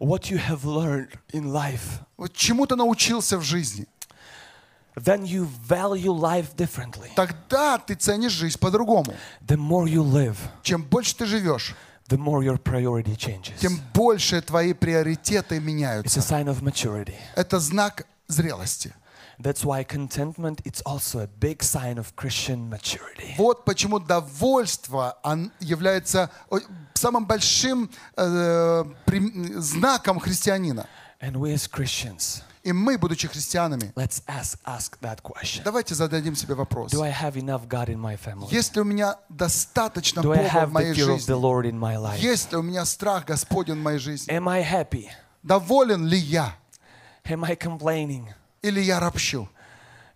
what 0.00 0.30
you 0.30 0.38
have 0.38 0.64
learned 0.64 1.10
in 1.32 1.44
life, 1.52 2.02
Вот 2.16 2.32
чему 2.32 2.66
ты 2.66 2.76
научился 2.76 3.38
в 3.38 3.42
жизни. 3.42 3.86
then 4.96 5.24
you 5.24 5.48
value 5.68 6.12
life 6.12 6.56
differently. 6.56 7.10
Тогда 7.14 7.78
ты 7.78 7.94
ценишь 7.94 8.32
жизнь 8.32 8.58
по-другому. 8.58 9.14
The 9.46 9.56
more 9.56 9.86
you 9.86 10.02
live, 10.02 10.36
Чем 10.62 10.82
больше 10.82 11.14
ты 11.16 11.26
живешь, 11.26 11.74
the 12.08 12.16
more 12.18 12.42
your 12.42 12.58
priority 12.60 13.16
changes. 13.16 13.58
тем 13.60 13.80
больше 13.94 14.40
твои 14.42 14.72
приоритеты 14.72 15.56
It's 15.56 15.58
a 15.58 15.60
меняются. 15.60 16.18
sign 16.20 16.46
of 16.48 16.62
maturity. 16.62 17.14
Это 17.36 17.60
знак 17.60 18.06
зрелости. 18.26 18.92
That's 19.39 19.63
why 19.65 19.83
contentment 19.83 20.61
it's 20.63 20.81
also 20.85 21.19
a 21.19 21.27
big 21.27 21.63
sign 21.63 21.97
of 21.97 22.13
Christian 22.15 22.69
maturity. 22.69 23.35
Вот 23.37 23.65
почему 23.65 23.99
довольство 23.99 25.17
он 25.23 25.51
является 25.59 26.29
о- 26.49 26.59
самым 26.93 27.25
большим 27.25 27.89
э, 28.15 28.83
прим- 29.05 29.59
знаком 29.61 30.19
христианина. 30.19 30.87
And 31.19 31.37
we 31.37 31.53
as 31.53 31.67
Christians, 31.69 32.43
И 32.63 32.71
мы, 32.71 32.97
будучи 32.97 33.27
христианами, 33.27 33.91
let's 33.95 34.21
ask 34.27 34.57
ask 34.65 34.97
that 35.01 35.21
question. 35.21 35.63
давайте 35.63 35.95
зададим 35.95 36.35
себе 36.35 36.53
вопрос. 36.55 36.91
Do 36.93 37.01
I 37.01 37.11
have 37.11 37.35
enough 37.35 37.67
God 37.67 37.89
in 37.89 37.97
my 37.99 38.15
family? 38.17 38.47
Есть 38.51 38.75
ли 38.75 38.81
у 38.81 38.85
меня 38.85 39.17
достаточно 39.29 40.21
Do 40.21 40.31
I 40.33 40.37
Бога 40.37 40.49
в 40.49 40.53
have 40.53 40.67
the 40.67 40.71
моей 40.73 40.93
fear 40.93 41.09
of 41.09 41.15
the 41.15 41.17
жизни? 41.19 41.35
Lord 41.35 41.65
in 41.65 41.79
my 41.79 41.95
life? 41.97 42.19
Есть 42.19 42.51
ли 42.51 42.57
у 42.57 42.61
меня 42.61 42.85
страх 42.85 43.25
Господень 43.25 43.75
в 43.75 43.83
моей 43.83 43.99
жизни? 43.99 44.33
Am 44.33 44.47
I 44.49 44.61
happy? 44.63 45.09
Доволен 45.43 46.05
ли 46.05 46.17
я? 46.17 46.55
Am 47.25 47.43
I 47.45 47.55
complaining 47.55 48.27
Или 48.62 48.80
я 48.80 49.00
ропщу? 49.00 49.48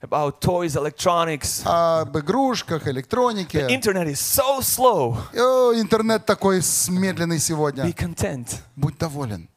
about 0.02 0.40
toys, 0.40 0.74
electronics? 0.76 1.62
Об 1.64 2.18
игрушках, 2.18 2.84
The 2.86 2.90
электронике. 2.90 3.68
internet 3.68 4.08
is 4.08 4.18
so 4.20 4.60
slow. 4.60 5.16
О, 5.32 5.72
интернет 5.74 6.26
такой 6.26 6.60
медленный 6.88 7.36
Be 7.36 7.40
сегодня. 7.40 7.84
content. 7.84 8.56
Будь 8.74 8.98
доволен. 8.98 9.48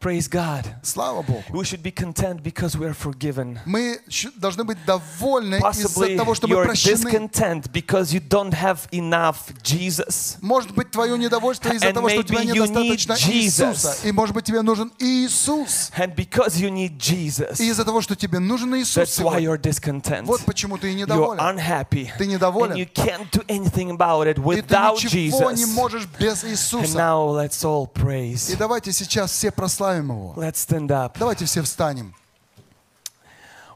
Praise 0.00 0.28
God. 0.28 0.64
Слава 0.82 1.20
Богу. 1.20 1.44
We 1.50 1.62
should 1.62 1.82
be 1.82 1.90
content 1.92 2.42
because 2.42 2.74
we 2.74 2.86
are 2.86 2.94
forgiven. 2.94 3.58
Мы 3.66 4.00
должны 4.38 4.64
быть 4.64 4.78
довольны 4.86 5.56
из-за 5.56 6.16
того, 6.16 6.34
что 6.34 6.48
мы 6.48 6.54
you're 6.56 6.64
прощены. 6.64 7.04
discontent 7.04 7.70
because 7.70 8.10
you 8.10 8.18
don't 8.26 8.54
have 8.54 8.88
enough 8.92 9.52
Jesus. 9.62 10.38
Может 10.40 10.70
быть, 10.74 10.90
твое 10.90 11.18
недовольство 11.18 11.68
из-за 11.74 11.88
And 11.88 11.92
того, 11.92 12.08
что 12.08 12.20
у 12.20 12.22
тебя 12.22 12.44
недостаточно 12.44 13.12
Jesus. 13.12 13.74
Иисуса. 13.74 13.96
И 14.04 14.12
может 14.12 14.34
быть, 14.34 14.46
тебе 14.46 14.62
нужен 14.62 14.90
Иисус. 15.00 15.90
And 15.98 16.14
because 16.16 16.56
you 16.58 16.70
need 16.70 16.96
Jesus, 16.96 17.60
И 17.60 17.68
из-за 17.68 17.84
того, 17.84 18.00
что 18.00 18.16
тебе 18.16 18.38
нужен 18.38 18.74
Иисус 18.76 18.96
that's 18.96 19.20
why 19.22 19.38
you're 19.38 19.60
discontent. 19.60 20.24
Вот 20.24 20.40
почему 20.46 20.78
ты 20.78 20.88
и 20.90 20.94
You're 20.94 21.00
недоволен. 21.00 21.40
unhappy. 21.40 22.08
Ты 22.16 22.26
недоволен. 22.26 22.72
And 22.72 22.78
you 22.78 22.86
can't 22.90 23.30
do 23.32 23.44
anything 23.48 23.90
about 23.90 24.26
it 24.26 24.38
И 24.38 24.62
ты 24.62 24.62
without 24.62 24.94
ничего 24.94 25.50
не 25.50 25.64
Jesus. 25.64 25.74
можешь 25.74 26.06
без 26.18 26.42
And 26.42 26.52
Иисуса. 26.52 26.96
now 26.96 27.28
let's 27.28 27.62
all 27.62 27.84
И 27.94 28.00
praise. 28.00 28.56
давайте 28.56 28.92
сейчас 28.92 29.30
все 29.32 29.50
прославим 29.50 29.89
Его. 29.96 30.34
Let's 30.36 30.56
stand 30.56 30.88
up. 30.88 31.16
Давайте 31.18 31.44
все 31.44 31.62
встанем. 31.62 32.14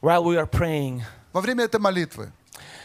while 0.04 0.22
we 0.22 0.36
are 0.36 0.46
praying, 0.46 1.02
во 1.32 1.40
время 1.40 1.64
этой 1.64 1.80
молитвы, 1.80 2.30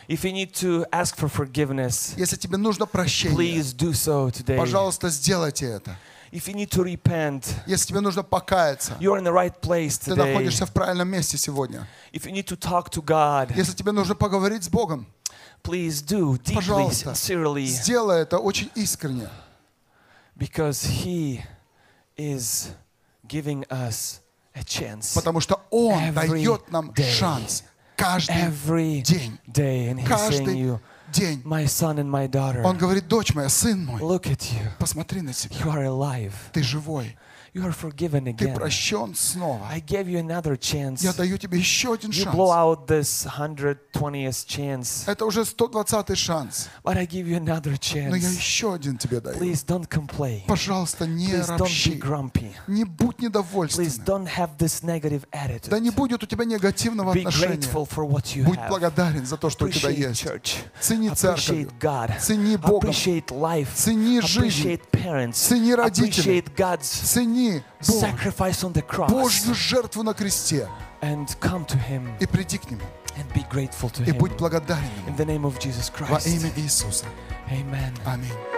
if 0.08 0.24
you 0.24 0.32
need 0.32 0.54
to 0.54 0.86
ask 0.92 1.18
for 1.18 1.28
forgiveness, 1.30 2.14
если 2.18 2.38
тебе 2.38 2.58
нужно 2.58 2.86
прощение, 2.86 3.36
please 3.38 3.74
do 3.74 3.92
so 3.92 4.32
today. 4.32 4.58
пожалуйста, 4.58 5.10
сделайте 5.10 5.66
это. 5.66 5.98
If 6.32 6.48
you 6.48 6.54
need 6.54 6.70
to 6.70 6.84
repent, 6.84 7.52
Если 7.66 7.88
тебе 7.88 8.02
нужно 8.02 8.22
покаяться, 8.24 8.96
you're 9.00 9.18
in 9.18 9.24
the 9.24 9.34
right 9.34 9.60
place 9.60 9.98
ты 9.98 10.12
today. 10.12 10.32
находишься 10.32 10.66
в 10.66 10.72
правильном 10.72 11.10
месте 11.10 11.38
сегодня. 11.38 11.88
If 12.14 12.26
you 12.26 12.32
need 12.32 12.46
to 12.46 12.56
talk 12.56 12.90
to 12.92 13.04
God, 13.04 13.52
Если 13.56 13.74
тебе 13.74 13.92
нужно 13.92 14.16
поговорить 14.16 14.64
с 14.64 14.70
Богом, 14.70 15.08
please 15.64 16.02
do 16.06 16.38
deeply, 16.38 16.56
пожалуйста, 16.56 17.12
sincerely, 17.12 17.66
сделай 17.66 18.22
это 18.22 18.38
очень 18.38 18.70
искренне, 18.76 19.28
because 20.38 20.86
He 20.86 21.42
is 22.16 22.70
giving 23.29 23.65
us 23.69 24.21
a 24.55 24.63
chance 24.65 25.15
потому 25.15 25.41
что 25.41 25.61
Он 25.71 25.99
Every 25.99 26.29
дает 26.45 26.71
нам 26.71 26.91
day. 26.93 27.11
шанс 27.13 27.65
каждый 27.97 28.35
every 28.37 29.03
день. 29.03 29.39
day, 29.47 29.89
and 29.91 29.99
He's 30.01 30.09
saying 30.09 30.45
Каждый 30.47 30.59
you, 30.59 30.81
день. 31.13 31.43
my 31.45 31.65
son 31.67 31.99
and 31.99 32.11
my 32.11 32.27
daughter, 32.29 32.63
Он 32.65 32.77
говорит, 32.77 33.07
дочь 33.09 33.35
моя, 33.35 33.49
сын 33.49 33.85
мой, 33.85 34.01
look 34.01 34.27
at 34.27 34.53
you. 34.53 34.69
посмотри 34.79 35.21
на 35.23 35.33
себя. 35.33 35.57
You 35.57 35.71
are 35.73 35.85
alive. 35.87 36.33
Ты 36.53 36.63
живой. 36.63 37.17
You 37.54 37.66
are 37.66 37.74
forgiven 37.74 38.26
Ты 38.26 38.46
again. 38.46 38.56
прощен 38.56 39.16
снова. 39.16 39.68
I 39.70 39.80
gave 39.82 40.08
you 40.08 40.20
another 40.20 40.56
chance. 40.58 41.02
Я 41.04 41.14
даю 41.14 41.38
тебе 41.38 41.58
еще 41.58 41.94
один 41.94 42.12
You 42.12 42.32
blow 42.32 42.54
шанс. 42.54 42.80
out 42.80 42.88
this 42.88 43.26
120th 43.26 44.46
chance, 44.46 45.04
Это 45.08 45.26
уже 45.26 45.44
120 45.46 46.16
шанс. 46.18 46.70
but 46.84 46.98
I 46.98 47.06
give 47.08 47.26
you 47.28 47.38
another 47.38 47.72
Но 48.10 48.16
я 48.16 48.28
chance. 48.28 48.38
еще 48.38 48.74
один 48.74 48.98
тебе 48.98 49.20
даю. 49.20 49.38
Please 49.40 49.66
don't 49.66 49.88
complain. 49.88 50.44
Пожалуйста, 50.48 51.08
не 51.08 51.28
Please 51.28 51.48
don't 51.58 51.68
be 51.68 52.00
grumpy. 52.00 52.54
Не 52.68 52.84
будь 52.84 53.16
Please 53.18 53.24
недовольственным. 53.24 54.06
don't 54.06 54.28
have 54.28 54.58
this 54.58 54.84
negative 54.84 55.24
attitude. 55.32 55.70
Да 55.70 55.80
не 55.80 55.90
будет 55.90 56.24
у 56.24 56.26
тебя 56.28 56.46
негативного 56.46 57.14
Be 57.14 57.20
отношения. 57.22 57.56
grateful 57.58 57.88
for 57.88 58.06
what 58.08 58.36
you 58.36 58.44
Будь 58.44 58.60
have. 58.60 58.70
благодарен 58.70 59.26
за 59.26 59.38
то, 59.38 59.50
что 59.50 59.66
у 59.66 59.70
тебя 59.70 59.90
есть. 59.90 60.24
church. 60.24 60.58
Цени 60.80 61.10
церковь. 61.10 61.68
God. 61.80 62.20
Цени 62.20 62.58
Бога. 62.58 62.90
Life. 62.90 63.70
Цени 63.74 64.22
жизнь. 64.22 64.80
Parents. 64.92 65.34
Цени 65.34 65.74
родителей. 65.74 66.44
Цени 66.82 67.39
Бога, 67.87 68.01
sacrifice 68.01 68.63
on 68.65 68.73
the 68.73 68.83
cross. 68.87 69.11
Божью 69.11 69.55
жертву 69.55 70.03
на 70.03 70.15
кресте. 70.15 70.69
And 71.01 71.27
come 71.41 71.67
to 71.67 71.79
Him 71.89 72.09
И 72.21 72.27
приди 72.27 72.59
к 72.59 72.71
Нему. 72.71 72.83
and 73.17 73.33
be 73.35 73.45
grateful 73.51 73.91
to 73.91 74.03
И 74.03 74.11
Him. 74.11 74.19
будь 74.19 74.33
благодарен 74.37 74.85
In 75.07 75.09
Ему. 75.09 75.17
the 75.17 75.25
name 75.27 75.45
of 75.45 75.59
Jesus 75.59 75.91
Во 75.99 76.07
Christ. 76.19 76.27
имя 76.29 76.51
Иисуса. 76.57 77.05
Amen. 77.51 77.93
Аминь. 78.07 78.58